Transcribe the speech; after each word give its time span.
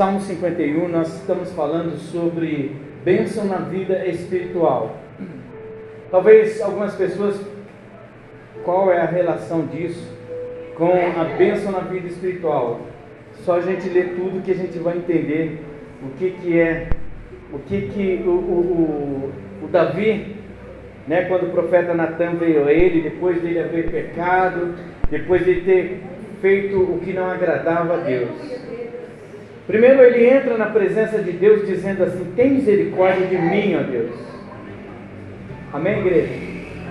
Salmo 0.00 0.18
51, 0.18 0.88
nós 0.88 1.14
estamos 1.14 1.52
falando 1.52 1.94
sobre 1.98 2.74
bênção 3.04 3.44
na 3.44 3.58
vida 3.58 4.06
espiritual. 4.06 4.96
Talvez 6.10 6.58
algumas 6.62 6.94
pessoas, 6.94 7.38
qual 8.64 8.90
é 8.90 8.98
a 8.98 9.04
relação 9.04 9.66
disso 9.66 10.02
com 10.74 10.90
a 10.90 11.24
bênção 11.36 11.70
na 11.70 11.80
vida 11.80 12.06
espiritual? 12.08 12.80
Só 13.44 13.58
a 13.58 13.60
gente 13.60 13.90
ler 13.90 14.14
tudo 14.16 14.42
que 14.42 14.52
a 14.52 14.54
gente 14.54 14.78
vai 14.78 14.96
entender 14.96 15.62
o 16.02 16.16
que, 16.16 16.30
que 16.30 16.58
é, 16.58 16.88
o 17.52 17.58
que, 17.58 17.82
que 17.88 18.22
o, 18.24 18.30
o, 18.30 19.32
o, 19.60 19.64
o 19.66 19.68
Davi, 19.68 20.34
né, 21.06 21.26
quando 21.26 21.48
o 21.48 21.50
profeta 21.50 21.92
Natan 21.92 22.36
veio 22.36 22.66
a 22.66 22.72
ele, 22.72 23.02
depois 23.02 23.42
dele 23.42 23.60
haver 23.60 23.90
pecado, 23.90 24.74
depois 25.10 25.44
de 25.44 25.56
ter 25.60 26.00
feito 26.40 26.80
o 26.80 26.98
que 27.00 27.12
não 27.12 27.30
agradava 27.30 27.96
a 27.96 27.98
Deus. 27.98 28.59
Primeiro 29.70 30.02
ele 30.02 30.28
entra 30.28 30.58
na 30.58 30.66
presença 30.66 31.22
de 31.22 31.30
Deus 31.30 31.64
dizendo 31.64 32.02
assim: 32.02 32.24
Tem 32.34 32.50
misericórdia 32.50 33.24
de 33.28 33.38
mim, 33.38 33.76
ó 33.76 33.82
Deus. 33.84 34.10
Amém, 35.72 36.00
igreja? 36.00 36.32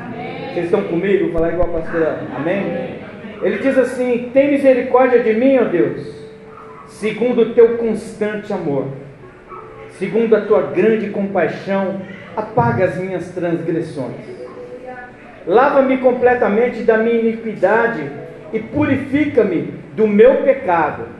Amém. 0.05 0.53
Vocês 0.53 0.65
estão 0.67 0.83
comigo? 0.83 1.33
Falar 1.33 1.49
igual 1.49 1.75
a 1.75 1.81
pastora. 1.81 2.21
Amém? 2.37 2.59
Amém? 2.59 2.99
Ele 3.41 3.57
diz 3.57 3.77
assim: 3.77 4.29
Tem 4.33 4.51
misericórdia 4.51 5.19
de 5.19 5.33
mim, 5.33 5.57
ó 5.57 5.65
Deus, 5.65 6.09
segundo 6.87 7.41
o 7.41 7.53
teu 7.53 7.77
constante 7.77 8.53
amor, 8.53 8.87
segundo 9.97 10.33
a 10.37 10.41
tua 10.41 10.61
grande 10.61 11.09
compaixão, 11.09 11.99
apaga 12.33 12.85
as 12.85 12.97
minhas 12.97 13.27
transgressões. 13.31 14.15
Lava-me 15.45 15.97
completamente 15.97 16.83
da 16.83 16.97
minha 16.97 17.19
iniquidade 17.19 18.09
e 18.53 18.59
purifica-me 18.59 19.73
do 19.97 20.07
meu 20.07 20.43
pecado, 20.43 21.18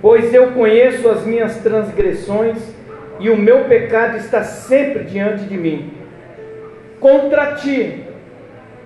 pois 0.00 0.32
eu 0.32 0.52
conheço 0.52 1.08
as 1.08 1.24
minhas 1.24 1.56
transgressões 1.58 2.58
e 3.18 3.30
o 3.30 3.36
meu 3.36 3.64
pecado 3.64 4.16
está 4.18 4.42
sempre 4.42 5.04
diante 5.04 5.44
de 5.44 5.56
mim. 5.56 5.92
Contra 7.00 7.54
ti, 7.54 8.04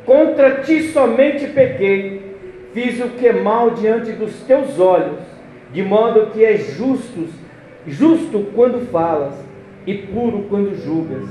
contra 0.04 0.62
ti 0.62 0.82
somente 0.84 1.46
pequei, 1.48 2.36
fiz 2.72 3.00
o 3.00 3.08
que 3.08 3.26
é 3.26 3.32
mal 3.32 3.70
diante 3.70 4.12
dos 4.12 4.34
teus 4.42 4.78
olhos, 4.78 5.20
de 5.72 5.82
modo 5.82 6.30
que 6.32 6.44
é 6.44 6.56
justo, 6.56 7.28
justo 7.86 8.46
quando 8.54 8.86
falas 8.90 9.34
e 9.86 9.94
puro 9.94 10.46
quando 10.48 10.74
julgas. 10.74 11.28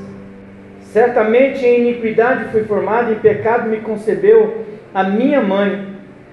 Certamente 0.82 1.66
em 1.66 1.82
iniquidade 1.82 2.52
fui 2.52 2.64
formado, 2.64 3.12
em 3.12 3.20
pecado 3.20 3.70
me 3.70 3.78
concebeu 3.78 4.66
a 4.94 5.04
minha 5.04 5.42
mãe. 5.42 5.88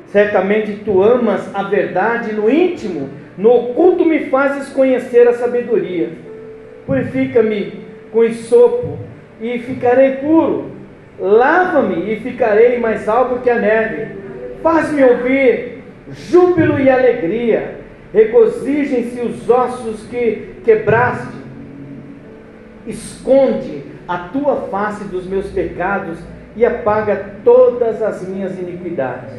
Certamente 0.06 0.81
tu 0.84 1.03
amas 1.03 1.55
a 1.55 1.64
verdade 1.64 2.33
no 2.33 2.48
íntimo, 2.48 3.10
no 3.39 3.51
oculto 3.51 4.05
me 4.05 4.27
fazes 4.27 4.69
conhecer 4.70 5.29
a 5.29 5.34
sabedoria. 5.34 6.11
Purifica-me 6.87 7.84
com 8.11 8.25
esopo 8.25 8.98
e 9.41 9.59
ficarei 9.59 10.17
puro. 10.17 10.70
Lava-me 11.19 12.12
e 12.12 12.20
ficarei 12.20 12.78
mais 12.78 13.09
alto 13.09 13.43
que 13.43 13.51
a 13.51 13.59
neve. 13.59 14.17
Faz-me 14.62 15.03
ouvir 15.05 15.83
júbilo 16.11 16.78
e 16.78 16.89
alegria. 16.89 17.81
Regozijem-se 18.12 19.20
os 19.20 19.50
ossos 19.50 20.06
que 20.09 20.55
quebraste. 20.65 21.37
Esconde 22.87 23.83
a 24.09 24.19
tua 24.28 24.69
face 24.71 25.05
dos 25.05 25.27
meus 25.27 25.50
pecados 25.50 26.19
e 26.55 26.65
apaga 26.65 27.34
todas 27.45 28.03
as 28.03 28.27
minhas 28.27 28.59
iniquidades. 28.59 29.34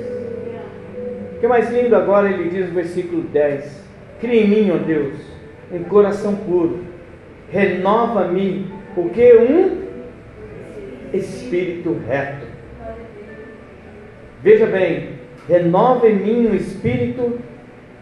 O 1.35 1.39
que 1.39 1.45
é 1.45 1.49
mais 1.49 1.71
lindo 1.71 1.95
agora 1.95 2.29
ele 2.29 2.49
diz 2.49 2.67
no 2.67 2.75
versículo 2.75 3.21
10: 3.23 3.86
Cria 4.19 4.43
em 4.43 4.47
mim, 4.47 4.71
ó 4.71 4.77
Deus, 4.77 5.15
um 5.71 5.83
coração 5.83 6.35
puro, 6.35 6.85
renova-me, 7.51 8.71
o 8.95 9.09
que? 9.09 9.35
Um 9.35 9.81
espírito 11.13 11.99
reto. 12.07 12.47
Veja 14.41 14.65
bem, 14.65 15.09
renova 15.47 16.07
em 16.07 16.15
mim 16.15 16.47
um 16.47 16.55
espírito 16.55 17.39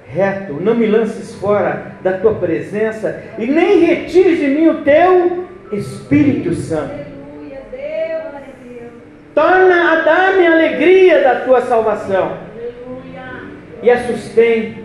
reto, 0.07 0.53
não 0.53 0.75
me 0.75 0.85
lances 0.85 1.35
fora 1.35 1.93
da 2.01 2.17
tua 2.19 2.35
presença 2.35 3.23
e 3.37 3.45
nem 3.45 3.79
retires 3.79 4.39
de 4.39 4.47
mim 4.47 4.67
o 4.67 4.81
teu 4.83 5.45
Espírito 5.71 6.53
Santo. 6.53 7.05
Torna 9.33 9.91
a 9.91 10.01
dar-me 10.01 10.47
a 10.47 10.53
alegria 10.53 11.21
da 11.21 11.41
tua 11.41 11.61
salvação 11.61 12.37
e 13.83 13.89
assustém, 13.89 14.84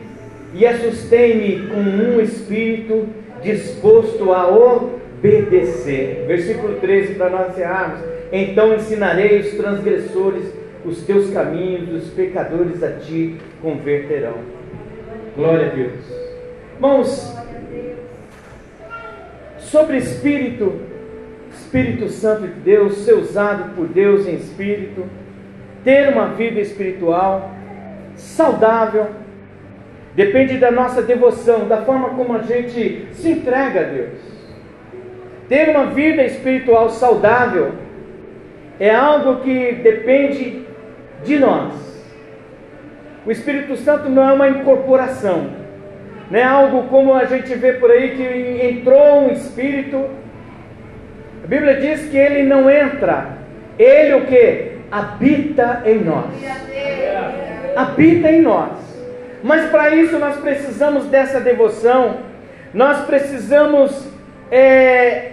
e 0.55 0.67
assustém-me 0.67 1.69
com 1.69 1.81
um 1.81 2.21
espírito 2.21 3.07
disposto 3.43 4.33
a 4.33 4.49
obedecer. 4.49 6.25
Versículo 6.27 6.77
13 6.77 7.15
para 7.15 7.31
nós 7.31 7.51
encerrarmos. 7.51 8.01
Então 8.33 8.75
ensinarei 8.75 9.41
os 9.41 9.51
transgressores 9.55 10.61
os 10.85 11.03
teus 11.03 11.31
caminhos, 11.31 12.05
os 12.05 12.11
pecadores 12.11 12.83
a 12.83 12.93
ti 12.93 13.37
converterão. 13.61 14.39
Glória 15.37 15.67
a 15.67 15.75
Deus. 15.75 15.93
Irmãos, 16.75 17.37
sobre 19.59 19.99
Espírito, 19.99 20.81
Espírito 21.53 22.09
Santo 22.09 22.47
de 22.47 22.61
Deus, 22.61 22.99
ser 22.99 23.15
usado 23.15 23.75
por 23.75 23.87
Deus 23.89 24.27
em 24.27 24.35
Espírito, 24.35 25.05
ter 25.85 26.09
uma 26.09 26.29
vida 26.29 26.61
espiritual, 26.61 27.55
saudável, 28.17 29.09
depende 30.21 30.59
da 30.59 30.71
nossa 30.71 31.01
devoção, 31.01 31.67
da 31.67 31.79
forma 31.79 32.11
como 32.11 32.37
a 32.37 32.43
gente 32.43 33.07
se 33.13 33.31
entrega 33.31 33.81
a 33.81 33.85
Deus. 33.85 34.19
Ter 35.49 35.71
uma 35.71 35.87
vida 35.87 36.23
espiritual 36.23 36.91
saudável 36.91 37.73
é 38.79 38.95
algo 38.95 39.41
que 39.41 39.73
depende 39.83 40.67
de 41.25 41.39
nós. 41.39 41.73
O 43.25 43.31
Espírito 43.31 43.77
Santo 43.77 44.11
não 44.11 44.29
é 44.29 44.33
uma 44.33 44.49
incorporação, 44.49 45.51
não 46.31 46.39
é 46.39 46.45
algo 46.45 46.83
como 46.89 47.15
a 47.15 47.25
gente 47.25 47.55
vê 47.55 47.73
por 47.73 47.91
aí 47.91 48.11
que 48.11 48.67
entrou 48.67 49.23
um 49.23 49.31
Espírito. 49.31 50.07
A 51.43 51.47
Bíblia 51.47 51.77
diz 51.77 52.11
que 52.11 52.17
ele 52.17 52.43
não 52.43 52.71
entra, 52.71 53.39
ele 53.79 54.15
o 54.15 54.27
que? 54.27 54.73
Habita 54.91 55.83
em 55.87 55.99
nós 56.05 56.31
habita 57.77 58.31
em 58.31 58.43
nós. 58.43 58.90
Mas 59.43 59.71
para 59.71 59.95
isso 59.95 60.19
nós 60.19 60.37
precisamos 60.37 61.07
dessa 61.07 61.41
devoção, 61.41 62.19
nós 62.75 63.05
precisamos 63.07 64.09
é, 64.51 65.33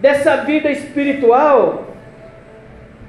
dessa 0.00 0.36
vida 0.38 0.70
espiritual 0.70 1.86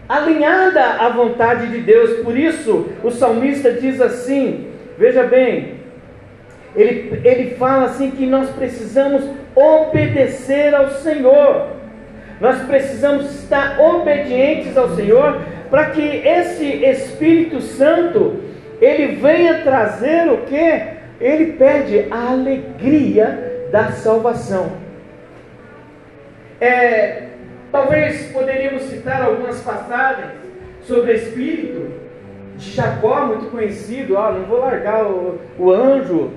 alinhada 0.08 0.82
à 0.82 1.10
vontade 1.10 1.68
de 1.68 1.80
Deus. 1.80 2.24
Por 2.24 2.38
isso 2.38 2.88
o 3.04 3.12
salmista 3.12 3.72
diz 3.72 4.00
assim: 4.00 4.68
veja 4.98 5.24
bem, 5.24 5.76
ele, 6.76 7.22
ele 7.24 7.56
fala 7.56 7.86
assim 7.86 8.12
que 8.12 8.26
nós 8.26 8.50
precisamos 8.52 9.24
obedecer 9.56 10.74
ao 10.74 10.92
Senhor. 10.92 11.76
Nós 12.40 12.62
precisamos 12.64 13.34
estar 13.42 13.80
obedientes 13.80 14.78
ao 14.78 14.96
Senhor 14.96 15.42
para 15.72 15.90
que 15.90 16.02
esse 16.02 16.66
Espírito 16.66 17.60
Santo 17.62 18.47
ele 18.82 19.16
venha 19.16 19.62
trazer 19.62 20.30
o 20.32 20.38
que? 20.40 20.98
Ele 21.20 21.54
pede 21.54 22.06
a 22.12 22.32
alegria 22.32 23.68
da 23.72 23.92
salvação. 23.92 24.72
É, 26.62 27.24
talvez 27.72 28.32
poderíamos 28.32 28.84
citar 28.84 29.22
algumas 29.24 29.62
passagens 29.62 30.32
sobre 30.82 31.12
o 31.12 31.16
Espírito 31.16 31.92
de 32.56 32.72
Jacó, 32.72 33.26
muito 33.26 33.52
conhecido. 33.52 34.16
Ó, 34.16 34.32
não 34.32 34.44
vou 34.44 34.60
largar 34.60 35.06
o, 35.06 35.40
o 35.58 35.72
anjo, 35.72 36.32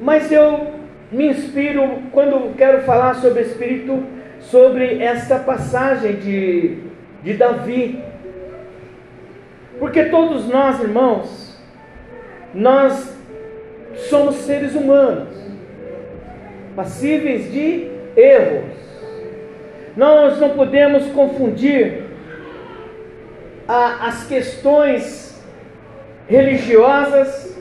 mas 0.00 0.32
eu 0.32 0.72
me 1.10 1.28
inspiro 1.28 2.02
quando 2.10 2.56
quero 2.56 2.82
falar 2.82 3.14
sobre 3.16 3.42
o 3.42 3.46
Espírito, 3.46 4.02
sobre 4.40 5.02
essa 5.02 5.38
passagem 5.38 6.16
de, 6.16 6.78
de 7.22 7.34
Davi 7.34 8.02
porque 9.82 10.04
todos 10.04 10.46
nós, 10.46 10.80
irmãos, 10.80 11.51
nós 12.54 13.16
somos 14.08 14.36
seres 14.36 14.74
humanos, 14.74 15.28
passíveis 16.76 17.50
de 17.50 17.88
erros. 18.16 18.72
Nós 19.96 20.38
não 20.38 20.50
podemos 20.50 21.06
confundir 21.08 22.04
a, 23.68 24.08
as 24.08 24.26
questões 24.26 25.42
religiosas, 26.28 27.56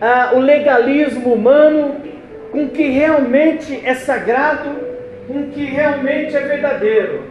a, 0.00 0.32
o 0.34 0.40
legalismo 0.40 1.32
humano, 1.32 1.96
com 2.50 2.64
o 2.64 2.68
que 2.68 2.88
realmente 2.88 3.80
é 3.84 3.94
sagrado, 3.94 4.70
com 5.26 5.40
o 5.40 5.48
que 5.48 5.64
realmente 5.64 6.36
é 6.36 6.40
verdadeiro. 6.40 7.24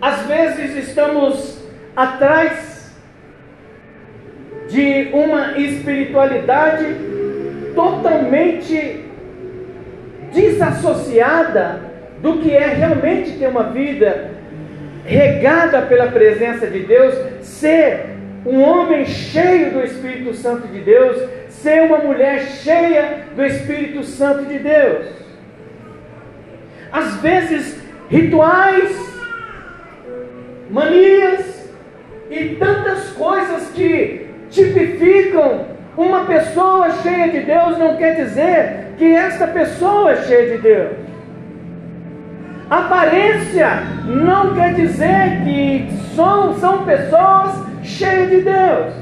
Às 0.00 0.26
vezes 0.26 0.88
estamos 0.88 1.66
atrás 1.96 2.75
de 4.68 5.08
uma 5.12 5.58
espiritualidade 5.58 6.86
totalmente 7.74 9.04
desassociada 10.32 11.80
do 12.20 12.38
que 12.38 12.50
é 12.50 12.66
realmente 12.66 13.38
ter 13.38 13.48
uma 13.48 13.64
vida 13.64 14.30
regada 15.04 15.82
pela 15.82 16.08
presença 16.08 16.66
de 16.66 16.80
Deus, 16.80 17.14
ser 17.42 18.16
um 18.44 18.60
homem 18.60 19.04
cheio 19.04 19.72
do 19.72 19.82
Espírito 19.82 20.34
Santo 20.34 20.66
de 20.68 20.80
Deus, 20.80 21.28
ser 21.48 21.82
uma 21.82 21.98
mulher 21.98 22.42
cheia 22.42 23.24
do 23.34 23.44
Espírito 23.44 24.02
Santo 24.02 24.44
de 24.44 24.58
Deus. 24.58 25.06
Às 26.90 27.16
vezes, 27.16 27.80
rituais, 28.08 28.96
manias 30.70 31.70
e 32.30 32.56
tantas 32.56 33.10
coisas 33.10 33.70
que 33.70 34.25
tipificam 34.50 35.66
uma 35.96 36.24
pessoa 36.26 36.90
cheia 37.02 37.30
de 37.30 37.40
Deus 37.40 37.78
não 37.78 37.96
quer 37.96 38.16
dizer 38.16 38.94
que 38.98 39.14
esta 39.14 39.46
pessoa 39.46 40.12
é 40.12 40.16
cheia 40.22 40.56
de 40.56 40.62
Deus. 40.62 40.92
Aparência 42.68 43.68
não 44.04 44.54
quer 44.54 44.74
dizer 44.74 45.42
que 45.44 45.88
são, 46.14 46.54
são 46.54 46.84
pessoas 46.84 47.64
cheias 47.82 48.28
de 48.28 48.40
Deus. 48.42 48.94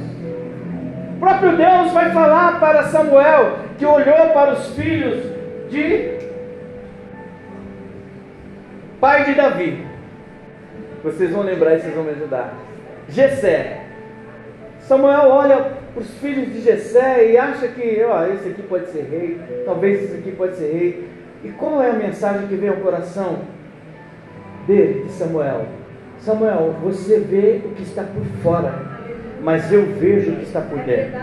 O 1.16 1.20
próprio 1.20 1.56
Deus 1.56 1.90
vai 1.92 2.12
falar 2.12 2.60
para 2.60 2.84
Samuel, 2.84 3.58
que 3.78 3.86
olhou 3.86 4.28
para 4.34 4.52
os 4.52 4.74
filhos 4.74 5.24
de 5.70 6.18
pai 9.00 9.24
de 9.24 9.34
Davi. 9.34 9.86
Vocês 11.02 11.30
vão 11.30 11.42
lembrar 11.42 11.74
e 11.74 11.80
vocês 11.80 11.94
vão 11.94 12.04
me 12.04 12.10
ajudar. 12.10 12.54
Gessé. 13.08 13.83
Samuel 14.86 15.30
olha 15.30 15.56
para 15.94 16.02
os 16.02 16.10
filhos 16.18 16.52
de 16.52 16.60
Gessé 16.60 17.30
e 17.30 17.38
acha 17.38 17.68
que 17.68 18.04
ó, 18.06 18.26
esse 18.26 18.50
aqui 18.50 18.62
pode 18.62 18.90
ser 18.90 19.08
rei, 19.10 19.40
talvez 19.64 20.04
esse 20.04 20.16
aqui 20.18 20.32
pode 20.32 20.56
ser 20.56 20.72
rei. 20.72 21.08
E 21.42 21.48
qual 21.48 21.82
é 21.82 21.90
a 21.90 21.94
mensagem 21.94 22.46
que 22.48 22.54
vem 22.54 22.68
ao 22.68 22.76
coração 22.76 23.38
dele, 24.66 25.04
de 25.04 25.12
Samuel? 25.12 25.66
Samuel, 26.18 26.74
você 26.82 27.18
vê 27.18 27.60
o 27.64 27.70
que 27.70 27.82
está 27.82 28.02
por 28.02 28.24
fora, 28.42 28.74
mas 29.42 29.72
eu 29.72 29.86
vejo 29.86 30.32
o 30.32 30.36
que 30.36 30.44
está 30.44 30.60
por 30.60 30.78
dentro. 30.80 31.18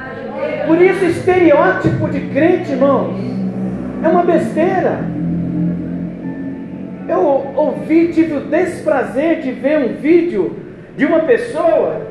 Por 0.65 0.81
isso, 0.81 1.05
estereótipo 1.05 2.07
de 2.09 2.19
crente, 2.29 2.71
irmãos, 2.71 3.15
é 4.03 4.07
uma 4.07 4.23
besteira. 4.23 4.99
Eu 7.07 7.53
ouvi, 7.55 8.07
tive 8.07 8.37
o 8.37 8.41
desprazer 8.41 9.41
de 9.41 9.51
ver 9.51 9.77
um 9.79 9.95
vídeo 9.95 10.55
de 10.95 11.05
uma 11.05 11.19
pessoa 11.19 12.10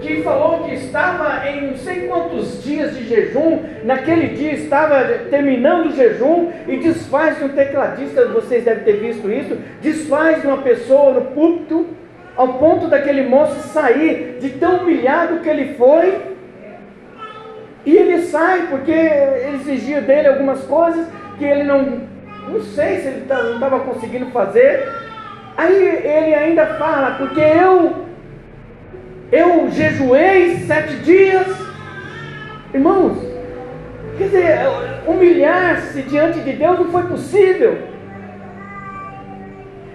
que 0.00 0.22
falou 0.22 0.64
que 0.64 0.74
estava 0.74 1.48
em 1.48 1.68
não 1.68 1.76
sei 1.76 2.06
quantos 2.06 2.62
dias 2.62 2.96
de 2.96 3.04
jejum, 3.04 3.60
naquele 3.84 4.28
dia 4.28 4.52
estava 4.52 5.02
terminando 5.30 5.86
o 5.86 5.92
jejum 5.92 6.50
e 6.66 6.76
desfaz 6.78 7.38
de 7.38 7.44
um 7.44 7.48
tecladista, 7.48 8.26
vocês 8.28 8.64
devem 8.64 8.84
ter 8.84 8.94
visto 8.94 9.30
isso, 9.30 9.56
desfaz 9.80 10.40
de 10.40 10.46
uma 10.46 10.58
pessoa 10.58 11.12
no 11.12 11.22
púlpito, 11.26 11.86
ao 12.36 12.54
ponto 12.54 12.88
daquele 12.88 13.22
moço 13.22 13.68
sair 13.68 14.36
de 14.40 14.50
tão 14.50 14.78
humilhado 14.78 15.40
que 15.40 15.48
ele 15.48 15.74
foi. 15.74 16.36
E 17.84 17.96
ele 17.96 18.22
sai 18.22 18.66
porque 18.68 18.92
exigia 19.54 20.00
dele 20.00 20.28
algumas 20.28 20.62
coisas 20.64 21.06
que 21.38 21.44
ele 21.44 21.62
não, 21.62 22.02
não 22.48 22.60
sei 22.60 22.98
se 22.98 23.08
ele 23.08 23.24
tá, 23.26 23.42
não 23.42 23.54
estava 23.54 23.80
conseguindo 23.80 24.26
fazer. 24.26 24.86
Aí 25.56 25.74
ele 26.04 26.34
ainda 26.34 26.66
fala, 26.66 27.12
porque 27.12 27.40
eu 27.40 28.05
eu 29.30 29.70
jejuei 29.70 30.58
sete 30.66 30.94
dias. 30.96 31.46
Irmãos, 32.72 33.18
quer 34.18 34.24
dizer, 34.24 34.58
humilhar-se 35.06 36.02
diante 36.02 36.40
de 36.40 36.52
Deus 36.52 36.78
não 36.78 36.90
foi 36.90 37.04
possível. 37.04 37.78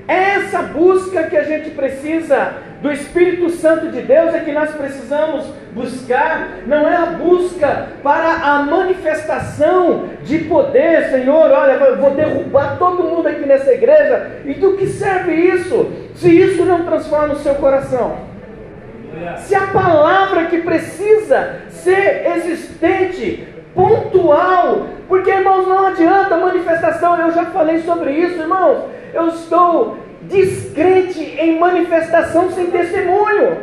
Essa 0.07 0.63
busca 0.63 1.23
que 1.23 1.37
a 1.37 1.43
gente 1.43 1.69
precisa 1.69 2.53
do 2.81 2.91
Espírito 2.91 3.49
Santo 3.51 3.89
de 3.91 4.01
Deus 4.01 4.33
é 4.33 4.39
que 4.39 4.51
nós 4.51 4.71
precisamos 4.71 5.45
buscar, 5.71 6.63
não 6.65 6.89
é 6.89 6.95
a 6.95 7.05
busca 7.05 7.87
para 8.03 8.33
a 8.43 8.63
manifestação 8.63 10.09
de 10.23 10.39
poder, 10.39 11.09
Senhor. 11.11 11.51
Olha, 11.51 11.73
eu 11.73 11.97
vou 11.97 12.11
derrubar 12.11 12.77
todo 12.77 13.03
mundo 13.03 13.27
aqui 13.27 13.45
nessa 13.45 13.71
igreja, 13.71 14.41
e 14.43 14.55
do 14.55 14.75
que 14.75 14.87
serve 14.87 15.31
isso, 15.31 15.91
se 16.15 16.29
isso 16.29 16.65
não 16.65 16.83
transforma 16.83 17.35
o 17.35 17.39
seu 17.39 17.55
coração? 17.55 18.30
Se 19.37 19.55
a 19.55 19.67
palavra 19.67 20.45
que 20.45 20.61
precisa 20.61 21.61
ser 21.69 22.25
existente, 22.35 23.47
pontual, 23.73 24.87
porque 25.07 25.29
irmãos, 25.29 25.67
não 25.67 25.87
adianta 25.87 26.37
manifestação, 26.37 27.17
eu 27.19 27.31
já 27.31 27.45
falei 27.45 27.81
sobre 27.81 28.11
isso, 28.11 28.39
irmãos. 28.39 28.85
Eu 29.13 29.27
estou 29.27 29.97
descrente 30.23 31.19
em 31.19 31.59
manifestação 31.59 32.51
sem 32.51 32.67
testemunho. 32.67 33.57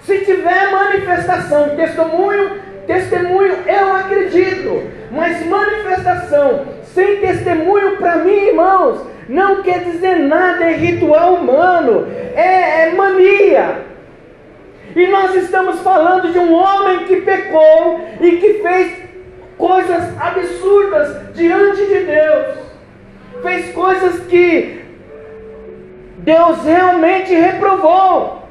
Se 0.00 0.18
tiver 0.18 0.70
manifestação, 0.70 1.70
testemunho, 1.70 2.60
testemunho 2.86 3.56
eu 3.66 3.96
acredito, 3.96 4.90
mas 5.10 5.44
manifestação 5.46 6.66
sem 6.82 7.20
testemunho 7.20 7.96
para 7.96 8.16
mim, 8.16 8.48
irmãos, 8.48 9.06
não 9.28 9.62
quer 9.62 9.84
dizer 9.84 10.16
nada, 10.16 10.64
é 10.64 10.76
ritual 10.76 11.34
humano, 11.34 12.06
é, 12.34 12.88
é 12.88 12.92
mania. 12.94 13.93
E 14.96 15.06
nós 15.08 15.34
estamos 15.34 15.80
falando 15.80 16.32
de 16.32 16.38
um 16.38 16.54
homem 16.54 17.04
que 17.06 17.20
pecou 17.22 18.08
e 18.20 18.36
que 18.36 18.54
fez 18.62 18.96
coisas 19.58 20.16
absurdas 20.20 21.34
diante 21.34 21.84
de 21.84 22.00
Deus. 22.04 22.58
Fez 23.42 23.72
coisas 23.72 24.20
que 24.26 24.84
Deus 26.18 26.64
realmente 26.64 27.34
reprovou. 27.34 28.44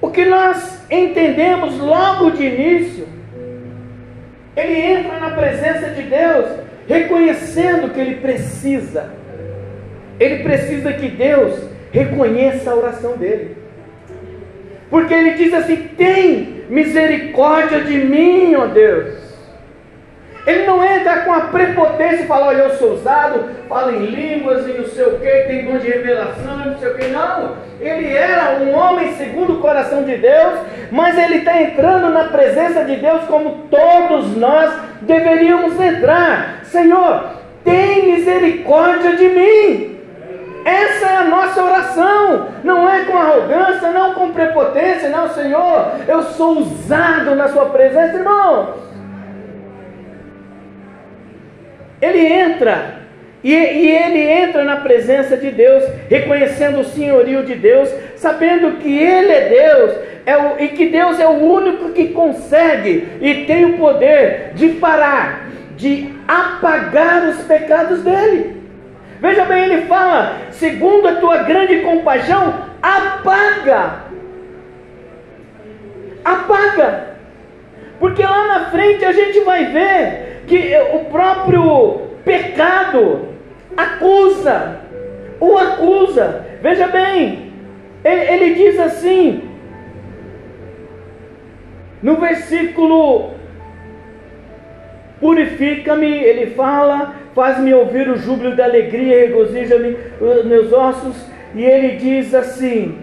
O 0.00 0.10
que 0.10 0.24
nós 0.24 0.84
entendemos 0.90 1.78
logo 1.78 2.32
de 2.32 2.44
início, 2.44 3.08
ele 4.56 4.74
entra 4.74 5.20
na 5.20 5.30
presença 5.30 5.90
de 5.90 6.02
Deus, 6.02 6.46
reconhecendo 6.88 7.92
que 7.92 8.00
ele 8.00 8.16
precisa. 8.16 9.10
Ele 10.18 10.42
precisa 10.42 10.92
que 10.92 11.08
Deus 11.08 11.77
reconheça 11.92 12.70
a 12.70 12.74
oração 12.74 13.16
dele. 13.16 13.56
Porque 14.90 15.12
ele 15.12 15.32
diz 15.32 15.52
assim: 15.54 15.76
tem 15.96 16.64
misericórdia 16.68 17.80
de 17.80 17.98
mim, 17.98 18.54
ó 18.54 18.66
Deus. 18.66 19.28
Ele 20.46 20.64
não 20.64 20.82
entra 20.82 21.18
com 21.18 21.32
a 21.32 21.40
prepotência 21.40 22.22
e 22.22 22.26
fala: 22.26 22.46
Olha, 22.46 22.62
eu 22.62 22.70
sou 22.76 22.94
usado, 22.94 23.50
falo 23.68 23.94
em 23.94 24.06
línguas 24.06 24.66
e 24.66 24.72
não 24.72 24.86
sei 24.86 25.04
o 25.04 25.18
que, 25.18 25.30
tem 25.46 25.66
dom 25.66 25.76
de 25.76 25.88
revelação, 25.88 26.56
não 26.64 26.78
sei 26.78 26.88
o 26.88 26.94
que. 26.94 27.06
Não, 27.08 27.56
ele 27.78 28.16
era 28.16 28.58
um 28.60 28.74
homem 28.74 29.12
segundo 29.12 29.54
o 29.54 29.60
coração 29.60 30.04
de 30.04 30.16
Deus, 30.16 30.60
mas 30.90 31.18
ele 31.18 31.38
está 31.38 31.60
entrando 31.60 32.08
na 32.08 32.24
presença 32.24 32.82
de 32.84 32.96
Deus 32.96 33.24
como 33.24 33.66
todos 33.70 34.34
nós 34.38 34.72
deveríamos 35.02 35.78
entrar. 35.78 36.60
Senhor, 36.64 37.24
tem 37.62 38.14
misericórdia 38.14 39.16
de 39.16 39.28
mim. 39.28 39.97
Essa 40.68 41.06
é 41.06 41.16
a 41.16 41.24
nossa 41.24 41.64
oração. 41.64 42.48
Não 42.62 42.86
é 42.86 43.04
com 43.04 43.16
arrogância, 43.16 43.90
não 43.90 44.12
com 44.12 44.32
prepotência, 44.32 45.08
não, 45.08 45.30
Senhor. 45.30 45.92
Eu 46.06 46.22
sou 46.24 46.58
usado 46.58 47.34
na 47.34 47.48
Sua 47.48 47.66
presença, 47.66 48.18
irmãos. 48.18 48.76
Ele 52.02 52.26
entra 52.26 52.98
e, 53.42 53.54
e, 53.54 53.90
ele 53.90 54.20
entra 54.20 54.62
na 54.62 54.76
presença 54.76 55.36
de 55.36 55.50
Deus, 55.50 55.82
reconhecendo 56.10 56.80
o 56.80 56.84
senhorio 56.84 57.44
de 57.44 57.54
Deus, 57.54 57.88
sabendo 58.16 58.78
que 58.78 58.98
Ele 58.98 59.32
é 59.32 59.48
Deus 59.48 59.96
é 60.26 60.36
o, 60.36 60.62
e 60.62 60.68
que 60.68 60.86
Deus 60.86 61.18
é 61.18 61.26
o 61.26 61.38
único 61.38 61.90
que 61.90 62.08
consegue 62.08 63.08
e 63.20 63.46
tem 63.46 63.64
o 63.64 63.78
poder 63.78 64.50
de 64.54 64.68
parar, 64.70 65.48
de 65.76 66.14
apagar 66.26 67.28
os 67.28 67.38
pecados 67.44 68.02
dele. 68.02 68.57
Veja 69.20 69.44
bem, 69.44 69.64
ele 69.64 69.82
fala: 69.86 70.36
segundo 70.50 71.08
a 71.08 71.16
tua 71.16 71.38
grande 71.38 71.80
compaixão, 71.80 72.54
apaga. 72.80 74.04
Apaga. 76.24 77.08
Porque 77.98 78.22
lá 78.22 78.46
na 78.46 78.64
frente 78.66 79.04
a 79.04 79.12
gente 79.12 79.40
vai 79.40 79.66
ver 79.66 80.44
que 80.46 80.72
o 80.94 81.06
próprio 81.06 82.02
pecado 82.24 83.28
acusa, 83.76 84.80
o 85.40 85.56
acusa. 85.56 86.46
Veja 86.62 86.86
bem, 86.88 87.52
ele, 88.04 88.20
ele 88.20 88.54
diz 88.54 88.78
assim, 88.78 89.48
no 92.02 92.16
versículo 92.16 93.38
Purifica-me, 95.20 96.06
ele 96.06 96.54
fala, 96.54 97.14
faz-me 97.38 97.72
ouvir 97.72 98.08
o 98.08 98.16
júbilo 98.16 98.56
da 98.56 98.64
alegria, 98.64 99.20
regozija-me 99.20 99.96
os 100.20 100.44
meus 100.44 100.72
ossos. 100.72 101.14
E 101.54 101.64
ele 101.64 101.96
diz 101.96 102.34
assim: 102.34 102.98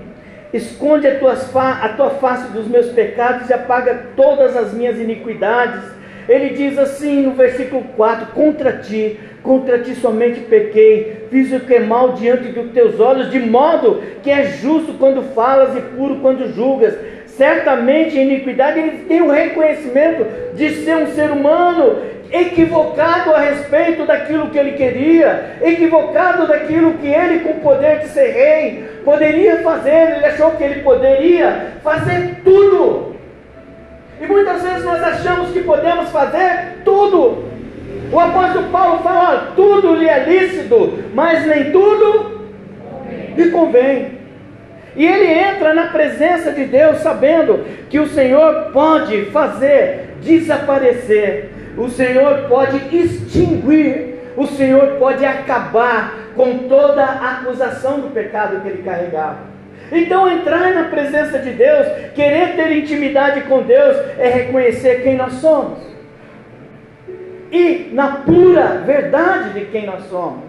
Esconde 0.54 1.08
a, 1.08 1.18
tuas 1.18 1.50
fa 1.52 1.80
a 1.82 1.90
tua 1.94 2.10
face 2.10 2.52
dos 2.52 2.68
meus 2.68 2.88
pecados 2.88 3.50
e 3.50 3.54
apaga 3.54 4.08
todas 4.14 4.58
as 4.58 4.74
minhas 4.74 5.00
iniquidades. 5.00 5.82
Ele 6.28 6.50
diz 6.50 6.78
assim 6.78 7.22
no 7.22 7.32
versículo 7.32 7.86
4: 7.96 8.34
Contra 8.34 8.74
ti, 8.74 9.18
contra 9.42 9.80
ti 9.80 9.96
somente 9.96 10.42
pequei, 10.42 11.28
fiz 11.32 11.54
o 11.54 11.62
que 11.62 11.76
é 11.76 11.80
mal 11.80 12.12
diante 12.12 12.50
dos 12.50 12.74
teus 12.74 13.00
olhos, 13.00 13.32
de 13.32 13.40
modo 13.40 14.04
que 14.22 14.30
é 14.30 14.48
justo 14.48 14.96
quando 15.00 15.34
falas 15.34 15.78
e 15.78 15.82
puro 15.96 16.18
quando 16.18 16.54
julgas. 16.54 16.94
Certamente, 17.26 18.18
em 18.18 18.32
iniquidade, 18.32 18.80
ele 18.80 19.06
tem 19.08 19.22
o 19.22 19.32
reconhecimento 19.32 20.26
de 20.56 20.70
ser 20.84 20.96
um 20.96 21.08
ser 21.08 21.32
humano 21.32 22.15
equivocado 22.32 23.34
a 23.34 23.40
respeito 23.40 24.06
daquilo 24.06 24.50
que 24.50 24.58
ele 24.58 24.72
queria, 24.74 25.58
equivocado 25.62 26.48
daquilo 26.48 26.94
que 26.96 27.08
ele, 27.08 27.40
com 27.40 27.52
o 27.52 27.62
poder 27.62 28.00
de 28.00 28.08
ser 28.08 28.32
rei, 28.32 29.02
poderia 29.04 29.58
fazer. 29.60 30.18
Ele 30.18 30.26
achou 30.26 30.52
que 30.52 30.64
ele 30.64 30.82
poderia 30.82 31.74
fazer 31.84 32.42
tudo. 32.44 33.16
E 34.20 34.26
muitas 34.26 34.64
vezes 34.64 34.84
nós 34.84 35.04
achamos 35.04 35.52
que 35.52 35.62
podemos 35.62 36.10
fazer 36.10 36.80
tudo. 36.84 37.46
O 38.12 38.20
apóstolo 38.20 38.70
Paulo 38.70 39.04
fala: 39.04 39.54
tudo 39.56 39.96
lhe 39.96 40.08
é 40.08 40.24
lícito, 40.24 41.00
mas 41.14 41.46
nem 41.46 41.72
tudo 41.72 42.42
lhe 43.36 43.50
convém. 43.52 44.16
E 44.96 45.06
ele 45.06 45.28
entra 45.28 45.74
na 45.74 45.88
presença 45.88 46.52
de 46.52 46.64
Deus 46.66 47.00
sabendo 47.00 47.66
que 47.90 48.00
o 48.00 48.08
Senhor 48.08 48.70
pode 48.72 49.26
fazer 49.26 50.16
desaparecer, 50.22 51.52
o 51.78 51.90
Senhor 51.90 52.48
pode 52.48 52.78
extinguir, 52.96 54.16
o 54.38 54.46
Senhor 54.48 54.98
pode 54.98 55.26
acabar 55.26 56.14
com 56.36 56.68
toda 56.68 57.04
a 57.04 57.32
acusação 57.40 58.00
do 58.00 58.10
pecado 58.10 58.62
que 58.62 58.68
ele 58.68 58.84
carregava. 58.84 59.56
Então, 59.92 60.30
entrar 60.30 60.74
na 60.74 60.86
presença 60.86 61.40
de 61.40 61.52
Deus, 61.52 61.88
querer 62.16 62.56
ter 62.56 62.72
intimidade 62.72 63.42
com 63.42 63.62
Deus, 63.62 63.98
é 64.18 64.30
reconhecer 64.30 65.04
quem 65.04 65.16
nós 65.16 65.34
somos. 65.34 65.80
E 67.52 67.92
na 67.94 68.18
pura 68.18 68.82
verdade 68.86 69.60
de 69.60 69.66
quem 69.66 69.86
nós 69.86 70.04
somos. 70.06 70.44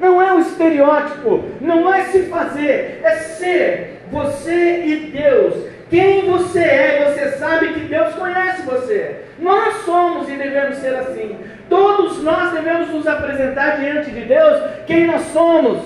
Não 0.00 0.20
é 0.20 0.32
um 0.32 0.40
estereótipo, 0.40 1.44
não 1.60 1.92
é 1.92 2.02
se 2.04 2.24
fazer, 2.24 3.00
é 3.02 3.10
ser 3.16 4.00
você 4.10 4.82
e 4.84 4.96
Deus. 5.12 5.73
Quem 5.94 6.28
você 6.28 6.58
é, 6.58 7.04
você 7.04 7.38
sabe 7.38 7.68
que 7.68 7.80
Deus 7.82 8.14
conhece 8.14 8.62
você. 8.62 9.26
Nós 9.38 9.76
somos 9.84 10.28
e 10.28 10.32
devemos 10.32 10.78
ser 10.78 10.92
assim. 10.96 11.36
Todos 11.68 12.20
nós 12.20 12.50
devemos 12.52 12.90
nos 12.90 13.06
apresentar 13.06 13.78
diante 13.78 14.10
de 14.10 14.22
Deus 14.22 14.60
quem 14.88 15.06
nós 15.06 15.22
somos 15.26 15.78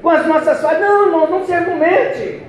com 0.00 0.10
as 0.10 0.24
nossas 0.28 0.62
falhas. 0.62 0.80
Não, 0.80 1.06
irmão, 1.06 1.28
não 1.28 1.44
se 1.44 1.52
argumente. 1.52 2.40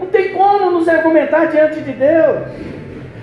Não 0.00 0.06
tem 0.06 0.32
como 0.32 0.72
nos 0.72 0.88
argumentar 0.88 1.44
diante 1.44 1.82
de 1.82 1.92
Deus. 1.92 2.48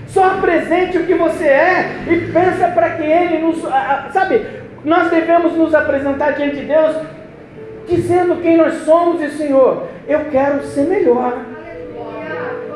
Só 0.07 0.23
apresente 0.23 0.99
o 0.99 1.05
que 1.05 1.15
você 1.15 1.47
é 1.47 1.85
e 2.07 2.31
pensa 2.31 2.69
para 2.69 2.91
que 2.91 3.03
Ele 3.03 3.39
nos. 3.39 3.59
Sabe, 4.13 4.45
nós 4.85 5.09
devemos 5.09 5.51
nos 5.57 5.75
apresentar 5.75 6.31
diante 6.31 6.55
de 6.55 6.65
Deus 6.65 6.95
dizendo 7.89 8.41
quem 8.41 8.55
nós 8.55 8.85
somos 8.85 9.21
e 9.21 9.31
Senhor, 9.31 9.87
eu 10.07 10.21
quero 10.31 10.63
ser 10.63 10.83
melhor. 10.83 11.50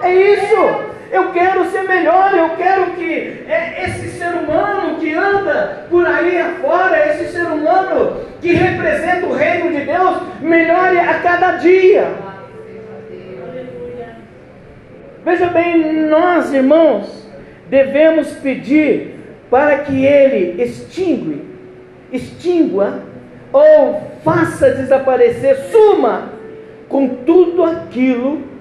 É 0.02 0.14
isso. 0.14 0.96
Eu 1.12 1.32
quero 1.32 1.66
ser 1.70 1.84
melhor, 1.84 2.34
eu 2.34 2.50
quero 2.58 2.92
que 2.92 3.46
é, 3.48 3.86
esse 3.86 4.10
ser 4.18 4.34
humano 4.34 4.98
que 5.00 5.14
anda 5.14 5.86
por 5.90 6.06
aí 6.06 6.38
afora, 6.42 7.10
esse 7.10 7.32
ser 7.32 7.46
humano 7.46 8.22
que 8.42 8.54
representa 8.54 9.26
o 9.26 9.34
reino 9.34 9.72
de 9.72 9.86
Deus, 9.86 10.18
melhore 10.42 11.00
a 11.00 11.20
cada 11.20 11.58
dia. 11.58 12.08
Veja 15.24 15.48
bem, 15.48 16.08
nós 16.08 16.54
irmãos, 16.54 17.28
devemos 17.70 18.32
pedir 18.34 19.16
para 19.50 19.80
que 19.80 20.06
ele 20.06 20.62
extingue, 20.62 21.44
extingua 22.12 23.04
ou 23.54 24.02
faça 24.24 24.72
desaparecer, 24.72 25.56
suma 25.72 26.30
com 26.90 27.08
tudo 27.08 27.64
aquilo 27.64 28.40
que 28.40 28.55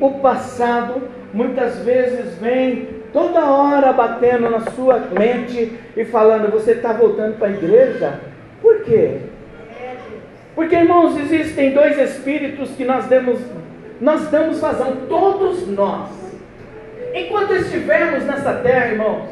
o 0.00 0.10
passado 0.20 1.02
muitas 1.32 1.78
vezes 1.78 2.36
vem 2.38 3.00
toda 3.12 3.44
hora 3.44 3.92
batendo 3.92 4.48
na 4.48 4.60
sua 4.70 4.98
mente 4.98 5.72
e 5.96 6.04
falando: 6.04 6.50
Você 6.50 6.72
está 6.72 6.92
voltando 6.92 7.38
para 7.38 7.48
a 7.48 7.52
igreja? 7.52 8.20
Por 8.62 8.82
quê? 8.82 9.18
Porque, 10.54 10.76
irmãos, 10.76 11.16
existem 11.16 11.72
dois 11.72 11.98
espíritos 11.98 12.70
que 12.72 12.84
nós 12.84 13.06
damos, 13.06 13.40
nós 14.00 14.28
damos 14.28 14.60
vazão, 14.60 14.96
todos 15.08 15.66
nós. 15.68 16.08
Enquanto 17.14 17.54
estivermos 17.54 18.24
nessa 18.24 18.54
terra, 18.54 18.88
irmãos, 18.88 19.28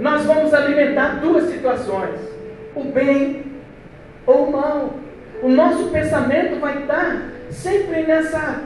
nós 0.00 0.24
vamos 0.24 0.52
alimentar 0.52 1.20
duas 1.20 1.44
situações: 1.50 2.18
o 2.74 2.84
bem 2.84 3.44
ou 4.26 4.44
o 4.44 4.52
mal. 4.52 4.94
O 5.42 5.48
nosso 5.48 5.88
pensamento 5.88 6.60
vai 6.60 6.82
estar 6.82 7.22
sempre 7.48 8.02
nessa, 8.02 8.60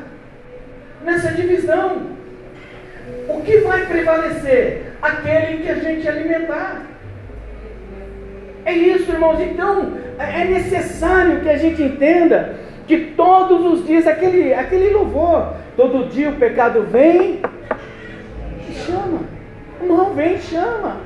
nessa 1.04 1.32
divisão. 1.32 2.14
O 3.28 3.40
que 3.42 3.58
vai 3.58 3.86
prevalecer? 3.86 4.92
Aquele 5.00 5.62
que 5.62 5.70
a 5.70 5.74
gente 5.76 6.08
alimentar. 6.08 6.82
É 8.64 8.72
isso, 8.72 9.12
irmãos. 9.12 9.40
Então, 9.40 9.92
é 10.18 10.44
necessário 10.44 11.40
que 11.40 11.48
a 11.48 11.56
gente 11.58 11.82
entenda 11.82 12.56
que 12.86 13.12
todos 13.16 13.64
os 13.72 13.86
dias, 13.86 14.06
aquele, 14.06 14.54
aquele 14.54 14.90
louvor, 14.90 15.54
todo 15.76 16.08
dia 16.08 16.30
o 16.30 16.36
pecado 16.36 16.82
vem 16.90 17.40
e 18.68 18.72
chama. 18.72 19.20
O 19.80 19.86
mal 19.86 20.14
vem 20.14 20.34
e 20.34 20.40
chama. 20.40 20.96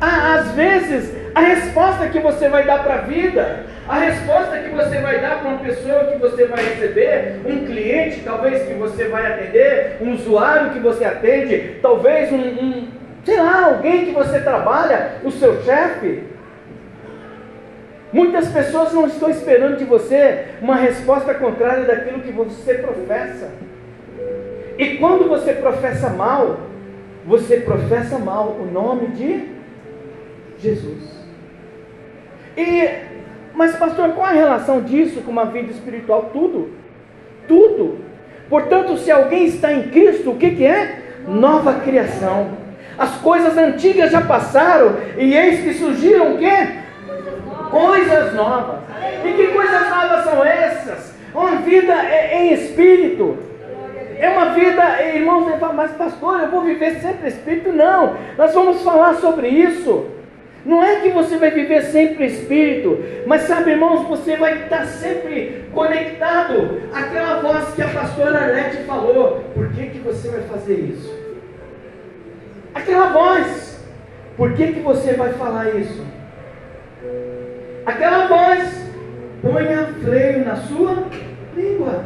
Às 0.00 0.52
vezes, 0.52 1.14
a 1.34 1.40
resposta 1.40 2.08
que 2.08 2.18
você 2.18 2.48
vai 2.48 2.64
dar 2.64 2.82
para 2.82 2.94
a 2.94 3.02
vida, 3.02 3.66
a 3.88 3.98
resposta 3.98 4.58
que 4.58 4.68
você 4.70 4.98
vai 4.98 5.20
dar 5.20 5.40
para 5.40 5.48
uma 5.48 5.58
pessoa 5.58 6.04
que 6.04 6.18
você 6.18 6.46
vai 6.46 6.62
receber, 6.62 7.40
um 7.44 7.64
cliente 7.64 8.22
talvez 8.24 8.62
que 8.66 8.74
você 8.74 9.08
vai 9.08 9.26
atender, 9.26 9.96
um 10.00 10.14
usuário 10.14 10.70
que 10.70 10.78
você 10.78 11.04
atende, 11.04 11.76
talvez 11.82 12.30
um, 12.30 12.36
um 12.36 12.88
sei 13.24 13.36
lá, 13.36 13.66
alguém 13.66 14.06
que 14.06 14.12
você 14.12 14.40
trabalha, 14.40 15.16
o 15.24 15.30
seu 15.30 15.62
chefe. 15.62 16.24
Muitas 18.12 18.48
pessoas 18.48 18.92
não 18.92 19.06
estão 19.06 19.30
esperando 19.30 19.76
de 19.76 19.84
você 19.84 20.46
uma 20.60 20.76
resposta 20.76 21.32
contrária 21.34 21.84
daquilo 21.84 22.20
que 22.20 22.32
você 22.32 22.74
professa. 22.74 23.50
E 24.78 24.96
quando 24.96 25.28
você 25.28 25.52
professa 25.52 26.10
mal, 26.10 26.58
você 27.24 27.58
professa 27.58 28.18
mal 28.18 28.56
o 28.60 28.66
nome 28.66 29.08
de 29.08 29.48
Jesus. 30.58 31.20
E, 32.56 32.88
mas 33.54 33.76
pastor, 33.76 34.10
qual 34.10 34.26
a 34.26 34.32
relação 34.32 34.82
disso 34.82 35.22
com 35.22 35.30
uma 35.30 35.46
vida 35.46 35.70
espiritual? 35.70 36.30
Tudo. 36.32 36.70
Tudo. 37.48 37.98
Portanto, 38.48 38.96
se 38.98 39.10
alguém 39.10 39.46
está 39.46 39.72
em 39.72 39.84
Cristo, 39.84 40.30
o 40.30 40.36
que, 40.36 40.50
que 40.50 40.64
é? 40.64 41.02
Nova 41.26 41.74
criação. 41.74 42.48
As 42.98 43.16
coisas 43.16 43.56
antigas 43.56 44.10
já 44.10 44.20
passaram 44.20 44.96
e 45.16 45.34
eis 45.34 45.60
que 45.60 45.74
surgiram 45.74 46.34
o 46.34 46.38
quê? 46.38 46.68
Coisas 47.70 48.34
novas. 48.34 48.80
E 49.24 49.32
que 49.32 49.46
coisas 49.48 49.88
novas 49.88 50.24
são 50.24 50.44
essas? 50.44 51.14
Uma 51.34 51.56
vida 51.56 51.94
em 52.32 52.52
espírito. 52.52 53.38
É 54.18 54.28
uma 54.28 54.46
vida, 54.52 55.02
irmãos, 55.14 55.46
mas 55.74 55.92
pastor, 55.92 56.40
eu 56.40 56.48
vou 56.48 56.60
viver 56.62 56.96
sempre 57.00 57.28
espírito? 57.28 57.72
Não. 57.72 58.16
Nós 58.36 58.52
vamos 58.52 58.82
falar 58.82 59.14
sobre 59.14 59.48
isso. 59.48 60.06
Não 60.64 60.84
é 60.84 61.00
que 61.00 61.08
você 61.10 61.36
vai 61.36 61.50
viver 61.50 61.82
sempre 61.84 62.26
espírito, 62.26 63.02
mas 63.26 63.42
sabe, 63.42 63.70
irmãos, 63.70 64.06
você 64.06 64.36
vai 64.36 64.64
estar 64.64 64.84
sempre 64.84 65.64
conectado 65.72 66.82
àquela 66.92 67.40
voz 67.40 67.74
que 67.74 67.82
a 67.82 67.88
pastora 67.88 68.38
Arlete 68.38 68.84
falou. 68.84 69.44
Por 69.54 69.72
que, 69.72 69.86
que 69.86 69.98
você 69.98 70.28
vai 70.28 70.42
fazer 70.42 70.74
isso? 70.74 71.18
Aquela 72.74 73.06
voz. 73.06 73.80
Por 74.36 74.52
que, 74.54 74.72
que 74.72 74.80
você 74.80 75.14
vai 75.14 75.32
falar 75.32 75.74
isso? 75.74 76.04
Aquela 77.86 78.26
voz. 78.26 78.80
Ponha 79.40 79.86
freio 80.02 80.44
na 80.44 80.56
sua 80.56 81.04
língua. 81.56 82.04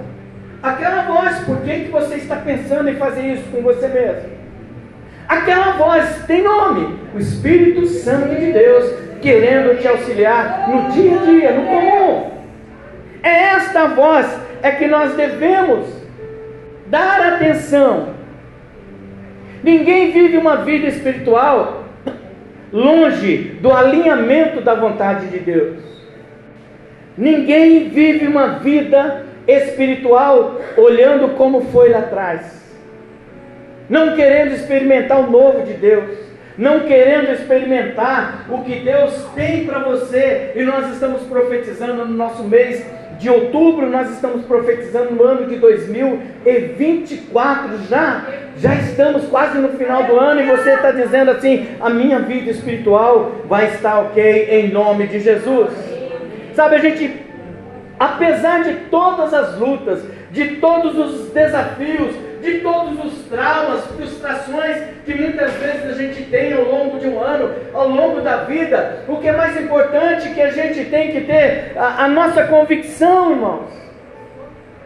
Aquela 0.63 1.03
voz. 1.03 1.41
Por 1.41 1.61
que, 1.63 1.87
que 1.87 1.91
você 1.91 2.15
está 2.17 2.37
pensando 2.37 2.89
em 2.89 2.95
fazer 2.95 3.23
isso 3.23 3.51
com 3.51 3.63
você 3.63 3.89
mesmo? 3.89 4.44
Aquela 5.29 5.73
voz 5.73 6.25
tem 6.27 6.43
nome, 6.43 6.99
o 7.15 7.19
Espírito 7.19 7.87
Santo 7.87 8.35
de 8.35 8.53
Deus, 8.53 8.93
querendo 9.23 9.81
te 9.81 9.89
auxiliar 9.89 10.69
no 10.69 10.91
dia 10.93 11.19
a 11.19 11.25
dia, 11.25 11.53
no 11.53 11.67
comum. 11.67 12.31
É 13.23 13.31
esta 13.31 13.87
voz 13.87 14.27
é 14.63 14.71
que 14.73 14.87
nós 14.87 15.15
devemos 15.15 15.87
dar 16.87 17.35
atenção. 17.35 18.11
Ninguém 19.63 20.11
vive 20.13 20.37
uma 20.37 20.57
vida 20.57 20.89
espiritual 20.89 21.85
longe 22.71 23.57
do 23.61 23.73
alinhamento 23.73 24.61
da 24.61 24.75
vontade 24.75 25.29
de 25.29 25.39
Deus. 25.39 25.79
Ninguém 27.17 27.89
vive 27.89 28.27
uma 28.27 28.59
vida 28.59 29.25
espiritual 29.47 30.61
olhando 30.77 31.37
como 31.37 31.63
foi 31.67 31.91
lá 31.91 32.01
atrás. 32.01 32.64
Não 33.89 34.17
querendo 34.17 34.53
experimentar 34.53 35.21
o 35.21 35.31
novo 35.31 35.65
de 35.65 35.75
Deus, 35.75 36.25
não 36.57 36.81
querendo 36.81 37.33
experimentar 37.33 38.47
o 38.49 38.63
que 38.63 38.81
Deus 38.81 39.13
tem 39.35 39.67
para 39.67 39.81
você, 39.81 40.53
e 40.55 40.63
nós 40.63 40.93
estamos 40.93 41.23
profetizando 41.23 42.05
no 42.05 42.15
nosso 42.15 42.45
mês 42.45 42.87
de 43.19 43.29
outubro, 43.29 43.89
nós 43.89 44.09
estamos 44.11 44.45
profetizando 44.45 45.13
no 45.15 45.25
ano 45.25 45.47
de 45.47 45.57
2024, 45.57 47.79
já, 47.89 48.25
já 48.57 48.75
estamos 48.75 49.25
quase 49.27 49.59
no 49.59 49.71
final 49.71 50.05
do 50.05 50.17
ano, 50.19 50.41
e 50.41 50.47
você 50.47 50.75
está 50.75 50.93
dizendo 50.93 51.33
assim: 51.33 51.67
a 51.81 51.91
minha 51.91 52.21
vida 52.21 52.51
espiritual 52.51 53.33
vai 53.47 53.75
estar 53.75 53.99
ok 54.01 54.49
em 54.51 54.71
nome 54.71 55.07
de 55.07 55.21
Jesus. 55.21 55.71
Sabe, 56.55 56.77
a 56.77 56.79
gente, 56.79 57.21
apesar 57.99 58.63
de 58.63 58.75
todas 58.91 59.35
as 59.35 59.59
lutas, 59.59 60.05
de 60.31 60.57
todos 60.57 60.97
os 60.97 61.33
desafios, 61.33 62.15
de 62.45 62.61
todos 62.61 63.05
os 63.05 63.25
traumas, 63.25 63.87
frustrações 63.87 64.77
que 65.05 65.15
muitas 65.15 65.53
vezes 65.55 65.91
a 65.91 65.95
gente 65.95 66.23
tem 66.25 66.53
ao 66.53 66.65
longo 66.65 66.99
de 66.99 67.09
um 67.09 67.19
ano, 67.19 67.51
ao 67.73 67.89
longo 67.89 68.21
da 68.21 68.45
vida. 68.45 69.03
O 69.09 69.17
que 69.17 69.29
é 69.29 69.33
mais 69.33 69.59
importante 69.59 70.29
que 70.29 70.41
a 70.41 70.51
gente 70.51 70.85
tem 70.91 71.11
que 71.11 71.23
ter 71.23 71.73
a, 71.77 72.05
a 72.05 72.09
nossa 72.09 72.45
convicção, 72.45 73.31
irmãos. 73.31 73.73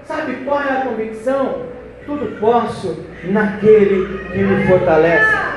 Sabe 0.05 0.37
qual 0.45 0.61
é 0.61 0.73
a 0.73 0.81
convicção? 0.83 1.67
Tudo 2.07 2.39
posso 2.41 3.05
naquele 3.25 4.19
que 4.33 4.39
me 4.39 4.67
fortalece. 4.67 5.49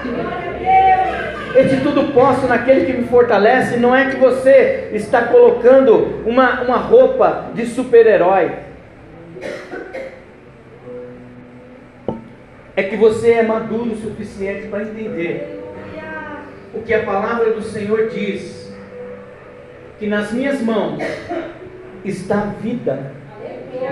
Esse 1.55 1.77
tudo 1.81 2.13
posso 2.13 2.47
naquele 2.47 2.85
que 2.85 2.93
me 2.93 3.07
fortalece 3.07 3.77
não 3.77 3.95
é 3.95 4.09
que 4.09 4.17
você 4.17 4.89
está 4.93 5.23
colocando 5.23 6.23
uma, 6.25 6.61
uma 6.61 6.77
roupa 6.77 7.51
de 7.53 7.65
super-herói. 7.67 8.51
É 12.75 12.83
que 12.83 12.95
você 12.95 13.31
é 13.31 13.43
maduro 13.43 13.91
o 13.91 13.97
suficiente 13.97 14.67
para 14.67 14.83
entender 14.83 15.59
o 16.73 16.81
que 16.81 16.93
a 16.93 17.03
palavra 17.03 17.51
do 17.51 17.61
Senhor 17.61 18.09
diz: 18.09 18.71
que 19.99 20.07
nas 20.07 20.31
minhas 20.31 20.61
mãos 20.61 21.03
está 22.05 22.41
a 22.41 22.45
vida, 22.61 23.13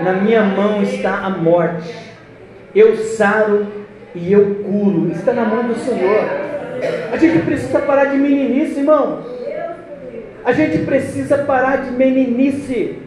na 0.02 0.14
minha 0.14 0.42
mão 0.42 0.82
está 0.82 1.18
a 1.18 1.30
morte. 1.30 2.10
Eu 2.74 2.96
saro 2.96 3.66
e 4.14 4.32
eu 4.32 4.56
curo, 4.64 5.10
está 5.10 5.32
na 5.32 5.44
mão 5.44 5.66
do 5.66 5.74
Senhor. 5.74 6.24
A 7.12 7.16
gente 7.16 7.44
precisa 7.44 7.80
parar 7.80 8.06
de 8.06 8.16
meninice, 8.16 8.78
irmão. 8.78 9.24
A 10.44 10.52
gente 10.52 10.78
precisa 10.84 11.38
parar 11.38 11.76
de 11.78 11.90
meninice 11.90 12.98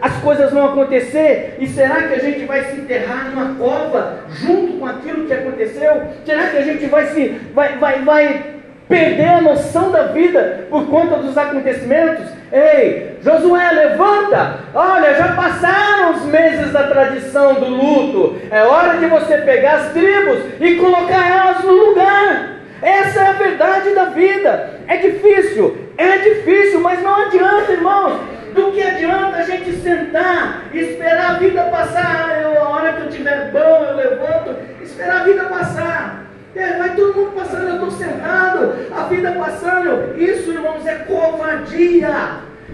as 0.00 0.16
coisas 0.16 0.52
vão 0.52 0.66
acontecer 0.66 1.56
e 1.58 1.66
será 1.66 2.02
que 2.02 2.14
a 2.14 2.18
gente 2.18 2.44
vai 2.44 2.64
se 2.64 2.76
enterrar 2.76 3.30
numa 3.30 3.54
cova 3.54 4.18
junto 4.28 4.78
com 4.78 4.86
aquilo 4.86 5.26
que 5.26 5.32
aconteceu? 5.32 6.02
Será 6.24 6.48
que 6.48 6.56
a 6.58 6.62
gente 6.62 6.86
vai 6.86 7.06
se 7.06 7.28
vai, 7.54 7.76
vai, 7.78 8.02
vai 8.02 8.44
perder 8.88 9.28
a 9.28 9.40
noção 9.40 9.90
da 9.90 10.04
vida 10.04 10.66
por 10.70 10.86
conta 10.86 11.16
dos 11.16 11.36
acontecimentos? 11.36 12.26
Ei, 12.52 13.18
Josué, 13.22 13.70
levanta! 13.72 14.60
Olha, 14.74 15.14
já 15.14 15.32
passaram 15.32 16.12
os 16.12 16.24
meses 16.26 16.72
da 16.72 16.84
tradição 16.84 17.54
do 17.54 17.66
luto. 17.66 18.36
É 18.50 18.62
hora 18.62 18.98
de 18.98 19.06
você 19.06 19.38
pegar 19.38 19.76
as 19.76 19.92
tribos 19.92 20.38
e 20.60 20.76
colocar 20.76 21.28
elas 21.28 21.64
no 21.64 21.72
lugar. 21.72 22.56
Essa 22.80 23.20
é 23.20 23.26
a 23.28 23.32
verdade 23.32 23.94
da 23.94 24.04
vida. 24.06 24.70
É 24.86 24.96
difícil, 24.98 25.76
é 25.96 26.18
difícil, 26.18 26.80
mas 26.80 27.02
não 27.02 27.16
adianta, 27.16 27.72
irmãos. 27.72 28.35
Do 28.56 28.72
que 28.72 28.80
adianta 28.80 29.36
a 29.36 29.42
gente 29.42 29.70
sentar 29.76 30.64
e 30.72 30.78
esperar 30.78 31.32
a 31.32 31.38
vida 31.38 31.62
passar? 31.64 32.40
Eu, 32.42 32.62
a 32.62 32.70
hora 32.70 32.92
que 32.94 33.02
eu 33.02 33.08
tiver 33.10 33.50
bom, 33.52 33.84
eu 33.84 33.96
levanto, 33.96 34.56
esperar 34.82 35.20
a 35.20 35.24
vida 35.24 35.44
passar. 35.44 36.24
É, 36.54 36.78
vai 36.78 36.96
todo 36.96 37.14
mundo 37.14 37.32
passando, 37.36 37.68
eu 37.68 37.74
estou 37.74 37.90
sentado, 37.90 38.74
a 38.96 39.02
vida 39.04 39.30
passando. 39.32 40.18
Isso, 40.18 40.50
irmãos, 40.50 40.86
é 40.86 40.94
covardia. 40.94 42.08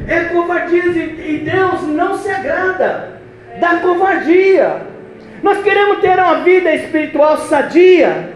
É 0.06 0.20
covardia 0.26 0.84
e 0.84 1.38
Deus 1.44 1.82
não 1.88 2.16
se 2.16 2.30
agrada 2.30 3.20
da 3.60 3.80
covardia. 3.80 4.82
Nós 5.42 5.62
queremos 5.64 5.98
ter 5.98 6.16
uma 6.16 6.44
vida 6.44 6.72
espiritual 6.72 7.38
sadia, 7.38 8.30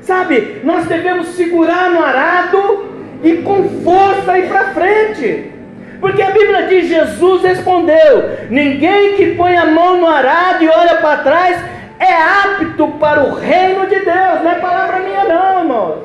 sabe? 0.00 0.62
Nós 0.64 0.84
devemos 0.86 1.28
segurar 1.28 1.90
no 1.90 2.02
arado 2.02 2.88
e 3.22 3.36
com 3.36 3.68
força 3.84 4.36
ir 4.36 4.48
para 4.48 4.74
frente. 4.74 5.57
Porque 6.00 6.22
a 6.22 6.30
Bíblia 6.30 6.66
diz: 6.66 6.86
Jesus 6.86 7.42
respondeu: 7.42 8.30
Ninguém 8.50 9.14
que 9.16 9.34
põe 9.34 9.56
a 9.56 9.66
mão 9.66 9.98
no 9.98 10.06
arado 10.06 10.62
e 10.62 10.68
olha 10.68 10.96
para 10.96 11.22
trás 11.22 11.64
é 11.98 12.12
apto 12.12 12.88
para 13.00 13.24
o 13.24 13.34
reino 13.34 13.86
de 13.86 13.96
Deus. 13.96 14.42
Não 14.42 14.50
é 14.50 14.54
palavra 14.56 15.00
minha, 15.00 15.24
não, 15.24 15.58
irmãos. 15.60 15.98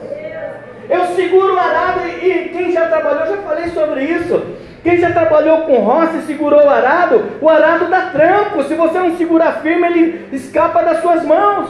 Eu 0.90 1.06
seguro 1.16 1.56
o 1.56 1.60
arado 1.60 2.02
e, 2.08 2.28
e 2.28 2.50
quem 2.50 2.72
já 2.72 2.88
trabalhou, 2.88 3.28
já 3.28 3.42
falei 3.44 3.68
sobre 3.70 4.04
isso. 4.04 4.42
Quem 4.84 4.98
já 4.98 5.12
trabalhou 5.12 5.60
com 5.60 5.78
roça 5.78 6.18
e 6.18 6.24
segurou 6.24 6.66
o 6.66 6.70
arado, 6.70 7.24
o 7.40 7.50
arado 7.50 7.86
dá 7.86 8.10
tranco. 8.12 8.64
Se 8.64 8.74
você 8.74 9.00
não 9.00 9.16
segurar 9.16 9.62
firme, 9.62 9.88
ele 9.88 10.28
escapa 10.34 10.84
das 10.84 11.02
suas 11.02 11.24
mãos. 11.24 11.70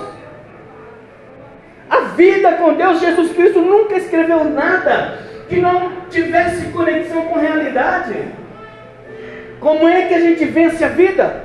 A 1.90 2.00
vida 2.16 2.54
com 2.54 2.74
Deus, 2.74 3.00
Jesus 3.00 3.34
Cristo 3.34 3.60
nunca 3.60 3.98
escreveu 3.98 4.46
nada 4.46 5.33
que 5.50 5.60
não 5.60 5.92
tivesse 6.10 6.66
conexão 6.68 7.24
com 7.24 7.38
a 7.38 7.42
realidade. 7.42 8.16
Como 9.60 9.88
é 9.88 10.04
que 10.04 10.14
a 10.14 10.20
gente 10.20 10.46
vence 10.46 10.84
a 10.84 10.90
vida? 10.90 11.44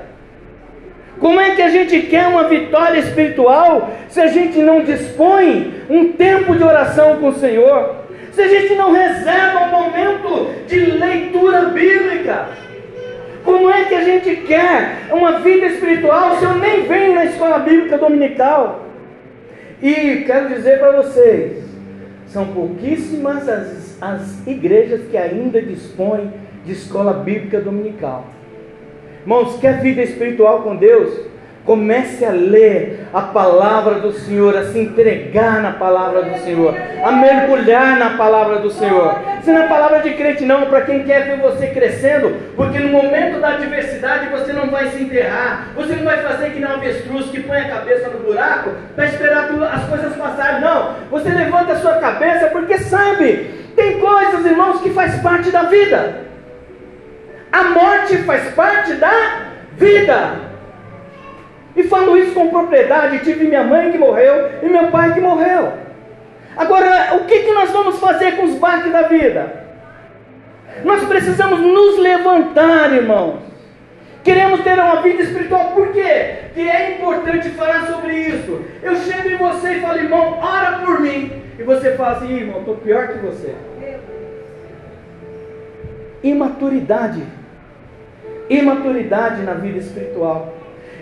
Como 1.21 1.41
é 1.41 1.51
que 1.51 1.63
a 1.63 1.69
gente 1.69 2.01
quer 2.03 2.29
uma 2.29 2.45
vitória 2.45 2.99
espiritual 2.99 3.91
se 4.09 4.21
a 4.21 4.29
gente 4.29 4.59
não 4.59 4.83
dispõe 4.83 5.83
um 5.91 6.13
tempo 6.13 6.55
de 6.57 6.63
oração 6.63 7.17
com 7.17 7.29
o 7.29 7.35
Senhor? 7.35 7.97
Se 8.33 8.43
a 8.43 8.49
gente 8.49 8.75
não 8.75 8.93
reserva 8.93 9.65
um 9.65 9.71
momento 9.71 10.55
de 10.67 10.79
leitura 10.79 11.63
bíblica? 11.63 12.47
Como 13.45 13.71
é 13.71 13.85
que 13.85 13.95
a 13.95 14.05
gente 14.05 14.37
quer 14.43 15.07
uma 15.11 15.41
vida 15.41 15.67
espiritual 15.67 16.37
se 16.37 16.45
eu 16.45 16.55
nem 16.55 16.83
venho 16.83 17.15
na 17.15 17.25
escola 17.25 17.59
bíblica 17.59 17.99
dominical? 17.99 18.87
E 19.83 20.25
quero 20.27 20.49
dizer 20.49 20.79
para 20.79 20.93
vocês, 20.93 21.65
são 22.27 22.47
pouquíssimas 22.49 23.49
as 23.49 23.88
as 24.01 24.47
igrejas 24.47 25.03
que 25.11 25.17
ainda 25.17 25.61
dispõem 25.61 26.33
de 26.65 26.73
escola 26.73 27.13
bíblica 27.13 27.61
dominical. 27.61 28.27
Irmãos, 29.23 29.59
quer 29.59 29.81
vida 29.81 30.03
espiritual 30.03 30.63
com 30.63 30.77
Deus? 30.77 31.29
Comece 31.69 32.25
a 32.25 32.31
ler 32.31 33.09
a 33.13 33.21
palavra 33.21 33.97
do 33.97 34.11
Senhor, 34.11 34.57
a 34.57 34.65
se 34.65 34.79
entregar 34.79 35.61
na 35.61 35.73
palavra 35.73 36.23
do 36.23 36.39
Senhor, 36.39 36.75
a 37.05 37.13
mergulhar 37.13 37.99
na 37.99 38.17
palavra 38.17 38.61
do 38.61 38.71
Senhor. 38.71 39.15
Se 39.43 39.53
não 39.53 39.65
é 39.65 39.69
palavra 39.69 40.01
de 40.01 40.15
crente, 40.15 40.47
não, 40.47 40.65
para 40.65 40.81
quem 40.81 41.03
quer 41.03 41.27
ver 41.27 41.37
você 41.37 41.67
crescendo, 41.67 42.35
porque 42.57 42.79
no 42.79 42.89
momento 42.89 43.39
da 43.39 43.49
adversidade 43.51 44.31
você 44.31 44.51
não 44.55 44.71
vai 44.71 44.89
se 44.89 45.03
enterrar, 45.03 45.69
você 45.77 45.95
não 45.95 46.05
vai 46.05 46.23
fazer 46.23 46.53
que 46.53 46.59
não 46.59 46.73
avestruz 46.73 47.27
que 47.27 47.41
põe 47.41 47.59
a 47.59 47.69
cabeça 47.69 48.09
no 48.09 48.21
buraco 48.21 48.71
para 48.97 49.05
esperar 49.05 49.51
as 49.71 49.85
coisas 49.91 50.17
passarem. 50.17 50.63
Não, 50.63 50.95
você 51.11 51.29
levanta 51.29 51.75
a 51.75 51.81
sua 51.81 51.99
cabeça 51.99 52.47
porque 52.47 52.79
sabe 52.79 53.59
tem 53.77 54.01
coisas, 54.01 54.47
irmãos, 54.47 54.81
que 54.81 54.89
faz 54.89 55.21
parte 55.21 55.51
da 55.51 55.65
vida. 55.65 56.23
A 57.53 57.65
morte 57.65 58.17
faz 58.25 58.55
parte 58.55 58.95
da 58.95 59.13
vida. 59.77 60.48
E 61.79 61.85
falo 61.85 62.17
isso 62.17 62.33
com 62.33 62.49
propriedade. 62.49 63.21
Tive 63.21 63.45
minha 63.45 63.63
mãe 63.63 63.93
que 63.93 63.99
morreu 63.99 64.51
e 64.61 64.69
meu 64.69 64.89
pai 64.89 65.15
que 65.15 65.21
morreu. 65.21 65.75
Agora, 66.57 67.15
o 67.15 67.25
que, 67.25 67.39
que 67.45 67.53
nós 67.53 67.71
vamos 67.71 68.01
fazer 68.01 68.33
com 68.33 68.43
os 68.43 68.57
baques 68.57 68.91
da 68.91 69.03
vida? 69.03 69.65
Nós 70.85 71.05
precisamos 71.05 71.61
nos 71.61 71.99
levantar, 72.01 72.93
irmãos. 72.93 73.39
Queremos 74.25 74.61
ter 74.63 74.77
uma 74.77 75.01
vida 75.03 75.23
espiritual, 75.23 75.71
por 75.73 75.93
quê? 75.93 76.51
Que 76.53 76.69
é 76.69 76.97
importante 76.97 77.49
falar 77.51 77.87
sobre 77.87 78.13
isso. 78.13 78.61
Eu 78.83 78.97
chego 78.97 79.29
em 79.29 79.37
você 79.37 79.75
e 79.75 79.81
falo, 79.81 79.99
irmão, 79.99 80.37
ora 80.43 80.81
por 80.81 81.01
mim. 81.01 81.31
E 81.61 81.63
você 81.63 81.93
fala 81.93 82.17
assim, 82.17 82.39
irmão, 82.39 82.59
estou 82.59 82.75
pior 82.75 83.07
que 83.07 83.19
você. 83.19 83.55
Imaturidade. 86.25 87.23
Imaturidade 88.51 89.43
na 89.43 89.55
vida 89.55 89.79
espiritual. 89.79 90.58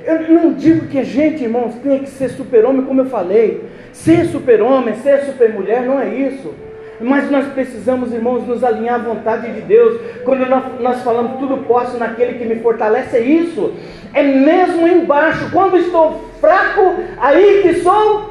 Eu 0.06 0.20
não 0.28 0.52
digo 0.52 0.86
que 0.86 1.00
a 1.00 1.04
gente, 1.04 1.42
irmãos, 1.42 1.74
tenha 1.82 1.98
que 1.98 2.08
ser 2.08 2.28
super-homem, 2.28 2.84
como 2.84 3.00
eu 3.00 3.06
falei. 3.06 3.64
Ser 3.92 4.26
super-homem, 4.26 4.94
ser 4.94 5.24
super-mulher, 5.24 5.82
não 5.82 6.00
é 6.00 6.08
isso. 6.08 6.54
Mas 7.00 7.28
nós 7.28 7.48
precisamos, 7.48 8.12
irmãos, 8.12 8.46
nos 8.46 8.62
alinhar 8.62 8.94
à 8.94 9.02
vontade 9.02 9.52
de 9.52 9.62
Deus. 9.62 10.00
Quando 10.24 10.46
nós, 10.80 11.02
falamos 11.02 11.40
tudo 11.40 11.64
posso 11.64 11.98
naquele 11.98 12.38
que 12.38 12.44
me 12.44 12.60
fortalece, 12.60 13.16
é 13.16 13.20
isso. 13.20 13.74
É 14.14 14.22
mesmo 14.22 14.86
embaixo. 14.86 15.50
Quando 15.50 15.76
estou 15.76 16.24
fraco, 16.40 16.94
aí 17.18 17.62
que 17.62 17.80
sou 17.80 18.30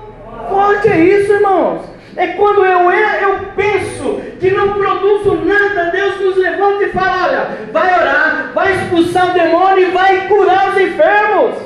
forte. 0.50 0.88
É 0.88 0.98
isso, 0.98 1.34
irmãos. 1.34 1.82
É 2.16 2.28
quando 2.28 2.64
eu, 2.64 2.90
eu 2.90 3.40
penso 3.58 4.22
que 4.40 4.50
não 4.50 4.72
produzo 4.72 5.36
nada, 5.44 5.92
Deus 5.92 6.22
nos 6.22 6.38
levanta 6.38 6.86
e 6.86 6.90
fala: 6.90 7.28
olha, 7.28 7.48
vai 7.74 7.94
orar, 7.94 8.52
vai 8.56 8.76
expulsar 8.76 9.32
o 9.32 9.34
demônio 9.34 9.90
e 9.90 9.92
vai 9.92 10.28
curar 10.30 10.70
os 10.70 10.82
enfermos. 10.82 11.65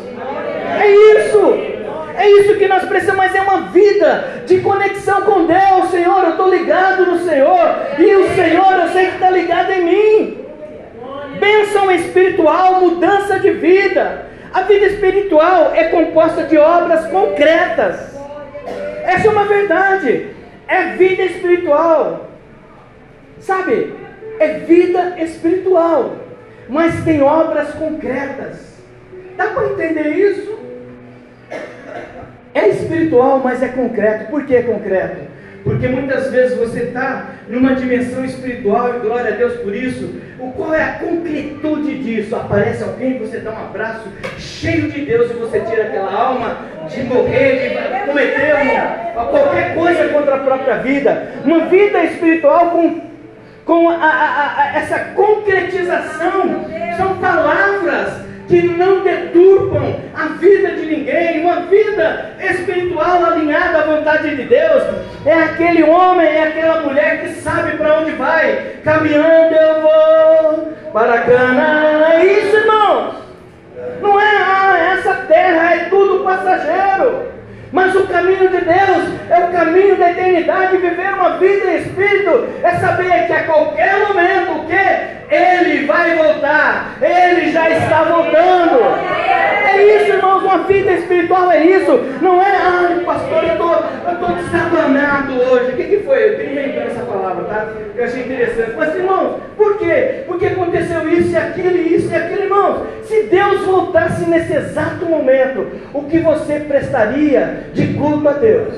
É 0.78 0.88
isso. 0.88 1.80
É 2.20 2.30
isso 2.32 2.56
que 2.58 2.68
nós 2.68 2.84
precisamos, 2.84 3.18
mas 3.18 3.34
é 3.34 3.42
uma 3.42 3.62
vida 3.72 4.44
de 4.46 4.60
conexão 4.60 5.22
com 5.22 5.46
Deus, 5.46 5.90
Senhor. 5.90 6.24
Eu 6.24 6.32
estou 6.32 6.50
ligado 6.50 7.06
no 7.06 7.20
Senhor, 7.20 7.76
e 7.98 8.16
o 8.16 8.36
Senhor 8.36 8.74
eu 8.74 8.90
sei 8.90 9.06
que 9.06 9.14
está 9.14 9.30
ligado 9.30 9.72
em 9.72 9.84
mim. 9.86 10.46
Bênção 11.40 11.90
espiritual, 11.90 12.82
mudança 12.82 13.40
de 13.40 13.52
vida. 13.52 14.26
A 14.54 14.64
vida 14.64 14.88
espiritual 14.88 15.72
é 15.74 15.86
composta 15.86 16.44
de 16.44 16.58
obras 16.58 17.06
concretas. 17.08 18.18
Essa 19.04 19.28
é 19.28 19.32
uma 19.32 19.46
verdade. 19.46 20.32
É 20.68 20.96
vida 20.98 21.24
espiritual. 21.24 22.28
Sabe? 23.40 23.94
É 24.40 24.48
vida 24.60 25.16
espiritual. 25.20 26.18
Mas 26.68 27.02
tem 27.06 27.22
obras 27.22 27.70
concretas. 27.76 28.78
Dá 29.38 29.48
para 29.48 29.68
entender 29.68 30.10
isso? 30.10 30.59
É 32.54 32.68
espiritual, 32.70 33.42
mas 33.44 33.62
é 33.62 33.70
concreto. 33.70 34.30
Por 34.32 34.46
que 34.46 34.56
é 34.56 34.62
concreto? 34.64 35.30
Porque 35.64 35.88
muitas 35.88 36.32
vezes 36.32 36.58
você 36.58 36.84
está 36.84 37.32
numa 37.48 37.76
dimensão 37.76 38.24
espiritual 38.24 38.96
e 38.96 39.00
glória 39.00 39.34
a 39.34 39.38
Deus 39.38 39.54
por 39.58 39.76
isso. 39.76 40.16
O 40.40 40.52
qual 40.54 40.74
é 40.74 40.82
a 40.82 40.94
concretude 40.94 42.00
disso? 42.00 42.36
Aparece 42.36 42.84
alguém, 42.84 43.20
você 43.20 43.40
dá 43.40 43.52
um 43.52 43.66
abraço 43.66 44.08
cheio 44.38 44.90
de 44.90 45.02
Deus 45.02 45.30
e 45.30 45.34
você 45.34 45.60
tira 45.60 45.84
aquela 45.84 46.14
alma 46.14 46.58
de 46.88 47.04
morrer, 47.04 47.70
de 47.70 48.08
cometer 48.08 49.14
qualquer 49.14 49.76
coisa 49.76 50.10
contra 50.10 50.36
a 50.36 50.40
própria 50.40 50.78
vida. 50.78 51.34
Uma 51.44 51.66
vida 51.66 52.04
espiritual 52.06 52.72
com, 52.72 53.02
com 53.66 53.90
a, 53.90 53.96
a, 53.96 54.62
a, 54.62 54.78
essa 54.78 55.00
concretização. 55.14 56.66
São 56.98 57.18
palavras 57.18 58.29
que 58.50 58.64
não 58.64 59.04
deturpam 59.04 59.96
a 60.16 60.26
vida 60.40 60.72
de 60.72 60.86
ninguém. 60.88 61.46
Uma 61.46 61.62
vida 61.62 62.32
espiritual 62.40 63.24
alinhada 63.24 63.80
à 63.80 63.84
vontade 63.84 64.36
de 64.36 64.44
Deus 64.44 64.84
é 65.26 65.34
aquele 65.34 65.84
homem, 65.84 66.28
é 66.28 66.44
aquela 66.48 66.82
mulher 66.82 67.22
que 67.22 67.30
sabe 67.42 67.78
para 67.78 68.00
onde 68.00 68.12
vai. 68.12 68.80
Caminhando 68.84 69.56
eu 69.56 69.82
vou 69.82 70.74
para 70.92 71.20
Cana. 71.20 72.14
É 72.14 72.26
isso, 72.26 72.58
irmãos. 72.58 73.16
Não 74.02 74.20
é, 74.20 74.38
ah, 74.38 74.96
essa 74.98 75.14
terra 75.28 75.76
é 75.76 75.78
tudo 75.90 76.24
passageiro. 76.24 77.30
Mas 77.72 77.96
o 77.96 78.08
caminho 78.08 78.50
de 78.50 78.62
Deus 78.62 79.30
é 79.30 79.40
o 79.46 79.52
caminho 79.52 79.96
da 79.98 80.12
eternidade. 80.12 80.78
Viver 80.78 81.14
uma 81.14 81.38
vida 81.38 81.72
em 81.72 81.78
espírito 81.78 82.48
é 82.64 82.72
saber 82.76 83.28
que 83.28 83.34
a 83.34 83.44
qualquer 83.44 84.08
momento 84.08 84.66
que? 84.68 85.20
Ele 85.34 85.86
vai 85.86 86.16
voltar. 86.16 86.98
Ele 87.02 87.52
já 87.52 87.70
está 87.70 88.04
voltando. 88.04 88.80
É 89.64 89.98
isso, 89.98 90.14
irmãos. 90.14 90.44
Uma 90.44 90.64
vida 90.64 90.92
espiritual 90.94 91.52
é 91.52 91.64
isso. 91.64 91.92
Não 92.22 92.42
é, 92.42 92.56
ah, 92.56 93.02
pastor, 93.06 93.44
eu 93.44 94.14
estou 94.14 94.30
desabanado 94.36 95.34
hoje. 95.40 95.72
O 95.72 95.76
que, 95.76 95.84
que 95.84 95.98
foi? 96.00 96.30
Eu 96.30 96.38
tenho 96.38 96.52
inventando 96.52 96.88
essa 96.88 97.02
palavra, 97.02 97.44
tá? 97.44 97.68
Eu 97.96 98.04
achei 98.04 98.24
interessante. 98.24 98.74
Mas, 98.76 98.96
irmãos, 98.96 99.36
por 99.56 99.78
quê? 99.78 100.24
Porque 100.26 100.48
aconteceu 100.48 101.08
isso 101.08 101.30
e 101.30 101.38
aquilo, 101.38 101.78
e 101.78 101.96
isso 101.96 102.12
e 102.12 102.16
aquilo, 102.16 102.44
irmãos. 102.44 102.88
Se 103.04 103.24
Deus 103.24 103.62
voltasse 103.66 104.28
nesse 104.28 104.54
exato 104.54 105.06
momento, 105.06 105.68
o 105.94 106.04
que 106.04 106.20
você 106.20 106.60
prestaria 106.62 107.59
de 107.74 107.94
culto 107.94 108.28
a 108.28 108.34
Deus? 108.34 108.74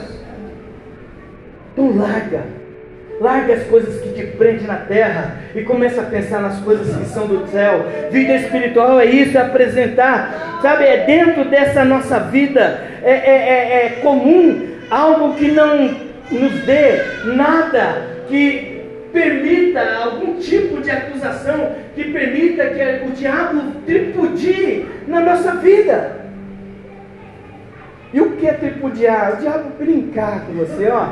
Então 1.74 1.98
larga 1.98 2.62
Larga 3.22 3.54
as 3.54 3.64
coisas 3.66 4.02
que 4.02 4.10
te 4.14 4.26
prendem 4.36 4.66
na 4.66 4.78
terra 4.78 5.36
e 5.54 5.62
começa 5.62 6.02
a 6.02 6.06
pensar 6.06 6.42
nas 6.42 6.60
coisas 6.62 6.96
que 6.98 7.06
são 7.06 7.28
do 7.28 7.48
céu. 7.50 7.86
Vida 8.10 8.34
espiritual 8.34 9.00
é 9.00 9.06
isso, 9.06 9.38
é 9.38 9.42
apresentar, 9.42 10.60
sabe? 10.60 10.86
É 10.86 11.06
dentro 11.06 11.46
dessa 11.46 11.86
nossa 11.86 12.20
vida, 12.20 12.82
é, 13.04 13.12
é, 13.12 13.14
é, 13.14 13.86
é 13.86 13.90
comum 14.02 14.70
algo 14.90 15.36
que 15.36 15.52
não 15.52 15.96
nos 16.32 16.54
dê 16.66 17.00
nada 17.26 18.08
que 18.28 18.82
permita 19.14 19.82
algum 20.04 20.40
tipo 20.40 20.82
de 20.82 20.90
acusação, 20.90 21.74
que 21.94 22.06
permita 22.06 22.66
que 22.72 23.06
o 23.06 23.12
diabo 23.12 23.62
tripudie 23.86 24.88
na 25.08 25.20
nossa 25.20 25.58
vida. 25.58 26.22
E 28.14 28.20
o 28.20 28.32
que 28.32 28.48
é 28.48 28.54
tripudiar? 28.54 29.34
O 29.34 29.38
diabo 29.38 29.72
brincar 29.80 30.46
com 30.46 30.54
você, 30.54 30.90
ó. 30.90 31.06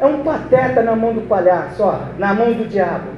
É 0.00 0.06
um 0.06 0.22
pateta 0.22 0.82
na 0.82 0.96
mão 0.96 1.12
do 1.12 1.22
palhaço, 1.22 1.82
ó, 1.82 1.98
na 2.18 2.32
mão 2.34 2.52
do 2.52 2.66
diabo. 2.66 3.08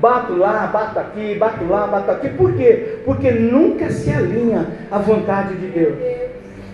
Bato 0.00 0.34
lá, 0.34 0.68
bato 0.72 0.98
aqui, 0.98 1.36
bato 1.36 1.64
lá, 1.64 1.86
bato 1.86 2.10
aqui. 2.10 2.30
Por 2.30 2.54
quê? 2.54 2.98
Porque 3.04 3.30
nunca 3.30 3.90
se 3.90 4.10
alinha 4.10 4.66
à 4.90 4.98
vontade 4.98 5.54
de 5.54 5.66
Deus. 5.68 5.94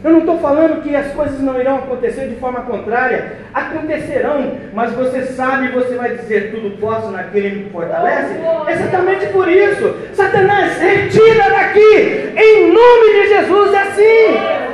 Eu 0.03 0.13
não 0.13 0.21
estou 0.21 0.39
falando 0.39 0.81
que 0.81 0.95
as 0.95 1.13
coisas 1.13 1.41
não 1.41 1.61
irão 1.61 1.79
acontecer 1.79 2.29
de 2.29 2.37
forma 2.37 2.61
contrária, 2.61 3.33
acontecerão, 3.53 4.53
mas 4.73 4.93
você 4.93 5.23
sabe, 5.23 5.73
você 5.73 5.97
vai 5.97 6.17
dizer 6.17 6.53
tudo 6.53 6.79
posso 6.79 7.11
naquele 7.11 7.51
que 7.51 7.57
me 7.65 7.71
fortalece. 7.71 8.35
Exatamente 8.69 9.27
por 9.27 9.49
isso, 9.49 9.93
Satanás, 10.15 10.79
retira 10.79 11.51
daqui, 11.51 12.33
em 12.37 12.73
nome 12.73 13.13
de 13.13 13.29
Jesus, 13.29 13.75
é 13.75 13.83
assim, 13.83 14.68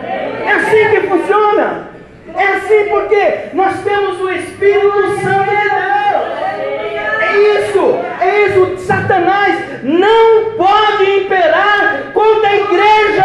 é 0.45 0.53
assim 0.53 0.91
que 0.91 1.07
funciona. 1.09 1.89
É 2.37 2.45
assim 2.45 2.89
porque 2.89 3.55
nós 3.55 3.81
temos 3.83 4.21
o 4.21 4.31
Espírito 4.31 5.21
Santo 5.23 5.51
de 5.51 5.69
Deus. 5.71 6.45
É 7.21 7.37
isso, 7.61 7.99
é 8.21 8.47
isso. 8.47 8.79
Satanás 8.79 9.83
não 9.83 10.53
pode 10.57 11.19
imperar 11.19 12.13
contra 12.13 12.49
a 12.49 12.57
igreja. 12.57 13.25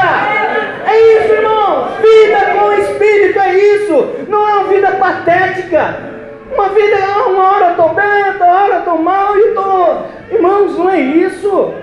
É 0.86 1.23
isso, 1.23 1.34
irmão. 1.34 1.89
Vida 2.01 2.39
com 2.53 2.65
o 2.65 2.73
Espírito 2.73 3.39
é 3.39 3.53
isso. 3.55 4.15
Não 4.27 4.47
é 4.47 4.53
uma 4.53 4.63
vida 4.65 4.91
patética. 4.91 6.10
Uma 6.51 6.69
vida, 6.69 6.97
uma 7.27 7.51
hora 7.51 7.71
estou 7.71 7.89
bem, 7.89 8.27
outra 8.27 8.45
hora 8.45 8.79
estou 8.79 8.97
mal 8.97 9.38
e 9.38 9.49
estou. 9.49 10.05
Irmãos, 10.32 10.77
não 10.77 10.89
é 10.89 10.99
isso. 10.99 11.73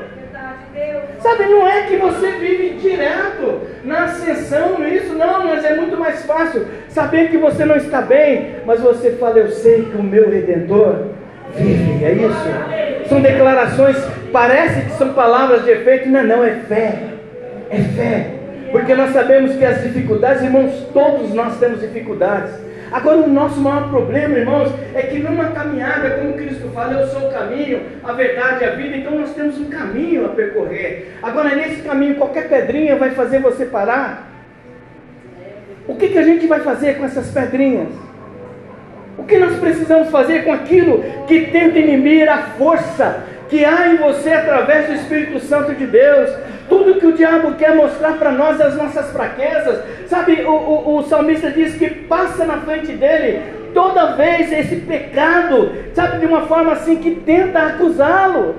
Sabe, 1.27 1.47
não 1.47 1.67
é 1.67 1.83
que 1.83 1.97
você 1.97 2.31
vive 2.39 2.77
direto 2.77 3.63
na 3.83 4.05
ascensão, 4.05 4.87
isso? 4.87 5.13
Não, 5.13 5.45
mas 5.45 5.65
é 5.65 5.75
muito 5.75 5.99
mais 5.99 6.25
fácil 6.25 6.65
saber 6.89 7.31
que 7.31 7.37
você 7.37 7.65
não 7.65 7.75
está 7.75 8.01
bem, 8.01 8.59
mas 8.65 8.81
você 8.81 9.11
fala, 9.11 9.39
eu 9.39 9.49
sei 9.49 9.87
que 9.87 9.97
o 9.97 10.05
meu 10.05 10.31
Redentor 10.31 11.07
vive, 11.53 12.05
é 12.05 12.13
isso? 12.13 13.09
São 13.09 13.21
declarações, 13.21 13.97
parece 14.33 14.83
que 14.83 14.93
são 14.93 15.15
palavras 15.15 15.65
de 15.65 15.71
efeito, 15.73 16.09
não, 16.09 16.23
não, 16.23 16.45
é 16.45 16.61
fé, 16.69 16.95
é 17.71 17.79
fé, 17.97 18.27
porque 18.71 18.95
nós 18.95 19.13
sabemos 19.13 19.57
que 19.57 19.65
as 19.65 19.83
dificuldades, 19.83 20.45
irmãos, 20.45 20.87
todos 20.95 21.35
nós 21.35 21.59
temos 21.59 21.81
dificuldades, 21.81 22.53
Agora, 22.93 23.19
o 23.19 23.29
nosso 23.29 23.61
maior 23.61 23.89
problema, 23.89 24.39
irmãos, 24.39 24.73
é 24.95 25.03
que 25.03 25.19
numa 25.19 25.47
caminhada, 25.49 26.11
como 26.11 26.35
Cristo 26.35 26.69
fala, 26.73 27.01
eu 27.01 27.07
sou 27.09 27.29
o 27.29 27.33
caminho, 27.33 27.83
a 28.05 28.13
verdade 28.13 28.63
e 28.63 28.67
a 28.67 28.71
vida, 28.71 28.97
então 28.97 29.19
nós 29.19 29.35
temos 29.35 29.59
um 29.59 29.69
caminho 29.69 30.27
a 30.27 30.29
percorrer. 30.31 31.17
Agora, 31.23 31.55
nesse 31.55 31.83
caminho, 31.83 32.15
qualquer 32.15 32.49
pedrinha 32.49 32.97
vai 32.97 33.11
fazer 33.11 33.41
você 33.41 33.67
parar. 33.67 34.31
O 35.89 35.97
que, 35.97 36.09
que 36.09 36.19
a 36.19 36.23
gente 36.23 36.47
vai 36.47 36.61
fazer 36.61 36.97
com 36.97 37.05
essas 37.05 37.31
pedrinhas? 37.31 37.89
O 39.19 39.25
que 39.25 39.39
nós 39.39 39.59
precisamos 39.59 40.11
fazer 40.11 40.45
com 40.45 40.53
aquilo 40.53 41.03
que 41.27 41.47
tenta 41.47 41.79
inibir 41.79 42.29
a 42.29 42.39
força 42.59 43.25
que 43.49 43.65
há 43.65 43.89
em 43.89 43.97
você 43.97 44.31
através 44.31 44.87
do 44.87 44.95
Espírito 44.95 45.41
Santo 45.41 45.75
de 45.75 45.87
Deus? 45.87 46.31
Tudo 46.77 47.01
que 47.01 47.07
o 47.07 47.13
diabo 47.15 47.55
quer 47.55 47.75
mostrar 47.75 48.19
para 48.19 48.31
nós 48.31 48.61
é 48.61 48.65
as 48.65 48.77
nossas 48.77 49.11
fraquezas. 49.11 49.83
Sabe, 50.09 50.43
o, 50.43 50.51
o, 50.51 50.99
o 50.99 51.03
salmista 51.05 51.51
diz 51.51 51.75
que 51.75 51.89
passa 51.89 52.45
na 52.45 52.59
frente 52.59 52.93
dele 52.93 53.41
toda 53.73 54.13
vez 54.15 54.53
esse 54.53 54.77
pecado, 54.77 55.73
sabe, 55.95 56.19
de 56.19 56.27
uma 56.27 56.43
forma 56.43 56.73
assim 56.73 56.97
que 56.97 57.13
tenta 57.13 57.61
acusá-lo. 57.61 58.57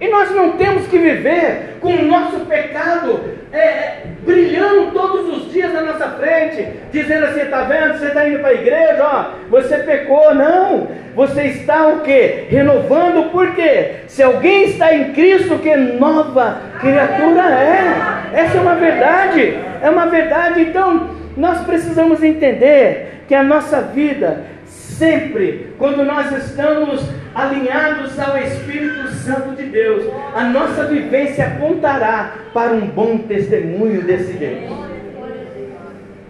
E 0.00 0.08
nós 0.08 0.30
não 0.30 0.52
temos 0.52 0.86
que 0.88 0.98
viver 0.98 1.78
com 1.80 1.88
o 1.88 2.02
nosso 2.04 2.40
pecado 2.40 3.20
é, 3.52 3.98
brilhando 4.22 4.90
todos 4.92 5.36
os 5.36 5.52
dias 5.52 5.72
na 5.72 5.80
nossa 5.80 6.08
frente, 6.10 6.66
dizendo 6.92 7.26
assim: 7.26 7.40
está 7.40 7.62
vendo? 7.62 7.98
Você 7.98 8.06
está 8.06 8.28
indo 8.28 8.40
para 8.40 8.48
a 8.48 8.54
igreja, 8.54 8.98
ó, 9.00 9.24
você 9.48 9.78
pecou. 9.78 10.34
Não, 10.34 10.88
você 11.14 11.44
está 11.44 11.86
o 11.86 12.00
que? 12.00 12.44
Renovando, 12.50 13.30
por 13.30 13.54
quê? 13.54 14.02
Se 14.06 14.22
alguém 14.22 14.64
está 14.64 14.94
em 14.94 15.12
Cristo, 15.12 15.58
que 15.58 15.74
nova 15.74 16.58
criatura 16.80 17.42
é. 17.42 18.40
Essa 18.40 18.58
é 18.58 18.60
uma 18.60 18.74
verdade, 18.74 19.58
é 19.82 19.88
uma 19.88 20.06
verdade. 20.06 20.60
Então, 20.60 21.10
nós 21.36 21.60
precisamos 21.64 22.22
entender 22.22 23.22
que 23.26 23.34
a 23.34 23.42
nossa 23.42 23.80
vida 23.80 24.44
sempre, 24.98 25.74
quando 25.78 26.04
nós 26.04 26.32
estamos 26.32 27.02
alinhados 27.34 28.18
ao 28.18 28.36
Espírito 28.38 29.08
Santo 29.08 29.54
de 29.54 29.64
Deus, 29.64 30.04
a 30.34 30.44
nossa 30.44 30.84
vivência 30.84 31.46
apontará 31.46 32.34
para 32.52 32.72
um 32.72 32.86
bom 32.86 33.18
testemunho 33.18 34.02
desse 34.02 34.32
Deus. 34.32 34.86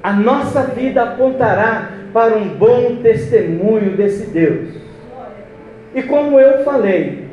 A 0.03 0.13
nossa 0.13 0.63
vida 0.63 1.03
apontará 1.03 1.91
para 2.13 2.37
um 2.37 2.49
bom 2.49 2.97
testemunho 3.03 3.97
desse 3.97 4.27
Deus. 4.27 4.69
E 5.95 6.03
como 6.03 6.39
eu 6.39 6.65
falei, 6.65 7.27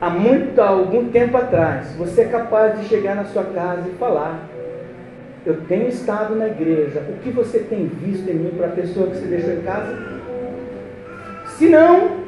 há 0.00 0.10
muito, 0.10 0.60
algum 0.60 1.08
tempo 1.08 1.36
atrás, 1.36 1.94
você 1.96 2.22
é 2.22 2.24
capaz 2.26 2.80
de 2.80 2.86
chegar 2.86 3.16
na 3.16 3.24
sua 3.24 3.44
casa 3.44 3.88
e 3.88 3.98
falar: 3.98 4.48
eu 5.46 5.60
tenho 5.68 5.88
estado 5.88 6.34
na 6.34 6.46
igreja, 6.46 7.02
o 7.08 7.22
que 7.22 7.30
você 7.30 7.58
tem 7.58 7.86
visto 7.86 8.28
em 8.28 8.34
mim 8.34 8.52
para 8.56 8.68
a 8.68 8.70
pessoa 8.70 9.08
que 9.08 9.16
você 9.16 9.26
deixou 9.26 9.52
em 9.52 9.60
casa? 9.60 10.23
Se 11.58 11.66
não, 11.66 12.24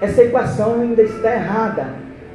essa 0.00 0.22
equação 0.22 0.80
ainda 0.80 1.02
está 1.02 1.32
errada. 1.32 1.86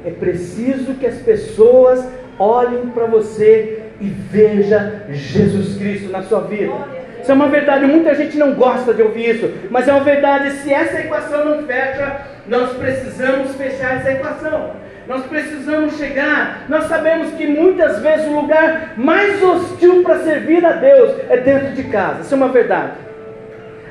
É 0.04 0.10
preciso 0.10 0.94
que 0.94 1.06
as 1.06 1.16
pessoas 1.16 2.04
olhem 2.38 2.86
para 2.88 3.06
você 3.06 3.82
e 4.00 4.06
veja 4.06 5.04
Jesus 5.10 5.76
Cristo 5.76 6.10
na 6.10 6.22
sua 6.22 6.40
vida. 6.40 6.72
Isso 7.20 7.30
é 7.30 7.34
uma 7.34 7.48
verdade, 7.48 7.84
muita 7.84 8.14
gente 8.14 8.38
não 8.38 8.54
gosta 8.54 8.94
de 8.94 9.02
ouvir 9.02 9.36
isso, 9.36 9.50
mas 9.70 9.86
é 9.86 9.92
uma 9.92 10.02
verdade. 10.02 10.52
Se 10.52 10.72
essa 10.72 11.00
equação 11.00 11.44
não 11.44 11.66
fecha, 11.66 12.22
nós 12.46 12.72
precisamos 12.72 13.54
fechar 13.56 13.96
essa 13.96 14.12
equação. 14.12 14.70
Nós 15.06 15.26
precisamos 15.26 15.98
chegar. 15.98 16.64
Nós 16.68 16.84
sabemos 16.84 17.32
que 17.34 17.46
muitas 17.46 18.00
vezes 18.00 18.26
o 18.26 18.40
lugar 18.40 18.94
mais 18.96 19.42
hostil 19.42 20.02
para 20.02 20.20
servir 20.20 20.64
a 20.64 20.72
Deus 20.72 21.16
é 21.28 21.36
dentro 21.36 21.72
de 21.72 21.82
casa. 21.84 22.22
Isso 22.22 22.32
é 22.32 22.36
uma 22.36 22.48
verdade. 22.48 22.92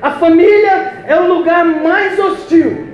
A 0.02 0.12
família 0.12 1.04
é 1.06 1.16
o 1.16 1.26
lugar 1.26 1.64
mais 1.64 2.18
hostil. 2.18 2.88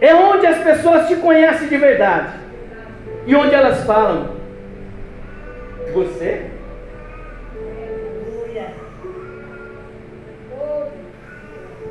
É 0.00 0.14
onde 0.14 0.46
as 0.46 0.62
pessoas 0.62 1.06
te 1.08 1.16
conhecem 1.16 1.68
de 1.68 1.76
verdade. 1.76 2.32
E 3.26 3.34
onde 3.34 3.54
elas 3.54 3.84
falam: 3.84 4.36
Você? 5.92 6.50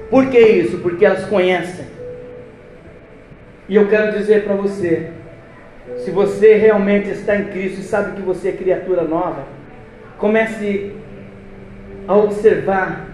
Por 0.09 0.29
que 0.29 0.39
isso? 0.39 0.77
Porque 0.79 1.05
elas 1.05 1.25
conhecem. 1.25 1.85
E 3.67 3.75
eu 3.75 3.87
quero 3.87 4.17
dizer 4.17 4.43
para 4.43 4.53
você: 4.53 5.09
se 5.97 6.11
você 6.11 6.55
realmente 6.55 7.09
está 7.09 7.35
em 7.35 7.45
Cristo 7.45 7.79
e 7.79 7.83
sabe 7.83 8.15
que 8.15 8.21
você 8.21 8.49
é 8.49 8.51
criatura 8.51 9.03
nova, 9.03 9.47
comece 10.17 10.93
a 12.07 12.15
observar 12.15 13.07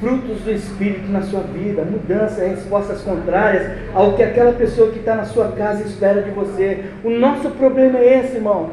frutos 0.00 0.40
do 0.40 0.50
Espírito 0.50 1.10
na 1.10 1.22
sua 1.22 1.40
vida, 1.40 1.84
mudanças, 1.84 2.38
respostas 2.38 3.02
contrárias 3.02 3.70
ao 3.94 4.14
que 4.14 4.22
aquela 4.22 4.52
pessoa 4.52 4.90
que 4.90 4.98
está 4.98 5.14
na 5.14 5.24
sua 5.24 5.52
casa 5.52 5.82
espera 5.82 6.22
de 6.22 6.30
você. 6.30 6.84
O 7.04 7.10
nosso 7.10 7.50
problema 7.50 7.98
é 7.98 8.20
esse, 8.20 8.36
irmãos. 8.36 8.70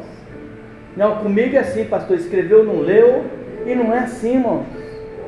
Não, 0.96 1.16
comigo 1.16 1.54
é 1.54 1.60
assim, 1.60 1.84
pastor. 1.84 2.16
Escreveu, 2.16 2.64
não 2.64 2.80
leu, 2.80 3.24
e 3.66 3.74
não 3.74 3.94
é 3.94 4.00
assim, 4.00 4.34
irmãos. 4.36 4.64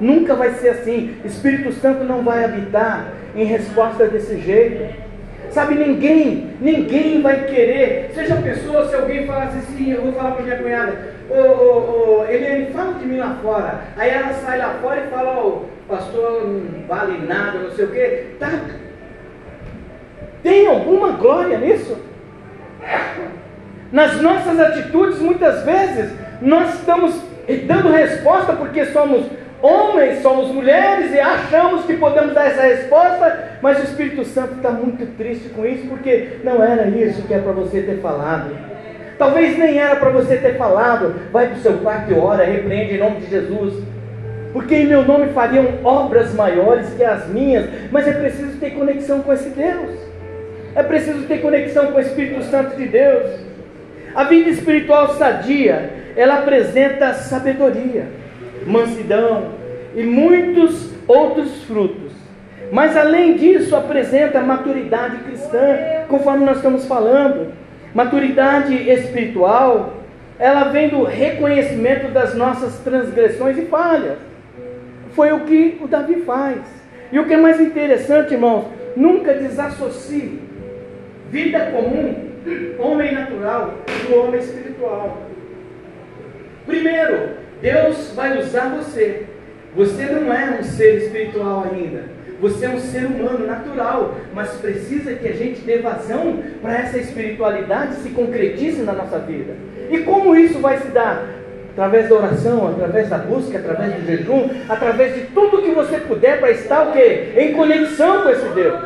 Nunca 0.01 0.35
vai 0.35 0.55
ser 0.55 0.71
assim. 0.71 1.17
Espírito 1.25 1.71
Santo 1.73 2.05
não 2.05 2.23
vai 2.23 2.45
habitar 2.45 3.13
em 3.37 3.45
resposta 3.45 4.07
desse 4.07 4.39
jeito. 4.39 5.11
Sabe, 5.51 5.75
ninguém, 5.75 6.51
ninguém 6.61 7.21
vai 7.21 7.45
querer. 7.45 8.11
Seja 8.15 8.37
pessoa, 8.37 8.89
se 8.89 8.95
alguém 8.95 9.27
falasse 9.27 9.59
assim, 9.59 9.93
eu 9.93 10.03
vou 10.03 10.13
falar 10.13 10.33
para 10.33 10.45
minha 10.45 10.57
cunhada, 10.57 10.97
ô, 11.31 12.21
ô, 12.21 12.25
Eliane, 12.29 12.73
fala 12.73 12.95
de 12.95 13.07
mim 13.07 13.19
lá 13.19 13.39
fora. 13.43 13.81
Aí 13.97 14.11
ela 14.11 14.33
sai 14.35 14.59
lá 14.59 14.77
fora 14.81 15.01
e 15.01 15.11
fala, 15.11 15.47
ô, 15.47 15.63
pastor 15.89 16.47
não 16.47 16.87
vale 16.87 17.27
nada, 17.27 17.59
não 17.59 17.71
sei 17.71 17.85
o 17.85 17.91
quê. 17.91 18.27
Tá. 18.39 18.49
Tem 20.43 20.67
alguma 20.67 21.13
glória 21.13 21.59
nisso? 21.59 21.97
Nas 23.93 24.21
nossas 24.21 24.59
atitudes, 24.59 25.19
muitas 25.19 25.65
vezes, 25.65 26.13
nós 26.41 26.75
estamos 26.75 27.21
dando 27.67 27.91
resposta 27.91 28.53
porque 28.53 28.87
somos 28.87 29.27
homens, 29.61 30.23
somos 30.23 30.49
mulheres 30.49 31.13
e 31.13 31.21
achamos 31.21 31.85
que 31.85 31.97
podemos 31.97 32.33
dar 32.33 32.47
essa 32.47 32.63
resposta, 32.63 33.59
mas 33.61 33.79
o 33.79 33.83
Espírito 33.83 34.25
Santo 34.25 34.55
está 34.55 34.71
muito 34.71 35.05
triste 35.17 35.51
com 35.51 35.67
isso, 35.67 35.87
porque 35.89 36.39
não 36.43 36.63
era 36.63 36.89
isso 36.89 37.23
que 37.23 37.35
é 37.35 37.39
para 37.39 37.53
você 37.53 37.83
ter 37.83 38.01
falado. 38.01 38.70
Talvez 39.21 39.59
nem 39.59 39.79
era 39.79 39.97
para 39.97 40.09
você 40.09 40.39
ter 40.39 40.57
falado. 40.57 41.15
Vai 41.31 41.49
para 41.49 41.59
o 41.59 41.61
seu 41.61 41.75
quarto 41.75 42.11
e 42.11 42.15
ora, 42.15 42.43
repreende 42.43 42.95
em 42.95 42.99
nome 42.99 43.21
de 43.21 43.27
Jesus. 43.27 43.75
Porque 44.55 44.75
em 44.75 44.87
meu 44.87 45.05
nome 45.05 45.27
fariam 45.35 45.67
obras 45.85 46.33
maiores 46.33 46.89
que 46.95 47.05
as 47.05 47.29
minhas, 47.29 47.69
mas 47.93 48.09
é 48.09 48.13
preciso 48.13 48.59
ter 48.59 48.71
conexão 48.71 49.21
com 49.21 49.31
esse 49.31 49.51
Deus. 49.51 49.91
É 50.75 50.83
preciso 50.83 51.27
ter 51.27 51.43
conexão 51.43 51.93
com 51.93 51.99
o 51.99 52.01
Espírito 52.01 52.43
Santo 52.45 52.75
de 52.79 52.87
Deus. 52.87 53.41
A 54.15 54.25
vida 54.25 54.49
espiritual 54.49 55.11
sadia, 55.11 55.91
ela 56.17 56.39
apresenta 56.39 57.13
sabedoria 57.13 58.07
mansidão 58.67 59.53
e 59.95 60.03
muitos 60.03 60.91
outros 61.07 61.63
frutos. 61.65 62.13
Mas 62.73 62.97
além 62.97 63.37
disso, 63.37 63.77
apresenta 63.77 64.41
maturidade 64.41 65.19
cristã, 65.25 65.77
conforme 66.09 66.47
nós 66.47 66.57
estamos 66.57 66.87
falando. 66.87 67.53
Maturidade 67.95 68.75
espiritual, 68.75 69.95
ela 70.39 70.65
vem 70.65 70.89
do 70.89 71.05
reconhecimento 71.05 72.13
das 72.13 72.35
nossas 72.35 72.79
transgressões 72.79 73.59
e 73.59 73.67
falhas. 73.67 74.19
Foi 75.13 75.33
o 75.33 75.41
que 75.41 75.79
o 75.83 75.89
Davi 75.89 76.23
faz. 76.23 76.61
E 77.13 77.19
o 77.19 77.27
que 77.27 77.35
é 77.35 77.37
mais 77.37 77.61
interessante, 77.61 78.35
irmãos, 78.35 78.67
nunca 78.97 79.35
desassocie 79.35 80.41
vida 81.31 81.61
comum, 81.67 82.31
homem 82.79 83.15
natural, 83.15 83.75
do 84.07 84.17
homem 84.17 84.41
espiritual. 84.41 85.23
Primeiro, 86.67 87.31
Deus 87.63 88.13
vai 88.15 88.39
usar 88.39 88.69
você. 88.71 89.27
Você 89.77 90.05
não 90.07 90.33
é 90.33 90.59
um 90.59 90.63
ser 90.63 90.97
espiritual 90.97 91.67
ainda. 91.71 92.05
Você 92.41 92.65
é 92.65 92.71
um 92.71 92.79
ser 92.79 93.05
humano 93.05 93.47
natural, 93.47 94.15
mas 94.35 94.51
precisa 94.53 95.13
que 95.13 95.29
a 95.29 95.33
gente 95.33 95.61
dê 95.61 95.79
vazão 95.79 96.39
para 96.63 96.79
essa 96.79 96.99
espiritualidade 96.99 97.97
se 97.97 98.09
concretize 98.11 98.83
na 98.83 98.93
nossa 98.93 99.19
vida. 99.19 99.55
E 99.91 99.99
como 99.99 100.35
isso 100.35 100.59
vai 100.59 100.79
se 100.79 100.89
dar? 100.89 101.27
Através 101.73 102.09
da 102.09 102.15
oração, 102.17 102.69
através 102.69 103.09
da 103.09 103.19
busca, 103.19 103.59
através 103.59 103.95
do 103.95 104.07
jejum, 104.07 104.49
através 104.69 105.15
de 105.15 105.21
tudo 105.27 105.63
que 105.63 105.71
você 105.71 105.99
puder 105.99 106.41
para 106.41 106.51
estar 106.51 106.89
o 106.89 106.93
quê? 106.93 107.33
Em 107.37 107.53
conexão 107.53 108.23
com 108.23 108.31
esse 108.31 108.49
Deus. 108.49 108.81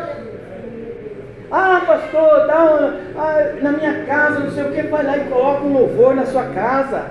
Ah, 1.51 1.83
pastor, 1.87 2.47
tá, 2.47 2.95
ah, 3.17 3.53
na 3.63 3.73
minha 3.73 4.05
casa, 4.05 4.41
não 4.41 4.51
sei 4.51 4.65
o 4.65 4.73
que, 4.73 4.83
vai 4.83 5.05
lá 5.05 5.17
e 5.17 5.29
coloca 5.29 5.65
um 5.65 5.73
louvor 5.73 6.15
na 6.15 6.27
sua 6.27 6.45
casa. 6.47 7.05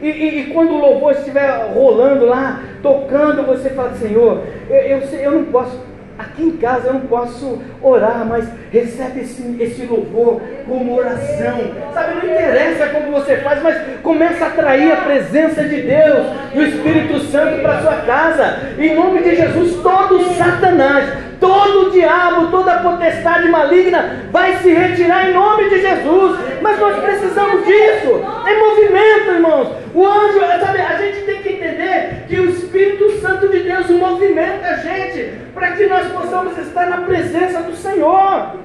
E, 0.00 0.08
e, 0.08 0.40
e, 0.40 0.44
quando 0.54 0.72
o 0.72 0.80
louvor 0.80 1.12
estiver 1.12 1.70
rolando 1.74 2.24
lá, 2.24 2.62
tocando, 2.82 3.44
você 3.44 3.68
fala, 3.70 3.92
Senhor, 3.94 4.42
eu, 4.70 4.76
eu, 4.76 4.98
eu 4.98 5.32
não 5.32 5.44
posso, 5.44 5.78
aqui 6.20 6.42
em 6.42 6.56
casa 6.56 6.88
eu 6.88 6.94
não 6.94 7.00
posso 7.00 7.60
orar, 7.82 8.24
mas 8.26 8.46
recebe 8.70 9.20
esse, 9.20 9.56
esse 9.58 9.86
louvor 9.86 10.40
como 10.68 10.96
oração. 10.96 11.58
Sabe, 11.94 12.26
não 12.26 12.34
interessa 12.34 12.86
como 12.88 13.12
você 13.12 13.38
faz, 13.38 13.62
mas 13.62 13.76
começa 14.02 14.44
a 14.44 14.48
atrair 14.48 14.92
a 14.92 14.96
presença 14.96 15.64
de 15.64 15.82
Deus 15.82 16.26
e 16.54 16.58
o 16.58 16.66
Espírito 16.66 17.18
Santo 17.20 17.62
para 17.62 17.80
sua 17.80 17.96
casa. 18.02 18.58
Em 18.78 18.94
nome 18.94 19.22
de 19.22 19.36
Jesus, 19.36 19.82
todo 19.82 20.34
Satanás, 20.34 21.10
todo 21.40 21.88
o 21.88 21.90
diabo, 21.90 22.48
toda 22.48 22.74
a 22.74 22.82
potestade 22.82 23.48
maligna 23.48 24.26
vai 24.30 24.56
se 24.58 24.70
retirar 24.72 25.30
em 25.30 25.32
nome 25.32 25.70
de 25.70 25.80
Jesus. 25.80 26.38
Mas 26.60 26.78
nós 26.78 26.96
precisamos 26.98 27.64
disso. 27.64 28.22
Em 28.46 28.58
movimento, 28.58 29.30
irmãos. 29.32 29.68
O 29.94 30.06
anjo, 30.06 30.38
sabe, 30.60 30.80
a 30.80 30.96
gente 30.98 31.24
tem 31.24 31.42
que 31.42 31.59
entender 31.90 32.24
que 32.28 32.40
o 32.40 32.50
Espírito 32.50 33.10
Santo 33.20 33.48
de 33.48 33.60
Deus 33.60 33.90
movimenta 33.90 34.68
a 34.68 34.76
gente 34.76 35.32
para 35.52 35.72
que 35.72 35.86
nós 35.86 36.10
possamos 36.12 36.56
estar 36.58 36.88
na 36.88 36.98
presença 36.98 37.62
do 37.62 37.74
Senhor. 37.74 38.56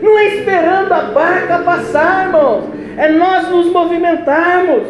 Não 0.00 0.18
é 0.18 0.26
esperando 0.36 0.92
a 0.92 1.02
barca 1.02 1.58
passar, 1.60 2.26
irmãos. 2.26 2.70
É 2.96 3.08
nós 3.08 3.48
nos 3.48 3.66
movimentarmos. 3.66 4.88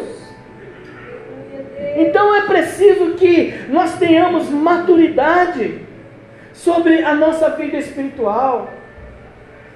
Então 1.95 2.35
é 2.35 2.41
preciso 2.41 3.13
que 3.13 3.53
nós 3.69 3.97
tenhamos 3.97 4.49
maturidade 4.49 5.81
sobre 6.53 7.03
a 7.03 7.15
nossa 7.15 7.49
vida 7.51 7.77
espiritual. 7.77 8.71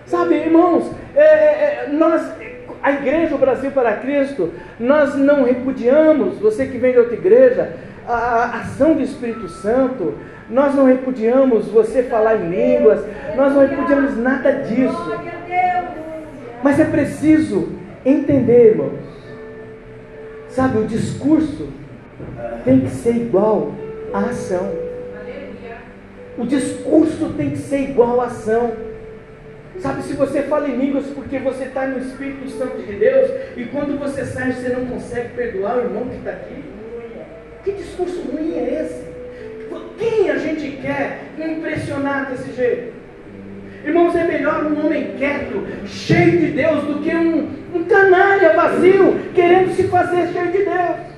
Sabe, 0.06 0.36
irmãos, 0.36 0.92
é, 1.16 1.22
é, 1.22 1.86
é, 1.86 1.90
nós, 1.92 2.22
a 2.84 2.92
igreja, 2.92 3.36
o 3.36 3.38
Brasil 3.38 3.72
para 3.72 3.94
Cristo, 3.98 4.52
nós 4.80 5.16
não 5.16 5.44
repudiamos, 5.44 6.40
você 6.40 6.66
que 6.66 6.78
vem 6.78 6.94
de 6.94 7.00
outra 7.00 7.14
igreja, 7.14 7.74
a, 8.08 8.62
ação 8.62 8.94
do 8.94 9.02
Espírito 9.02 9.48
Santo, 9.48 10.16
nós 10.50 10.76
não 10.76 10.86
repudiamos 10.86 11.68
você 11.68 12.04
falar 12.04 12.38
em 12.38 12.50
línguas, 12.50 13.06
nós 13.36 13.54
não 13.54 13.62
repudiamos 13.62 14.18
nada 14.18 14.52
disso. 14.64 15.12
Mas 16.64 16.80
é 16.80 16.86
preciso 16.86 17.70
entender, 18.06 18.72
irmãos. 18.72 19.00
Sabe, 20.50 20.80
o 20.80 20.86
discurso 20.86 21.70
tem 22.66 22.82
que 22.82 22.90
ser 22.90 23.16
igual 23.16 23.72
à 24.14 24.20
ação. 24.20 24.70
O 26.38 26.46
discurso 26.46 27.34
tem 27.38 27.52
que 27.52 27.58
ser 27.58 27.90
igual 27.90 28.20
à 28.20 28.26
ação. 28.26 28.74
Sabe, 29.80 30.04
se 30.04 30.14
você 30.14 30.44
fala 30.44 30.68
em 30.68 30.78
línguas 30.78 31.06
porque 31.08 31.40
você 31.40 31.64
está 31.64 31.88
no 31.88 32.00
Espírito 32.00 32.50
Santo 32.50 32.78
de 32.78 32.94
Deus 32.94 33.32
e 33.56 33.66
quando 33.66 33.98
você 33.98 34.26
sai 34.26 34.52
você 34.52 34.70
não 34.70 34.86
consegue 34.86 35.30
perdoar 35.30 35.78
o 35.78 35.82
irmão 35.82 36.10
que 36.10 36.18
está 36.18 36.32
aqui, 36.32 36.64
que 37.64 37.72
discurso 37.72 38.22
ruim 38.22 38.54
é 38.54 38.84
esse? 38.84 39.12
Quem 39.98 40.32
a 40.32 40.38
gente 40.38 40.78
quer 40.78 41.26
impressionar 41.38 42.32
desse 42.32 42.52
jeito? 42.54 42.92
Irmãos, 43.86 44.16
é 44.16 44.24
melhor 44.24 44.66
um 44.66 44.86
homem 44.86 45.16
quieto, 45.18 45.64
cheio 45.86 46.40
de 46.40 46.48
Deus, 46.48 46.84
do 46.86 47.00
que 47.02 47.16
um, 47.16 47.50
um 47.74 47.84
canalha 47.84 48.54
vazio 48.54 49.20
querendo 49.34 49.76
se 49.76 49.84
fazer 49.84 50.28
cheio 50.34 50.52
de 50.52 50.58
Deus. 50.66 51.11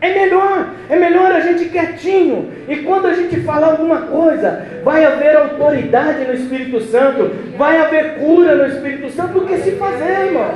É 0.00 0.12
melhor, 0.12 0.68
é 0.90 0.96
melhor 0.96 1.32
a 1.32 1.40
gente 1.40 1.66
quietinho. 1.66 2.52
E 2.68 2.76
quando 2.76 3.06
a 3.06 3.14
gente 3.14 3.40
falar 3.40 3.68
alguma 3.68 4.02
coisa, 4.02 4.66
vai 4.84 5.04
haver 5.04 5.36
autoridade 5.36 6.24
no 6.24 6.34
Espírito 6.34 6.80
Santo, 6.82 7.30
vai 7.56 7.78
haver 7.78 8.18
cura 8.18 8.56
no 8.56 8.66
Espírito 8.66 9.10
Santo 9.10 9.40
do 9.40 9.46
que 9.46 9.56
se 9.58 9.72
fazer, 9.72 10.26
irmão. 10.26 10.50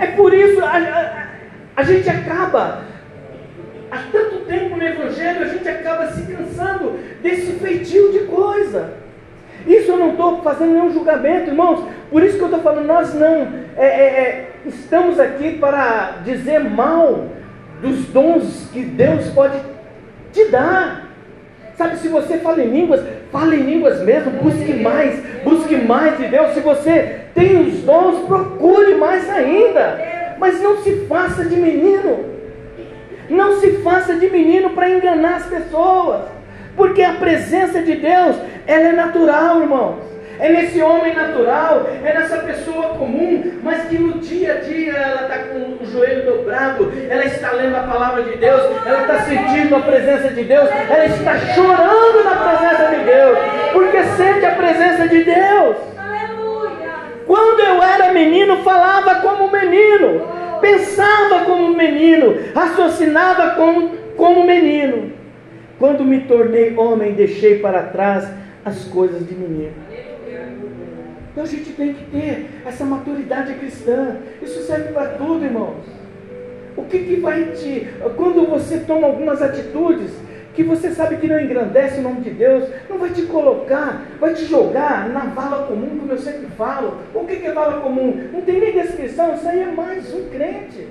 É 0.00 0.06
por 0.16 0.34
isso 0.34 0.62
a, 0.64 0.76
a, 0.76 1.26
a 1.76 1.82
gente 1.84 2.08
acaba 2.10 2.82
há 3.90 3.98
tanto 4.10 4.38
tempo 4.46 4.76
no 4.76 4.84
Evangelho, 4.84 5.42
a 5.42 5.48
gente 5.48 5.68
acaba 5.68 6.08
se 6.08 6.22
cansando 6.32 6.98
desse 7.22 7.52
feitio 7.52 8.10
de 8.10 8.20
coisa. 8.20 8.94
Isso 9.66 9.92
eu 9.92 9.96
não 9.96 10.10
estou 10.10 10.42
fazendo 10.42 10.72
nenhum 10.72 10.92
julgamento, 10.92 11.50
irmãos. 11.50 11.86
Por 12.10 12.22
isso 12.22 12.36
que 12.36 12.42
eu 12.42 12.48
estou 12.48 12.60
falando, 12.60 12.86
nós 12.86 13.14
não 13.14 13.48
é, 13.76 13.86
é, 13.86 13.86
é, 13.86 14.50
estamos 14.66 15.18
aqui 15.18 15.58
para 15.58 16.18
dizer 16.24 16.58
mal 16.60 17.28
dos 17.84 18.06
dons 18.06 18.68
que 18.72 18.82
Deus 18.82 19.28
pode 19.28 19.58
te 20.32 20.46
dar. 20.46 21.10
Sabe, 21.76 21.98
se 21.98 22.08
você 22.08 22.38
fala 22.38 22.62
em 22.62 22.70
línguas, 22.70 23.02
fale 23.30 23.56
em 23.56 23.62
línguas 23.62 24.00
mesmo, 24.02 24.30
busque 24.30 24.72
mais, 24.74 25.20
busque 25.42 25.76
mais 25.76 26.16
de 26.16 26.28
Deus. 26.28 26.54
Se 26.54 26.60
você 26.60 27.20
tem 27.34 27.60
os 27.60 27.82
dons, 27.82 28.26
procure 28.26 28.94
mais 28.94 29.28
ainda. 29.28 30.00
Mas 30.38 30.60
não 30.62 30.78
se 30.78 31.06
faça 31.06 31.44
de 31.44 31.56
menino. 31.56 32.32
Não 33.28 33.60
se 33.60 33.78
faça 33.78 34.14
de 34.14 34.30
menino 34.30 34.70
para 34.70 34.90
enganar 34.90 35.36
as 35.36 35.46
pessoas. 35.46 36.22
Porque 36.76 37.02
a 37.02 37.14
presença 37.14 37.82
de 37.82 37.96
Deus, 37.96 38.36
ela 38.66 38.88
é 38.88 38.92
natural, 38.92 39.60
irmãos 39.60 40.13
é 40.38 40.48
nesse 40.48 40.80
homem 40.82 41.14
natural, 41.14 41.88
é 42.04 42.12
nessa 42.12 42.38
pessoa 42.38 42.90
comum, 42.90 43.60
mas 43.62 43.84
que 43.88 43.98
no 43.98 44.18
dia 44.18 44.54
a 44.54 44.56
dia 44.56 44.92
ela 44.92 45.22
está 45.22 45.38
com 45.48 45.82
o 45.82 45.86
joelho 45.86 46.24
dobrado, 46.24 46.92
ela 47.08 47.24
está 47.24 47.52
lendo 47.52 47.76
a 47.76 47.82
palavra 47.82 48.22
de 48.22 48.36
Deus, 48.36 48.62
ela 48.84 49.00
está 49.02 49.20
sentindo 49.22 49.76
a 49.76 49.80
presença 49.80 50.28
de 50.28 50.44
Deus, 50.44 50.68
ela 50.68 51.06
está 51.06 51.38
chorando 51.54 52.24
na 52.24 52.36
presença 52.36 52.96
de 52.96 53.04
Deus, 53.04 53.38
porque 53.72 54.02
sente 54.16 54.46
a 54.46 54.54
presença 54.54 55.08
de 55.08 55.24
Deus. 55.24 55.76
Quando 57.26 57.60
eu 57.60 57.82
era 57.82 58.12
menino, 58.12 58.58
falava 58.58 59.16
como 59.16 59.50
menino, 59.50 60.26
pensava 60.60 61.44
como 61.44 61.74
menino, 61.74 62.36
raciocinava 62.54 63.50
como, 63.50 63.90
como 64.16 64.44
menino. 64.44 65.12
Quando 65.78 66.04
me 66.04 66.20
tornei 66.20 66.74
homem, 66.76 67.12
deixei 67.12 67.58
para 67.58 67.82
trás 67.82 68.28
as 68.64 68.84
coisas 68.84 69.26
de 69.26 69.34
menino. 69.34 69.83
Então 71.34 71.42
a 71.42 71.48
gente 71.48 71.72
tem 71.72 71.92
que 71.92 72.04
ter 72.12 72.48
essa 72.64 72.84
maturidade 72.84 73.54
cristã. 73.54 74.18
Isso 74.40 74.62
serve 74.62 74.92
para 74.92 75.08
tudo, 75.14 75.44
irmãos. 75.44 75.84
O 76.76 76.84
que, 76.84 77.00
que 77.00 77.16
vai 77.16 77.46
te. 77.46 77.88
Quando 78.16 78.46
você 78.46 78.78
toma 78.78 79.08
algumas 79.08 79.42
atitudes 79.42 80.12
que 80.54 80.62
você 80.62 80.90
sabe 80.90 81.16
que 81.16 81.26
não 81.26 81.40
engrandece 81.40 81.98
o 81.98 82.02
nome 82.02 82.20
de 82.20 82.30
Deus, 82.30 82.68
não 82.88 82.98
vai 82.98 83.10
te 83.10 83.22
colocar, 83.22 84.06
vai 84.20 84.32
te 84.32 84.44
jogar 84.44 85.08
na 85.08 85.24
vala 85.24 85.66
comum, 85.66 85.98
como 85.98 86.12
eu 86.12 86.18
sempre 86.18 86.46
falo. 86.56 86.98
O 87.12 87.24
que, 87.24 87.34
que 87.34 87.46
é 87.48 87.52
vala 87.52 87.80
comum? 87.80 88.28
Não 88.32 88.40
tem 88.42 88.60
nem 88.60 88.72
descrição, 88.72 89.34
isso 89.34 89.48
aí 89.48 89.60
é 89.60 89.72
mais 89.72 90.14
um 90.14 90.28
crente 90.28 90.86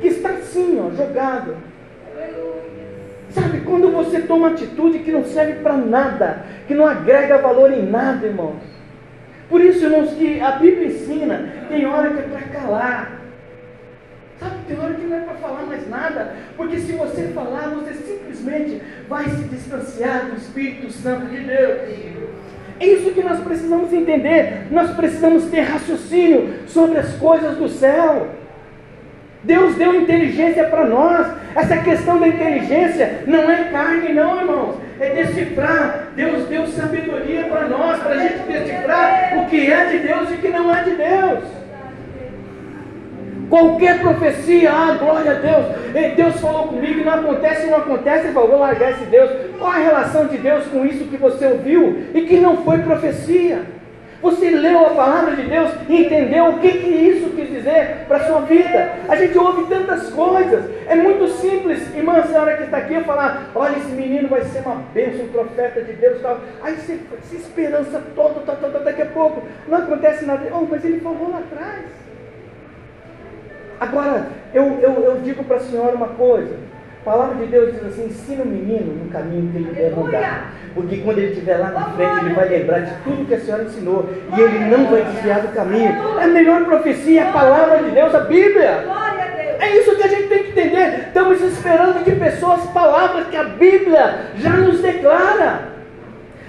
que 0.00 0.08
está 0.08 0.30
assim, 0.30 0.80
ó, 0.80 0.90
jogado. 0.96 1.54
Sabe, 3.28 3.60
quando 3.60 3.92
você 3.92 4.20
toma 4.22 4.48
atitude 4.48 5.00
que 5.00 5.12
não 5.12 5.24
serve 5.24 5.60
para 5.60 5.76
nada, 5.76 6.46
que 6.66 6.74
não 6.74 6.86
agrega 6.86 7.36
valor 7.36 7.70
em 7.70 7.84
nada, 7.84 8.26
irmãos. 8.26 8.75
Por 9.48 9.60
isso, 9.60 9.84
irmãos, 9.84 10.12
que 10.14 10.40
a 10.40 10.52
Bíblia 10.52 10.88
ensina, 10.88 11.48
tem 11.68 11.86
hora 11.86 12.10
que 12.10 12.18
é 12.18 12.22
para 12.22 12.60
calar. 12.60 13.20
Sabe, 14.38 14.56
tem 14.68 14.78
hora 14.78 14.94
que 14.94 15.06
não 15.06 15.16
é 15.16 15.20
para 15.20 15.34
falar 15.34 15.62
mais 15.62 15.88
nada, 15.88 16.34
porque 16.56 16.78
se 16.78 16.92
você 16.92 17.28
falar, 17.28 17.68
você 17.70 17.94
simplesmente 17.94 18.82
vai 19.08 19.24
se 19.24 19.44
distanciar 19.44 20.26
do 20.26 20.36
Espírito 20.36 20.92
Santo 20.92 21.26
de 21.26 21.38
Deus. 21.38 22.26
É 22.78 22.86
isso 22.86 23.12
que 23.12 23.22
nós 23.22 23.40
precisamos 23.40 23.92
entender. 23.92 24.66
Nós 24.70 24.90
precisamos 24.90 25.46
ter 25.46 25.60
raciocínio 25.60 26.54
sobre 26.66 26.98
as 26.98 27.14
coisas 27.14 27.56
do 27.56 27.68
céu. 27.68 28.28
Deus 29.42 29.76
deu 29.76 29.94
inteligência 29.94 30.64
para 30.64 30.84
nós. 30.84 31.26
Essa 31.54 31.78
questão 31.78 32.20
da 32.20 32.28
inteligência 32.28 33.22
não 33.26 33.50
é 33.50 33.64
carne, 33.70 34.12
não, 34.12 34.40
irmãos. 34.40 34.85
É 34.98 35.10
decifrar. 35.10 36.08
Deus 36.14 36.48
deu 36.48 36.66
sabedoria 36.66 37.44
para 37.44 37.68
nós, 37.68 37.98
para 37.98 38.12
a 38.12 38.18
gente 38.18 38.38
decifrar 38.44 39.38
o 39.38 39.46
que 39.46 39.70
é 39.70 39.84
de 39.86 39.98
Deus 39.98 40.30
e 40.30 40.34
o 40.34 40.38
que 40.38 40.48
não 40.48 40.74
é 40.74 40.82
de 40.82 40.90
Deus. 40.90 41.44
Qualquer 43.48 44.00
profecia, 44.00 44.72
ah, 44.72 44.96
glória 44.98 45.30
a 45.30 45.34
Deus. 45.34 46.14
Deus 46.16 46.40
falou 46.40 46.68
comigo, 46.68 47.04
não 47.04 47.14
acontece, 47.14 47.66
não 47.66 47.78
acontece. 47.78 48.32
Falou, 48.32 48.48
vou 48.48 48.58
largar 48.60 48.90
esse 48.90 49.04
Deus. 49.04 49.30
Qual 49.58 49.70
a 49.70 49.78
relação 49.78 50.26
de 50.26 50.38
Deus 50.38 50.64
com 50.66 50.84
isso 50.84 51.04
que 51.04 51.16
você 51.16 51.46
ouviu 51.46 52.08
e 52.12 52.22
que 52.22 52.38
não 52.38 52.58
foi 52.64 52.78
profecia? 52.78 53.75
Você 54.26 54.50
leu 54.50 54.84
a 54.84 54.90
palavra 54.90 55.36
de 55.36 55.42
Deus 55.42 55.70
e 55.88 56.04
entendeu 56.04 56.46
o 56.46 56.58
que, 56.58 56.68
que 56.68 56.88
isso 56.88 57.30
quis 57.30 57.48
dizer 57.48 58.06
para 58.08 58.16
a 58.16 58.26
sua 58.26 58.40
vida. 58.40 58.94
A 59.08 59.14
gente 59.14 59.38
ouve 59.38 59.72
tantas 59.72 60.10
coisas. 60.10 60.64
É 60.88 60.96
muito 60.96 61.28
simples, 61.28 61.94
irmã, 61.94 62.20
senhora 62.24 62.56
que 62.56 62.64
está 62.64 62.78
aqui, 62.78 63.00
falar: 63.04 63.52
olha, 63.54 63.76
esse 63.76 63.92
menino 63.92 64.26
vai 64.26 64.42
ser 64.42 64.62
uma 64.66 64.82
bênção, 64.92 65.26
um 65.26 65.28
profeta 65.28 65.80
de 65.80 65.92
Deus. 65.92 66.20
Tal. 66.20 66.40
Aí 66.60 66.74
você, 66.74 66.98
essa 67.22 67.36
esperança 67.36 68.02
toda, 68.16 68.40
tá, 68.40 68.56
tá, 68.56 68.68
tá, 68.68 68.78
daqui 68.80 69.02
a 69.02 69.06
pouco, 69.06 69.42
não 69.68 69.78
acontece 69.78 70.24
nada. 70.24 70.44
Oh, 70.52 70.66
mas 70.68 70.84
ele 70.84 70.98
falou 70.98 71.30
lá 71.30 71.38
atrás. 71.38 71.84
Agora, 73.78 74.26
eu, 74.52 74.80
eu, 74.80 75.04
eu 75.04 75.20
digo 75.20 75.44
para 75.44 75.58
a 75.58 75.60
senhora 75.60 75.94
uma 75.94 76.08
coisa. 76.08 76.65
A 77.06 77.10
palavra 77.12 77.36
de 77.36 77.46
Deus 77.52 77.72
diz 77.72 77.84
assim: 77.84 78.06
ensina 78.06 78.42
o 78.42 78.46
menino 78.48 79.04
no 79.04 79.08
caminho 79.12 79.48
que 79.52 79.58
ele 79.58 79.72
deve 79.72 80.00
andar. 80.00 80.52
Porque 80.74 80.96
quando 80.96 81.18
ele 81.18 81.34
estiver 81.34 81.56
lá 81.56 81.70
na 81.70 81.84
frente, 81.92 82.24
ele 82.24 82.34
vai 82.34 82.48
lembrar 82.48 82.80
de 82.80 82.94
tudo 83.04 83.24
que 83.28 83.34
a 83.34 83.38
senhora 83.38 83.62
ensinou. 83.62 84.10
E 84.36 84.40
ele 84.40 84.58
não 84.76 84.86
vai 84.90 85.04
desviar 85.04 85.40
do 85.40 85.54
caminho. 85.54 85.94
É 86.18 86.24
a 86.24 86.26
melhor 86.26 86.64
profecia, 86.64 87.28
a 87.28 87.32
palavra 87.32 87.78
de 87.84 87.90
Deus, 87.92 88.12
a 88.12 88.20
Bíblia. 88.22 88.84
É 89.60 89.76
isso 89.78 89.94
que 89.94 90.02
a 90.02 90.08
gente 90.08 90.26
tem 90.26 90.42
que 90.42 90.50
entender. 90.50 91.04
Estamos 91.06 91.40
esperando 91.42 92.04
de 92.04 92.10
pessoas 92.10 92.62
palavras 92.74 93.28
que 93.28 93.36
a 93.36 93.44
Bíblia 93.44 94.32
já 94.38 94.50
nos 94.50 94.80
declara. 94.80 95.60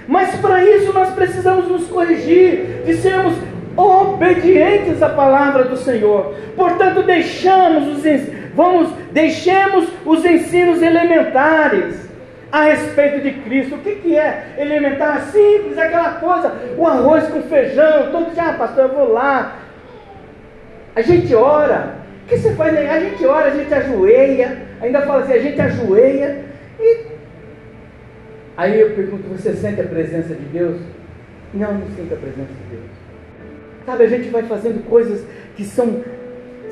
Mas 0.08 0.34
para 0.40 0.64
isso 0.64 0.92
nós 0.92 1.10
precisamos 1.10 1.68
nos 1.68 1.86
corrigir, 1.86 2.82
de 2.84 2.94
sermos 2.94 3.34
obedientes 3.76 5.00
à 5.04 5.08
palavra 5.08 5.62
do 5.62 5.76
Senhor. 5.76 6.34
Portanto, 6.56 7.04
deixamos 7.04 7.96
os 7.96 8.04
vamos, 8.58 8.92
deixemos 9.12 9.88
os 10.04 10.24
ensinos 10.24 10.82
elementares 10.82 12.08
a 12.50 12.64
respeito 12.64 13.20
de 13.20 13.30
Cristo. 13.42 13.76
O 13.76 13.78
que, 13.78 13.94
que 13.94 14.18
é 14.18 14.56
elementar? 14.58 15.22
Simples, 15.26 15.78
aquela 15.78 16.14
coisa, 16.14 16.52
o 16.76 16.84
arroz 16.84 17.28
com 17.28 17.42
feijão, 17.42 18.10
todo 18.10 18.34
dia, 18.34 18.48
ah, 18.48 18.54
pastor, 18.54 18.86
eu 18.86 18.94
vou 18.96 19.12
lá. 19.12 19.60
A 20.96 21.02
gente 21.02 21.32
ora. 21.36 21.98
O 22.24 22.28
que 22.28 22.36
você 22.36 22.52
faz? 22.56 22.76
A 22.76 22.98
gente 22.98 23.24
ora, 23.24 23.46
a 23.46 23.56
gente 23.56 23.72
ajoelha, 23.72 24.58
ainda 24.82 25.02
fala 25.02 25.22
assim, 25.22 25.34
a 25.34 25.38
gente 25.38 25.60
ajoelha 25.60 26.44
e. 26.80 27.06
Aí 28.56 28.80
eu 28.80 28.90
pergunto, 28.90 29.28
você 29.28 29.52
sente 29.52 29.80
a 29.80 29.84
presença 29.84 30.34
de 30.34 30.44
Deus? 30.46 30.80
Não, 31.54 31.74
não 31.74 31.86
sinto 31.94 32.12
a 32.12 32.16
presença 32.16 32.50
de 32.52 32.76
Deus. 32.76 32.90
Sabe, 33.86 34.02
a 34.02 34.08
gente 34.08 34.28
vai 34.30 34.42
fazendo 34.42 34.84
coisas 34.90 35.24
que 35.56 35.64
são, 35.64 36.02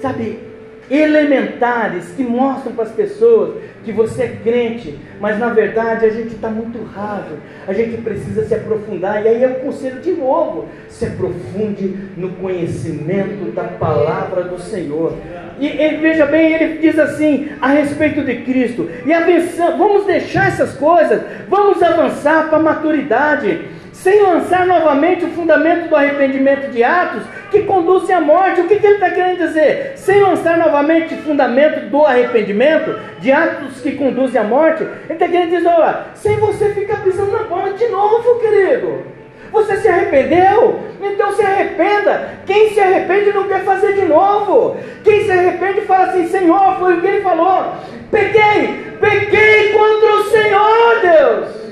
sabe, 0.03 0.56
elementares 0.91 2.13
que 2.17 2.23
mostram 2.23 2.73
para 2.73 2.85
as 2.85 2.93
pessoas 2.93 3.57
que 3.85 3.93
você 3.93 4.23
é 4.25 4.41
crente, 4.43 4.99
mas 5.21 5.39
na 5.39 5.49
verdade 5.49 6.05
a 6.05 6.11
gente 6.11 6.35
está 6.35 6.49
muito 6.49 6.83
raso, 6.85 7.35
a 7.67 7.73
gente 7.73 8.01
precisa 8.03 8.45
se 8.45 8.55
aprofundar, 8.55 9.25
e 9.25 9.29
aí 9.29 9.43
eu 9.43 9.57
conselho 9.57 10.01
de 10.01 10.13
novo: 10.13 10.67
se 10.89 11.07
aprofunde 11.07 11.97
no 12.17 12.31
conhecimento 12.33 13.53
da 13.53 13.65
palavra 13.65 14.45
do 14.45 14.61
Senhor. 14.61 15.15
E, 15.59 15.67
e 15.67 15.97
veja 15.97 16.27
bem, 16.27 16.53
ele 16.53 16.79
diz 16.79 16.99
assim 16.99 17.49
a 17.61 17.69
respeito 17.69 18.23
de 18.23 18.43
Cristo, 18.43 18.89
e 19.05 19.13
avançamos, 19.13 19.79
vamos 19.79 20.07
deixar 20.07 20.49
essas 20.49 20.75
coisas, 20.75 21.23
vamos 21.49 21.83
avançar 21.83 22.49
para 22.49 22.59
a 22.59 22.63
maturidade 22.63 23.77
sem 24.07 24.23
lançar 24.23 24.65
novamente 24.65 25.25
o 25.25 25.31
fundamento 25.31 25.89
do 25.89 25.97
arrependimento 25.97 26.71
de 26.71 26.85
atos 26.85 27.25
que 27.51 27.63
conduzem 27.63 28.15
à 28.15 28.21
morte. 28.21 28.61
O 28.61 28.69
que, 28.69 28.77
que 28.77 28.87
ele 28.87 28.95
está 28.95 29.11
querendo 29.11 29.39
dizer? 29.39 29.95
Sem 29.97 30.21
lançar 30.21 30.57
novamente 30.57 31.15
o 31.15 31.23
fundamento 31.23 31.91
do 31.91 32.07
arrependimento 32.07 32.97
de 33.19 33.33
atos 33.33 33.81
que 33.81 33.97
conduzem 33.97 34.41
à 34.41 34.45
morte, 34.45 34.85
ele 34.85 35.13
está 35.13 35.27
querendo 35.27 35.51
dizer: 35.51 35.67
olha, 35.67 36.05
sem 36.15 36.37
você 36.37 36.73
ficar 36.73 37.03
pisando 37.03 37.33
na 37.33 37.43
bola 37.43 37.73
de 37.73 37.89
novo, 37.89 38.39
querido. 38.39 39.03
Você 39.51 39.77
se 39.79 39.89
arrependeu? 39.89 40.79
Então 41.03 41.33
se 41.33 41.43
arrependa. 41.43 42.31
Quem 42.47 42.71
se 42.75 42.79
arrepende 42.79 43.33
não 43.33 43.49
quer 43.49 43.65
fazer 43.65 43.95
de 43.95 44.05
novo. 44.05 44.77
Quem 45.03 45.25
se 45.25 45.33
arrepende 45.33 45.81
fala 45.81 46.11
assim: 46.11 46.29
Senhor, 46.29 46.79
foi 46.79 46.95
o 46.95 47.01
que 47.01 47.07
ele 47.09 47.23
falou. 47.23 47.73
Peguei, 48.13 48.87
peguei 49.01 49.73
contra 49.73 50.15
o 50.15 50.25
Senhor, 50.31 51.01
Deus. 51.03 51.66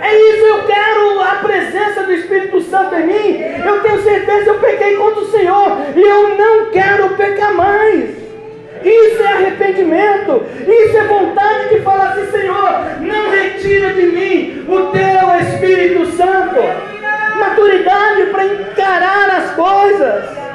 É 0.00 0.16
isso, 0.16 0.46
eu 0.46 0.64
quero 0.64 1.20
a 1.20 1.34
presença 1.42 2.02
do 2.04 2.12
Espírito 2.12 2.60
Santo 2.62 2.94
em 2.94 3.06
mim, 3.06 3.42
eu 3.64 3.80
tenho 3.82 4.02
certeza 4.02 4.50
eu 4.50 4.58
pequei 4.58 4.96
contra 4.96 5.20
o 5.20 5.30
Senhor 5.30 5.78
e 5.96 6.00
eu 6.00 6.36
não 6.36 6.70
quero 6.70 7.10
pecar 7.10 7.54
mais. 7.54 8.10
Isso 8.82 9.22
é 9.22 9.26
arrependimento, 9.26 10.44
isso 10.66 10.96
é 10.96 11.04
vontade 11.04 11.68
de 11.70 11.80
falar 11.80 12.10
assim, 12.10 12.30
Senhor, 12.30 12.70
não 13.00 13.30
retira 13.30 13.92
de 13.92 14.06
mim 14.06 14.64
o 14.68 14.86
teu 14.92 15.48
Espírito 15.48 16.06
Santo. 16.16 16.60
Maturidade 17.38 18.26
para 18.26 18.44
encarar 18.44 19.30
as 19.30 19.50
coisas. 19.54 20.47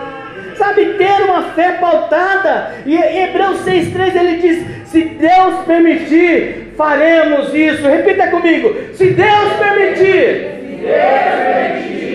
Sabe, 0.55 0.85
ter 0.93 1.23
uma 1.23 1.43
fé 1.53 1.73
pautada. 1.73 2.75
E 2.85 2.95
em 2.95 3.23
Hebreus 3.23 3.65
6,3 3.65 4.15
ele 4.15 4.37
diz: 4.37 4.65
se 4.93 5.01
Deus 5.01 5.65
permitir, 5.65 6.73
faremos 6.77 7.53
isso. 7.53 7.87
Repita 7.87 8.27
comigo: 8.27 8.75
se 8.93 9.07
Deus 9.07 9.53
permitir, 9.59 10.83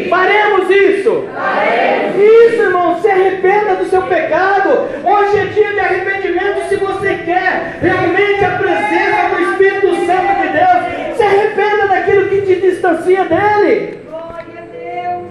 faremos 0.08 0.70
isso. 0.70 1.28
Faremos. 1.34 1.98
Isso, 2.18 2.62
irmão, 2.62 3.00
se 3.00 3.08
arrependa 3.08 3.76
do 3.76 3.84
seu 3.86 4.02
pecado. 4.02 4.88
Hoje 5.04 5.38
é 5.38 5.44
dia 5.46 5.72
de 5.72 5.80
arrependimento. 5.80 6.68
Se 6.68 6.76
você 6.76 7.14
quer 7.24 7.78
realmente 7.80 8.44
a 8.44 8.58
presença 8.58 9.28
do 9.34 9.42
Espírito 9.42 10.06
Santo 10.06 10.34
de 10.42 10.48
Deus, 10.48 11.16
se 11.16 11.22
arrependa 11.22 11.88
daquilo 11.88 12.28
que 12.28 12.42
te 12.42 12.60
distancia 12.60 13.24
dele. 13.24 13.98
Glória 14.08 14.58
a 14.58 14.66
Deus. 14.72 15.26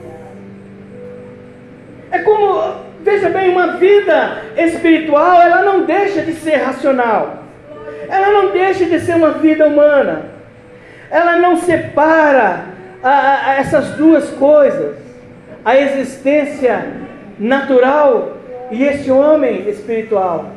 É 2.12 2.20
como 2.20 2.87
Veja 3.08 3.30
bem, 3.30 3.48
uma 3.48 3.78
vida 3.78 4.44
espiritual, 4.58 5.42
ela 5.42 5.62
não 5.62 5.86
deixa 5.86 6.24
de 6.24 6.34
ser 6.34 6.58
racional. 6.58 7.42
Ela 8.10 8.32
não 8.32 8.52
deixa 8.52 8.84
de 8.84 9.00
ser 9.00 9.16
uma 9.16 9.32
vida 9.32 9.66
humana. 9.66 10.26
Ela 11.10 11.38
não 11.38 11.56
separa 11.56 12.66
a, 13.02 13.52
a 13.52 13.54
essas 13.60 13.92
duas 13.92 14.30
coisas. 14.32 14.98
A 15.64 15.78
existência 15.78 16.86
natural 17.40 18.40
e 18.72 18.84
este 18.84 19.10
homem 19.10 19.70
espiritual. 19.70 20.52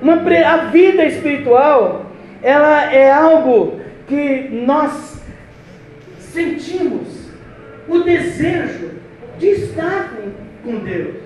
Uma, 0.00 0.22
a 0.46 0.56
vida 0.66 1.04
espiritual, 1.04 2.06
ela 2.44 2.92
é 2.92 3.10
algo 3.10 3.80
que 4.06 4.48
nós 4.64 5.20
sentimos 6.20 7.28
o 7.88 7.98
desejo 8.04 8.92
de 9.36 9.48
estar 9.48 10.12
com 10.62 10.76
Deus 10.76 11.21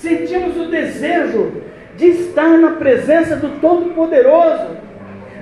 sentimos 0.00 0.56
o 0.56 0.70
desejo 0.70 1.62
de 1.96 2.06
estar 2.06 2.56
na 2.58 2.72
presença 2.72 3.36
do 3.36 3.60
Todo-Poderoso, 3.60 4.76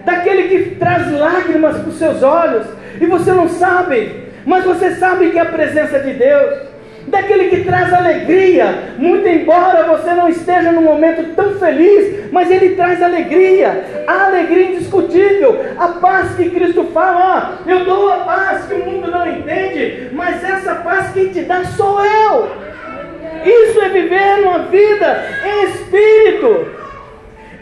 daquele 0.05 0.49
que 0.49 0.77
traz 0.77 1.11
lágrimas 1.13 1.79
para 1.79 1.89
os 1.89 1.99
seus 1.99 2.23
olhos, 2.23 2.67
e 3.01 3.07
você 3.07 3.33
não 3.33 3.49
sabe, 3.49 4.25
mas 4.47 4.65
você 4.65 4.95
sabe 4.95 5.31
que 5.31 5.39
é 5.39 5.43
a 5.43 5.47
presença 5.47 5.99
de 5.99 6.15
Deus, 6.15 6.67
daquele 7.09 7.51
que 7.51 7.65
traz 7.65 7.93
alegria, 7.93 8.95
muito 8.97 9.29
embora 9.29 9.85
você 9.85 10.13
não 10.15 10.29
esteja 10.29 10.73
num 10.73 10.83
momento 10.83 11.35
tão 11.35 11.55
feliz, 11.57 12.33
mas 12.33 12.51
ele 12.51 12.75
traz 12.75 13.03
alegria, 13.03 13.85
a 14.07 14.27
alegria 14.27 14.71
indiscutível, 14.71 15.65
a 15.79 15.89
paz 15.89 16.35
que 16.35 16.49
Cristo 16.51 16.85
fala, 16.95 17.59
ó, 17.67 17.71
eu 17.71 17.85
dou 17.85 18.11
a 18.11 18.19
paz 18.19 18.65
que 18.67 18.75
o 18.75 18.85
mundo 18.85 19.11
não 19.11 19.27
entende, 19.29 20.09
mas 20.13 20.43
essa 20.43 20.77
paz 20.77 21.11
que 21.13 21.29
te 21.29 21.43
dá 21.43 21.65
sou 21.65 22.03
eu. 22.05 22.67
Isso 23.47 23.80
é 23.80 23.88
viver 23.88 24.40
uma 24.42 24.61
vida 24.61 25.24
em 25.44 25.64
espírito. 25.70 26.66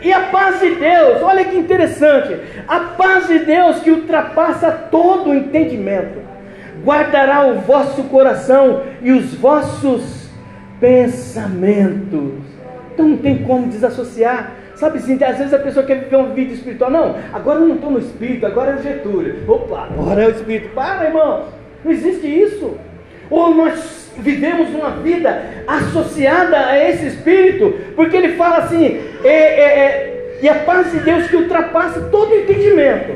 E 0.01 0.13
a 0.13 0.21
paz 0.21 0.61
de 0.61 0.75
Deus, 0.75 1.23
olha 1.23 1.45
que 1.45 1.57
interessante, 1.57 2.39
a 2.69 2.81
paz 2.81 3.27
de 3.27 3.39
Deus 3.41 3.81
que 3.81 3.91
ultrapassa 3.91 4.71
todo 4.71 5.31
o 5.31 5.35
entendimento, 5.35 6.21
guardará 6.85 7.47
o 7.47 7.61
vosso 7.61 8.05
coração 8.05 8.83
e 9.03 9.13
os 9.13 9.35
vossos 9.35 10.29
pensamentos. 10.79 12.33
Então 12.93 13.09
não 13.09 13.17
tem 13.17 13.39
como 13.45 13.69
desassociar. 13.69 14.53
Sabe 14.77 14.99
assim, 14.99 15.15
às 15.23 15.39
vezes 15.39 15.55
a 15.55 15.59
pessoa 15.59 15.87
quer 15.87 16.01
viver 16.01 16.17
uma 16.17 16.35
vida 16.35 16.53
espiritual. 16.53 16.91
Não, 16.91 17.17
agora 17.33 17.61
eu 17.61 17.69
não 17.69 17.77
estou 17.77 17.91
no 17.91 17.99
espírito, 17.99 18.45
agora 18.45 18.73
é 18.73 18.75
o 18.75 18.83
Getúlio. 18.83 19.37
Opa, 19.49 19.89
agora 19.91 20.23
é 20.23 20.27
o 20.27 20.31
espírito. 20.31 20.75
Para, 20.75 21.07
irmão. 21.07 21.45
Não 21.85 21.93
existe 21.93 22.27
isso. 22.27 22.77
Ou 23.31 23.55
nós 23.55 24.04
vivemos 24.19 24.69
uma 24.71 24.91
vida 24.91 25.43
associada 25.67 26.57
a 26.57 26.91
esse 26.91 27.07
Espírito, 27.07 27.75
porque 27.97 28.17
ele 28.17 28.37
fala 28.37 28.59
assim: 28.59 29.01
é, 29.23 29.29
é, 29.29 29.63
é, 29.63 30.39
e 30.43 30.49
a 30.49 30.57
paz 30.57 30.91
de 30.93 31.01
Deus 31.01 31.27
que 31.27 31.37
ultrapassa 31.37 32.01
todo 32.11 32.35
entendimento, 32.35 33.13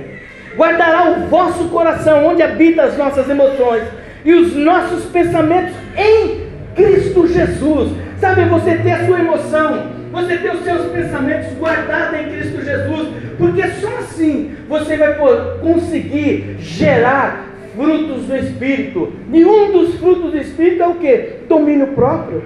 guardará 0.57 1.11
o 1.11 1.27
vosso 1.29 1.69
coração, 1.69 2.27
onde 2.27 2.43
habitam 2.43 2.85
as 2.85 2.97
nossas 2.97 3.29
emoções 3.29 3.85
e 4.25 4.33
os 4.33 4.55
nossos 4.55 5.05
pensamentos 5.07 5.75
em 5.97 6.49
Cristo 6.75 7.27
Jesus. 7.27 7.93
Sabe, 8.21 8.45
você 8.47 8.77
ter 8.77 8.93
a 8.93 9.07
sua 9.07 9.21
emoção, 9.21 9.87
você 10.11 10.39
ter 10.39 10.51
os 10.51 10.65
seus 10.65 10.91
pensamentos 10.91 11.57
guardados 11.59 12.19
em 12.19 12.25
Cristo 12.31 12.65
Jesus, 12.65 13.09
porque 13.37 13.63
só 13.81 13.99
assim 13.99 14.57
você 14.69 14.97
vai 14.97 15.15
conseguir 15.61 16.57
gerar 16.59 17.47
frutos 17.79 18.25
do 18.25 18.37
Espírito. 18.37 19.13
E 19.33 19.45
um 19.45 19.71
dos 19.71 19.95
frutos 20.01 20.33
do 20.33 20.39
Espírito 20.39 20.83
é 20.83 20.87
o 20.89 20.95
que? 20.95 21.35
Domínio 21.49 21.87
próprio. 21.89 22.43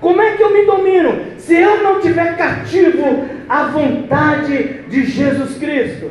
Como 0.00 0.20
é 0.20 0.32
que 0.32 0.42
eu 0.42 0.52
me 0.52 0.66
domino? 0.66 1.20
Se 1.38 1.54
eu 1.54 1.82
não 1.84 2.00
tiver 2.00 2.36
cativo 2.36 3.28
à 3.48 3.64
vontade 3.64 4.82
de 4.88 5.04
Jesus 5.04 5.56
Cristo. 5.56 6.10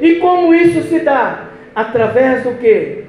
E 0.00 0.14
como 0.16 0.54
isso 0.54 0.88
se 0.88 1.00
dá? 1.00 1.48
Através 1.74 2.44
do 2.44 2.52
que? 2.54 3.04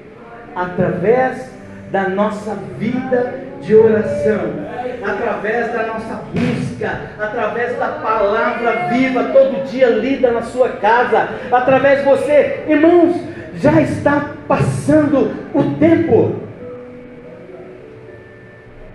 Através 0.54 1.50
da 1.92 2.10
nossa 2.10 2.58
vida 2.78 3.48
de 3.62 3.74
oração, 3.76 4.68
através 5.04 5.72
da 5.72 5.84
nossa 5.84 6.22
busca, 6.34 7.02
através 7.18 7.78
da 7.78 7.88
palavra 7.88 8.88
viva 8.90 9.24
todo 9.26 9.66
dia 9.66 9.88
lida 9.88 10.32
na 10.32 10.42
sua 10.42 10.70
casa, 10.70 11.30
através 11.52 12.00
de 12.00 12.06
você, 12.06 12.64
irmãos, 12.68 13.16
já 13.60 13.82
está 13.82 14.34
passando 14.48 15.32
o 15.54 15.76
tempo. 15.80 16.36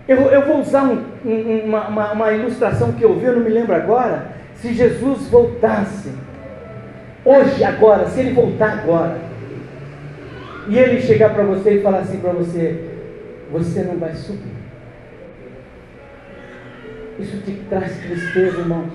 Eu, 0.06 0.18
eu 0.30 0.46
vou 0.46 0.60
usar 0.60 0.84
um, 0.84 1.04
um, 1.24 1.64
uma, 1.64 1.88
uma, 1.88 2.12
uma, 2.12 2.32
ilustração 2.32 2.92
que 2.92 3.04
eu 3.04 3.18
vi, 3.18 3.26
eu 3.26 3.34
não 3.34 3.44
me 3.44 3.50
lembro 3.50 3.74
agora. 3.74 4.32
Se 4.56 4.72
Jesus 4.72 5.28
voltasse, 5.28 6.10
hoje, 7.24 7.64
agora, 7.64 8.06
se 8.08 8.20
ele 8.20 8.32
voltar 8.32 8.72
agora, 8.72 9.18
e 10.68 10.78
ele 10.78 11.00
chegar 11.02 11.30
para 11.30 11.42
você 11.42 11.74
e 11.74 11.82
falar 11.82 12.00
assim 12.00 12.18
para 12.18 12.32
você: 12.32 12.84
Você 13.50 13.82
não 13.82 13.96
vai 13.96 14.14
subir. 14.14 14.52
Isso 17.18 17.38
te 17.38 17.52
traz 17.68 17.96
tristeza, 17.98 18.58
irmãos. 18.58 18.92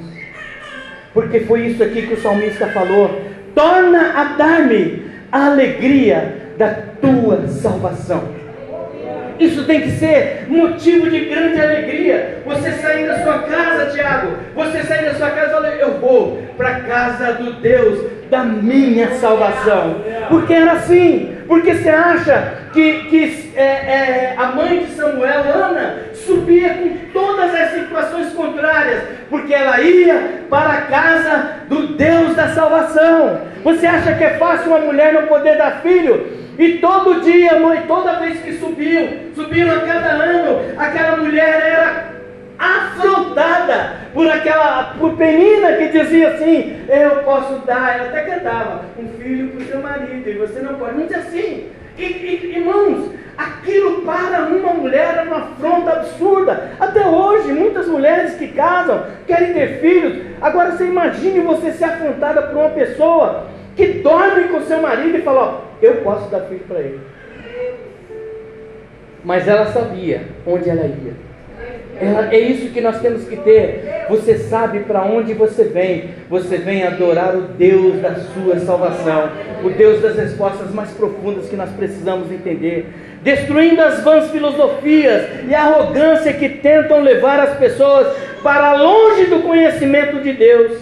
Porque 1.13 1.41
foi 1.41 1.67
isso 1.67 1.83
aqui 1.83 2.07
que 2.07 2.13
o 2.13 2.21
salmista 2.21 2.67
falou: 2.67 3.21
Torna 3.53 4.13
a 4.13 4.23
dar-me 4.37 5.06
a 5.31 5.47
alegria 5.47 6.53
da 6.57 6.73
tua 7.01 7.47
salvação. 7.47 8.37
Isso 9.39 9.65
tem 9.65 9.81
que 9.81 9.91
ser 9.91 10.45
motivo 10.47 11.09
de 11.09 11.25
grande 11.25 11.61
alegria. 11.61 12.41
Você 12.45 12.71
sair 12.71 13.07
da 13.07 13.23
sua 13.23 13.39
casa, 13.39 13.91
Tiago, 13.91 14.35
você 14.55 14.83
sair 14.83 15.05
da 15.05 15.13
sua 15.13 15.29
casa, 15.29 15.57
olha, 15.57 15.67
eu 15.67 15.99
vou 15.99 16.41
para 16.57 16.69
a 16.69 16.79
casa 16.81 17.33
do 17.33 17.53
Deus 17.53 18.03
da 18.31 18.43
minha 18.43 19.11
salvação. 19.15 19.97
Porque 20.29 20.53
era 20.53 20.73
assim. 20.73 21.36
Porque 21.47 21.73
você 21.75 21.89
acha 21.89 22.53
que, 22.73 23.03
que 23.05 23.53
é, 23.55 23.63
é, 23.63 24.35
a 24.37 24.47
mãe 24.47 24.85
de 24.85 24.91
Samuel, 24.91 25.43
Ana, 25.53 25.95
subia 26.13 26.73
com 26.73 26.89
todas 27.13 27.55
as 27.55 27.71
situações 27.71 28.33
contrárias, 28.33 29.03
porque 29.29 29.53
ela 29.53 29.79
ia 29.79 30.43
para 30.49 30.69
a 30.69 30.81
casa 30.81 31.49
do 31.69 31.87
Deus 31.95 32.35
da 32.35 32.49
salvação. 32.49 33.41
Você 33.63 33.87
acha 33.87 34.13
que 34.15 34.23
é 34.23 34.37
fácil 34.37 34.71
uma 34.71 34.79
mulher 34.79 35.13
não 35.13 35.23
poder 35.23 35.57
dar 35.57 35.81
filho? 35.81 36.27
E 36.59 36.79
todo 36.79 37.21
dia, 37.21 37.59
mãe, 37.59 37.83
toda 37.87 38.19
vez 38.19 38.39
que 38.39 38.53
subiam, 38.53 39.07
subiram 39.35 39.75
a 39.75 39.81
cada 39.81 40.09
ano, 40.09 40.59
aquela 40.77 41.17
mulher 41.17 41.61
era 41.63 42.16
afrontada 42.57 44.07
por 44.13 44.27
aquela 44.29 44.95
por 44.97 45.15
Penina 45.15 45.73
que 45.73 45.89
dizia 45.89 46.29
assim: 46.29 46.81
Eu 46.89 47.23
posso 47.23 47.65
dar, 47.65 47.97
ela 47.97 48.09
até 48.09 48.21
cantava, 48.21 48.85
um 48.97 49.07
filho 49.19 49.49
para 49.49 49.61
o 49.61 49.65
seu 49.65 49.81
marido, 49.81 50.29
e 50.29 50.33
você 50.33 50.59
não 50.59 50.75
pode. 50.75 50.97
Não 50.97 51.05
assim. 51.19 51.69
E, 51.97 52.03
e, 52.03 52.57
irmãos, 52.57 53.11
aquilo 53.37 54.01
para 54.01 54.43
uma 54.43 54.73
mulher 54.73 55.17
é 55.17 55.21
uma 55.21 55.37
afronta 55.37 55.91
absurda. 55.91 56.71
Até 56.79 57.07
hoje, 57.07 57.51
muitas 57.51 57.87
mulheres 57.87 58.35
que 58.35 58.47
casam 58.49 59.05
querem 59.25 59.53
ter 59.53 59.79
filhos. 59.79 60.25
Agora 60.41 60.71
você 60.71 60.85
imagine 60.85 61.39
você 61.41 61.71
ser 61.71 61.85
afrontada 61.85 62.43
por 62.43 62.57
uma 62.57 62.69
pessoa 62.69 63.47
que 63.75 63.85
dorme 63.99 64.45
com 64.49 64.61
seu 64.61 64.81
marido 64.81 65.17
e 65.17 65.21
fala: 65.21 65.63
Eu 65.81 65.97
posso 65.97 66.29
dar 66.29 66.41
filho 66.41 66.65
para 66.67 66.79
ele. 66.79 66.99
Mas 69.23 69.47
ela 69.47 69.65
sabia 69.67 70.23
onde 70.45 70.69
ela 70.69 70.85
ia. 70.85 71.26
É, 71.99 72.37
isso 72.37 72.71
que 72.71 72.79
nós 72.79 73.01
temos 73.01 73.27
que 73.27 73.35
ter. 73.37 74.05
Você 74.09 74.37
sabe 74.37 74.81
para 74.81 75.03
onde 75.03 75.33
você 75.33 75.63
vem. 75.63 76.11
Você 76.29 76.57
vem 76.57 76.83
adorar 76.83 77.35
o 77.35 77.41
Deus 77.41 78.01
da 78.01 78.15
sua 78.15 78.59
salvação, 78.59 79.29
o 79.63 79.69
Deus 79.69 80.01
das 80.01 80.15
respostas 80.15 80.71
mais 80.71 80.91
profundas 80.91 81.49
que 81.49 81.55
nós 81.55 81.69
precisamos 81.71 82.31
entender. 82.31 82.85
destruindo 83.23 83.81
as 83.81 84.01
vãs 84.03 84.29
filosofias 84.29 85.23
e 85.49 85.53
a 85.53 85.63
arrogância 85.63 86.31
que 86.31 86.47
tentam 86.47 87.01
levar 87.01 87.39
as 87.39 87.57
pessoas 87.57 88.15
para 88.43 88.75
longe 88.75 89.25
do 89.25 89.39
conhecimento 89.39 90.21
de 90.21 90.33
Deus. 90.33 90.77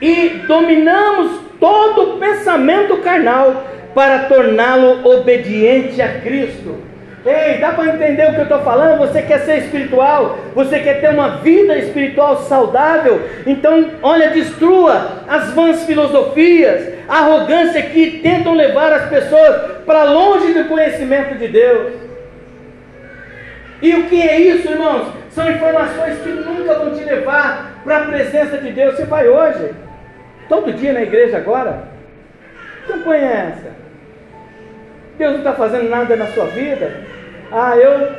E 0.00 0.42
dominamos 0.46 1.40
todo 1.58 2.14
o 2.14 2.18
pensamento 2.18 2.98
carnal 2.98 3.64
para 3.94 4.20
torná-lo 4.20 5.06
obediente 5.06 6.00
a 6.00 6.20
Cristo. 6.20 6.87
Ei, 7.26 7.58
dá 7.58 7.72
para 7.72 7.94
entender 7.94 8.28
o 8.28 8.34
que 8.34 8.38
eu 8.38 8.42
estou 8.44 8.62
falando? 8.62 8.98
Você 8.98 9.22
quer 9.22 9.40
ser 9.40 9.58
espiritual? 9.58 10.38
Você 10.54 10.78
quer 10.78 11.00
ter 11.00 11.10
uma 11.10 11.38
vida 11.38 11.76
espiritual 11.76 12.36
saudável? 12.42 13.28
Então, 13.46 13.90
olha, 14.02 14.30
destrua 14.30 15.24
as 15.28 15.52
vãs 15.52 15.84
filosofias, 15.84 16.92
a 17.08 17.18
arrogância 17.18 17.82
que 17.82 18.20
tentam 18.22 18.54
levar 18.54 18.92
as 18.92 19.08
pessoas 19.08 19.82
para 19.84 20.04
longe 20.04 20.54
do 20.54 20.68
conhecimento 20.68 21.34
de 21.36 21.48
Deus. 21.48 21.92
E 23.82 23.94
o 23.94 24.04
que 24.04 24.22
é 24.22 24.40
isso, 24.40 24.70
irmãos? 24.70 25.12
São 25.30 25.50
informações 25.50 26.18
que 26.20 26.28
nunca 26.28 26.74
vão 26.74 26.94
te 26.94 27.04
levar 27.04 27.80
para 27.84 27.98
a 27.98 28.04
presença 28.06 28.58
de 28.58 28.70
Deus. 28.70 28.96
Você 28.96 29.04
vai 29.04 29.28
hoje, 29.28 29.74
todo 30.48 30.72
dia 30.72 30.92
na 30.92 31.02
igreja 31.02 31.36
agora? 31.36 31.82
Não 32.88 33.00
conhece? 33.00 33.66
Deus 35.16 35.32
não 35.32 35.38
está 35.38 35.52
fazendo 35.52 35.88
nada 35.88 36.14
na 36.14 36.26
sua 36.28 36.46
vida? 36.46 37.07
Ah, 37.50 37.76
eu 37.76 38.12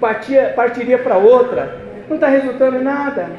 partia, 0.00 0.52
partiria 0.56 0.98
para 0.98 1.16
outra. 1.16 1.76
Não 2.08 2.16
está 2.16 2.28
resultando 2.28 2.76
em 2.76 2.82
nada. 2.82 3.30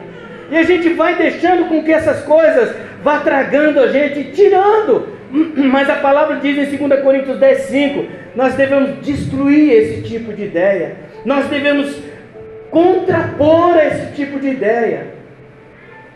E 0.50 0.58
a 0.58 0.64
gente 0.64 0.90
vai 0.90 1.16
deixando 1.16 1.68
com 1.68 1.84
que 1.84 1.92
essas 1.92 2.24
coisas 2.24 2.76
vá 3.04 3.20
tragando 3.20 3.80
a 3.80 3.88
gente, 3.88 4.32
tirando. 4.32 5.10
Mas 5.56 5.90
a 5.90 5.96
palavra 5.96 6.38
diz 6.38 6.72
em 6.72 6.78
2 6.78 7.02
Coríntios 7.02 7.40
10, 7.40 7.58
5: 7.60 8.06
nós 8.36 8.56
devemos 8.56 9.02
destruir 9.02 9.72
esse 9.72 10.02
tipo 10.04 10.34
de 10.34 10.44
ideia. 10.44 10.96
Nós 11.26 11.48
devemos 11.48 11.98
contrapor 12.70 13.78
esse 13.78 14.14
tipo 14.14 14.40
de 14.40 14.50
ideia. 14.50 15.08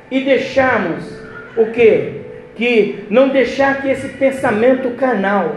E 0.10 0.22
deixarmos 0.22 1.04
o 1.58 1.66
que? 1.68 2.22
Que 2.56 3.06
não 3.10 3.30
deixar 3.30 3.82
que 3.82 3.90
esse 3.90 4.08
pensamento 4.10 4.92
carnal 4.92 5.56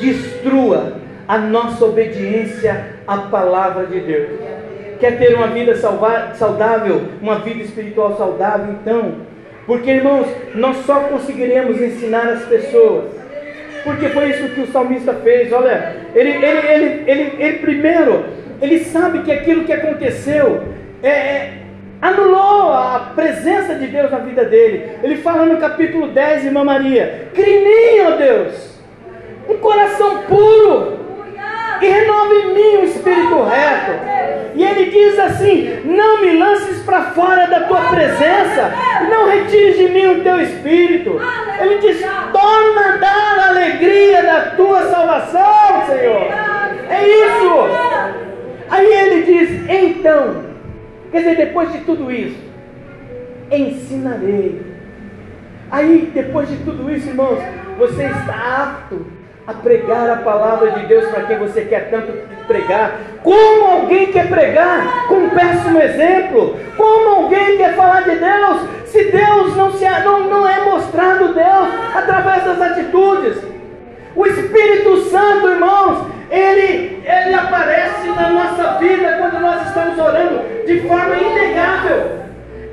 destrua 0.00 1.01
a 1.26 1.38
nossa 1.38 1.84
obediência 1.84 2.96
à 3.06 3.18
palavra 3.18 3.86
de 3.86 4.00
Deus. 4.00 4.28
Quer 4.98 5.18
ter 5.18 5.34
uma 5.34 5.48
vida 5.48 5.74
saudável, 5.76 7.02
uma 7.20 7.40
vida 7.40 7.62
espiritual 7.62 8.16
saudável? 8.16 8.74
Então, 8.80 9.14
porque 9.66 9.90
irmãos, 9.90 10.26
nós 10.54 10.76
só 10.86 11.00
conseguiremos 11.00 11.80
ensinar 11.80 12.28
as 12.28 12.44
pessoas. 12.44 13.06
Porque 13.84 14.08
foi 14.10 14.30
isso 14.30 14.48
que 14.50 14.60
o 14.60 14.66
salmista 14.68 15.12
fez. 15.14 15.52
Olha, 15.52 15.96
ele, 16.14 16.30
ele, 16.30 17.02
ele, 17.10 17.42
ele, 17.42 17.58
primeiro, 17.58 18.24
ele 18.60 18.78
sabe 18.84 19.22
que 19.22 19.32
aquilo 19.32 19.64
que 19.64 19.72
aconteceu 19.72 20.62
é, 21.02 21.08
é, 21.08 21.52
anulou 22.00 22.72
a 22.72 23.12
presença 23.14 23.74
de 23.74 23.88
Deus 23.88 24.10
na 24.10 24.18
vida 24.18 24.44
dele. 24.44 24.98
Ele 25.02 25.16
fala 25.16 25.46
no 25.46 25.58
capítulo 25.58 26.08
10, 26.08 26.44
irmã 26.44 26.62
Maria: 26.62 27.28
Crie 27.34 27.56
em 27.56 27.64
mim, 27.64 28.00
ó 28.06 28.16
Deus, 28.16 28.80
um 29.48 29.56
coração 29.56 30.18
puro 30.28 31.01
e 31.82 31.88
renova 31.88 32.32
em 32.34 32.54
mim 32.54 32.76
um 32.78 32.84
espírito 32.84 33.42
reto. 33.42 33.92
E 34.54 34.64
ele 34.64 34.90
diz 34.90 35.18
assim: 35.18 35.80
Não 35.84 36.20
me 36.20 36.38
lances 36.38 36.82
para 36.82 37.10
fora 37.10 37.46
da 37.46 37.60
tua 37.62 37.80
presença, 37.90 38.72
não 39.10 39.28
retires 39.28 39.76
de 39.76 39.88
mim 39.88 40.06
o 40.06 40.22
teu 40.22 40.40
espírito. 40.40 41.20
Ele 41.60 41.78
diz: 41.78 42.00
Torna 42.00 42.98
dar 42.98 43.38
a 43.38 43.48
alegria 43.48 44.22
da 44.22 44.40
tua 44.50 44.82
salvação, 44.90 45.86
Senhor. 45.86 46.28
É 46.88 47.08
isso. 47.08 47.52
Aí 48.70 48.86
ele 48.86 49.22
diz: 49.22 49.68
Então, 49.68 50.44
quer 51.10 51.18
dizer, 51.18 51.36
depois 51.36 51.72
de 51.72 51.78
tudo 51.78 52.12
isso, 52.12 52.38
ensinarei. 53.50 54.72
Aí, 55.70 56.10
depois 56.14 56.48
de 56.50 56.56
tudo 56.58 56.90
isso, 56.94 57.08
irmãos, 57.08 57.38
você 57.78 58.04
está 58.04 58.62
apto 58.62 59.06
a 59.46 59.52
pregar 59.52 60.08
a 60.08 60.16
palavra 60.16 60.70
de 60.72 60.86
Deus 60.86 61.06
para 61.06 61.24
quem 61.24 61.38
você 61.38 61.62
quer 61.62 61.90
tanto 61.90 62.12
pregar. 62.46 62.98
Como 63.22 63.64
alguém 63.64 64.12
quer 64.12 64.28
pregar 64.28 65.06
com 65.08 65.16
um 65.16 65.30
péssimo 65.30 65.80
exemplo? 65.80 66.56
Como 66.76 67.22
alguém 67.22 67.56
quer 67.56 67.74
falar 67.74 68.02
de 68.02 68.16
Deus 68.16 68.62
se 68.86 69.04
Deus 69.04 69.56
não, 69.56 69.72
se, 69.72 69.88
não, 70.04 70.20
não 70.28 70.48
é 70.48 70.60
mostrado 70.64 71.34
Deus 71.34 71.68
através 71.94 72.44
das 72.44 72.60
atitudes? 72.60 73.38
O 74.14 74.26
Espírito 74.26 75.08
Santo, 75.08 75.48
irmãos, 75.48 76.06
ele, 76.30 77.02
ele 77.04 77.34
aparece 77.34 78.08
na 78.08 78.28
nossa 78.30 78.78
vida 78.78 79.16
quando 79.18 79.40
nós 79.40 79.66
estamos 79.66 79.98
orando 79.98 80.40
de 80.66 80.80
forma 80.80 81.16
inegável. 81.16 82.22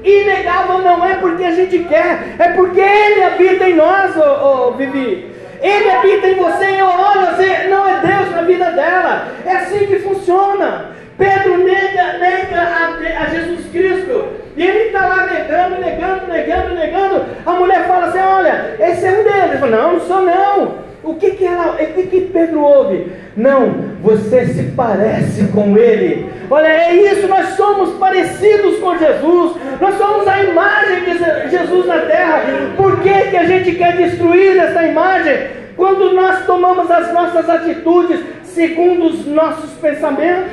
Inegável 0.04 0.80
não 0.80 1.06
é 1.06 1.16
porque 1.16 1.44
a 1.44 1.52
gente 1.52 1.80
quer, 1.80 2.36
é 2.40 2.50
porque 2.50 2.80
Ele 2.80 3.24
habita 3.24 3.70
em 3.70 3.76
nós, 3.76 4.16
oh, 4.16 4.68
oh 4.68 4.72
Vivi. 4.72 5.29
Ele 5.62 5.92
habita 5.92 6.28
em 6.28 6.36
você 6.36 6.66
e 6.66 6.80
eu 6.80 6.88
olho, 6.88 7.36
você 7.36 7.68
não 7.68 7.88
é 7.88 8.00
Deus 8.00 8.32
na 8.32 8.42
vida 8.42 8.72
dela. 8.72 9.28
É 9.46 9.52
assim 9.58 9.86
que 9.86 10.00
funciona. 10.00 10.92
Pedro 11.18 11.58
nega, 11.58 12.18
nega 12.18 12.62
a, 12.62 13.24
a 13.24 13.26
Jesus 13.26 13.70
Cristo. 13.72 14.30
E 14.56 14.66
ele 14.66 14.86
está 14.86 15.06
lá 15.06 15.26
negando, 15.28 15.82
negando, 15.82 16.28
negando, 16.28 16.76
negando. 16.76 17.26
A 17.46 17.52
mulher 17.52 17.88
fala 17.88 18.08
assim: 18.08 18.20
Olha, 18.20 18.76
esse 18.80 19.06
é 19.06 19.12
um 19.12 19.24
deles. 19.24 19.44
Ele 19.50 19.58
fala: 19.58 19.78
Não, 19.78 19.94
não 19.94 20.00
sou 20.00 20.22
não. 20.22 20.89
O 21.04 21.16
que 21.16 21.32
que, 21.32 21.46
ela, 21.46 21.74
o 21.74 21.94
que 21.94 22.04
que 22.04 22.22
Pedro 22.22 22.62
ouve? 22.62 23.12
Não, 23.36 23.74
você 24.02 24.46
se 24.48 24.64
parece 24.76 25.48
com 25.48 25.78
ele. 25.78 26.30
Olha, 26.50 26.68
é 26.68 26.94
isso, 26.94 27.28
nós 27.28 27.50
somos 27.56 27.98
parecidos 27.98 28.80
com 28.80 28.98
Jesus. 28.98 29.56
Nós 29.80 29.96
somos 29.98 30.28
a 30.28 30.44
imagem 30.44 31.04
de 31.06 31.50
Jesus 31.50 31.86
na 31.86 32.00
terra. 32.00 32.44
Por 32.76 33.00
que, 33.00 33.14
que 33.30 33.38
a 33.38 33.46
gente 33.46 33.72
quer 33.76 33.96
destruir 33.96 34.58
essa 34.58 34.84
imagem? 34.84 35.60
Quando 35.78 36.14
nós 36.14 36.46
tomamos 36.46 36.92
as 36.92 37.14
nossas 37.14 37.50
atitudes 37.50 38.20
segundo 38.60 39.06
os 39.06 39.26
nossos 39.26 39.72
pensamentos. 39.80 40.52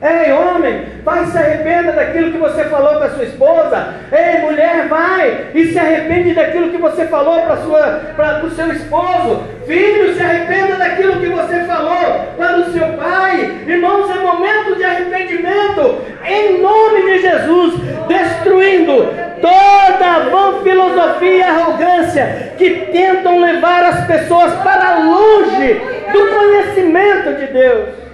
Ei, 0.00 0.32
homem, 0.32 0.84
vai 1.04 1.26
se 1.26 1.36
arrependa 1.36 1.90
daquilo 1.90 2.30
que 2.30 2.38
você 2.38 2.64
falou 2.66 2.98
para 2.98 3.10
sua 3.10 3.24
esposa. 3.24 3.94
Ei, 4.12 4.40
mulher, 4.42 4.86
vai 4.86 5.48
e 5.52 5.72
se 5.72 5.78
arrepende 5.78 6.34
daquilo 6.34 6.70
que 6.70 6.78
você 6.78 7.06
falou 7.06 7.40
para 7.42 8.44
o 8.44 8.50
seu 8.50 8.72
esposo. 8.72 9.42
Filho, 9.66 10.14
se 10.14 10.22
arrependa 10.22 10.76
daquilo 10.76 11.20
que 11.20 11.26
você 11.26 11.64
falou 11.64 12.32
para 12.36 12.58
o 12.58 12.72
seu 12.72 12.86
pai. 12.92 13.62
Irmãos, 13.66 14.08
é 14.08 14.20
momento 14.20 14.76
de 14.76 14.84
arrependimento. 14.84 16.00
Em 16.24 16.62
nome 16.62 17.02
de 17.02 17.18
Jesus, 17.18 17.74
destruindo 18.06 19.08
toda 19.40 20.06
a 20.06 20.28
vã 20.30 20.62
filosofia 20.62 21.38
e 21.38 21.42
arrogância 21.42 22.52
que 22.56 22.70
tentam 22.92 23.40
levar 23.40 23.84
as 23.84 24.06
pessoas 24.06 24.54
para 24.62 24.98
longe 24.98 25.80
do 26.12 26.26
conhecimento 26.36 27.34
de 27.34 27.46
Deus. 27.52 28.07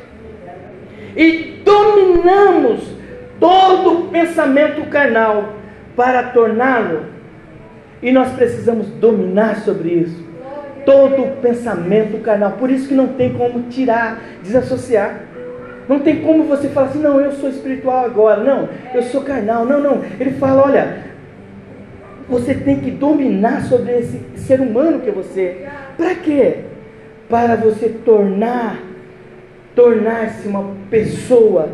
E 1.16 1.62
dominamos 1.64 2.88
todo 3.38 4.00
o 4.00 4.08
pensamento 4.08 4.88
carnal 4.88 5.54
para 5.96 6.24
torná-lo. 6.24 7.06
E 8.02 8.12
nós 8.12 8.32
precisamos 8.32 8.88
dominar 8.88 9.60
sobre 9.60 9.90
isso. 9.90 10.24
Todo 10.84 11.22
o 11.22 11.36
pensamento 11.36 12.18
carnal. 12.22 12.52
Por 12.52 12.70
isso 12.70 12.88
que 12.88 12.94
não 12.94 13.08
tem 13.08 13.32
como 13.32 13.62
tirar, 13.64 14.20
desassociar. 14.42 15.20
Não 15.88 16.00
tem 16.00 16.22
como 16.22 16.44
você 16.44 16.68
falar 16.68 16.88
assim, 16.88 17.00
não, 17.00 17.20
eu 17.20 17.32
sou 17.32 17.48
espiritual 17.48 18.04
agora. 18.04 18.42
Não, 18.42 18.68
eu 18.94 19.02
sou 19.02 19.22
carnal. 19.22 19.64
Não, 19.64 19.80
não. 19.80 20.02
Ele 20.18 20.32
fala, 20.32 20.64
olha, 20.64 21.04
você 22.28 22.54
tem 22.54 22.80
que 22.80 22.90
dominar 22.90 23.62
sobre 23.62 23.98
esse 23.98 24.20
ser 24.36 24.60
humano 24.60 25.00
que 25.00 25.10
você. 25.10 25.66
Para 25.96 26.14
quê? 26.16 26.56
Para 27.28 27.56
você 27.56 27.88
tornar 27.88 28.78
tornar-se 29.74 30.46
uma 30.48 30.70
pessoa 30.90 31.68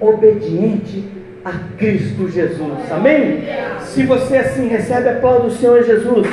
obediente 0.00 1.04
a 1.44 1.52
Cristo 1.76 2.28
Jesus. 2.28 2.90
Amém? 2.90 3.44
Se 3.80 4.04
você 4.04 4.36
assim 4.36 4.68
recebe, 4.68 5.08
aplauda 5.08 5.46
o 5.46 5.50
Senhor 5.50 5.82
Jesus. 5.84 6.26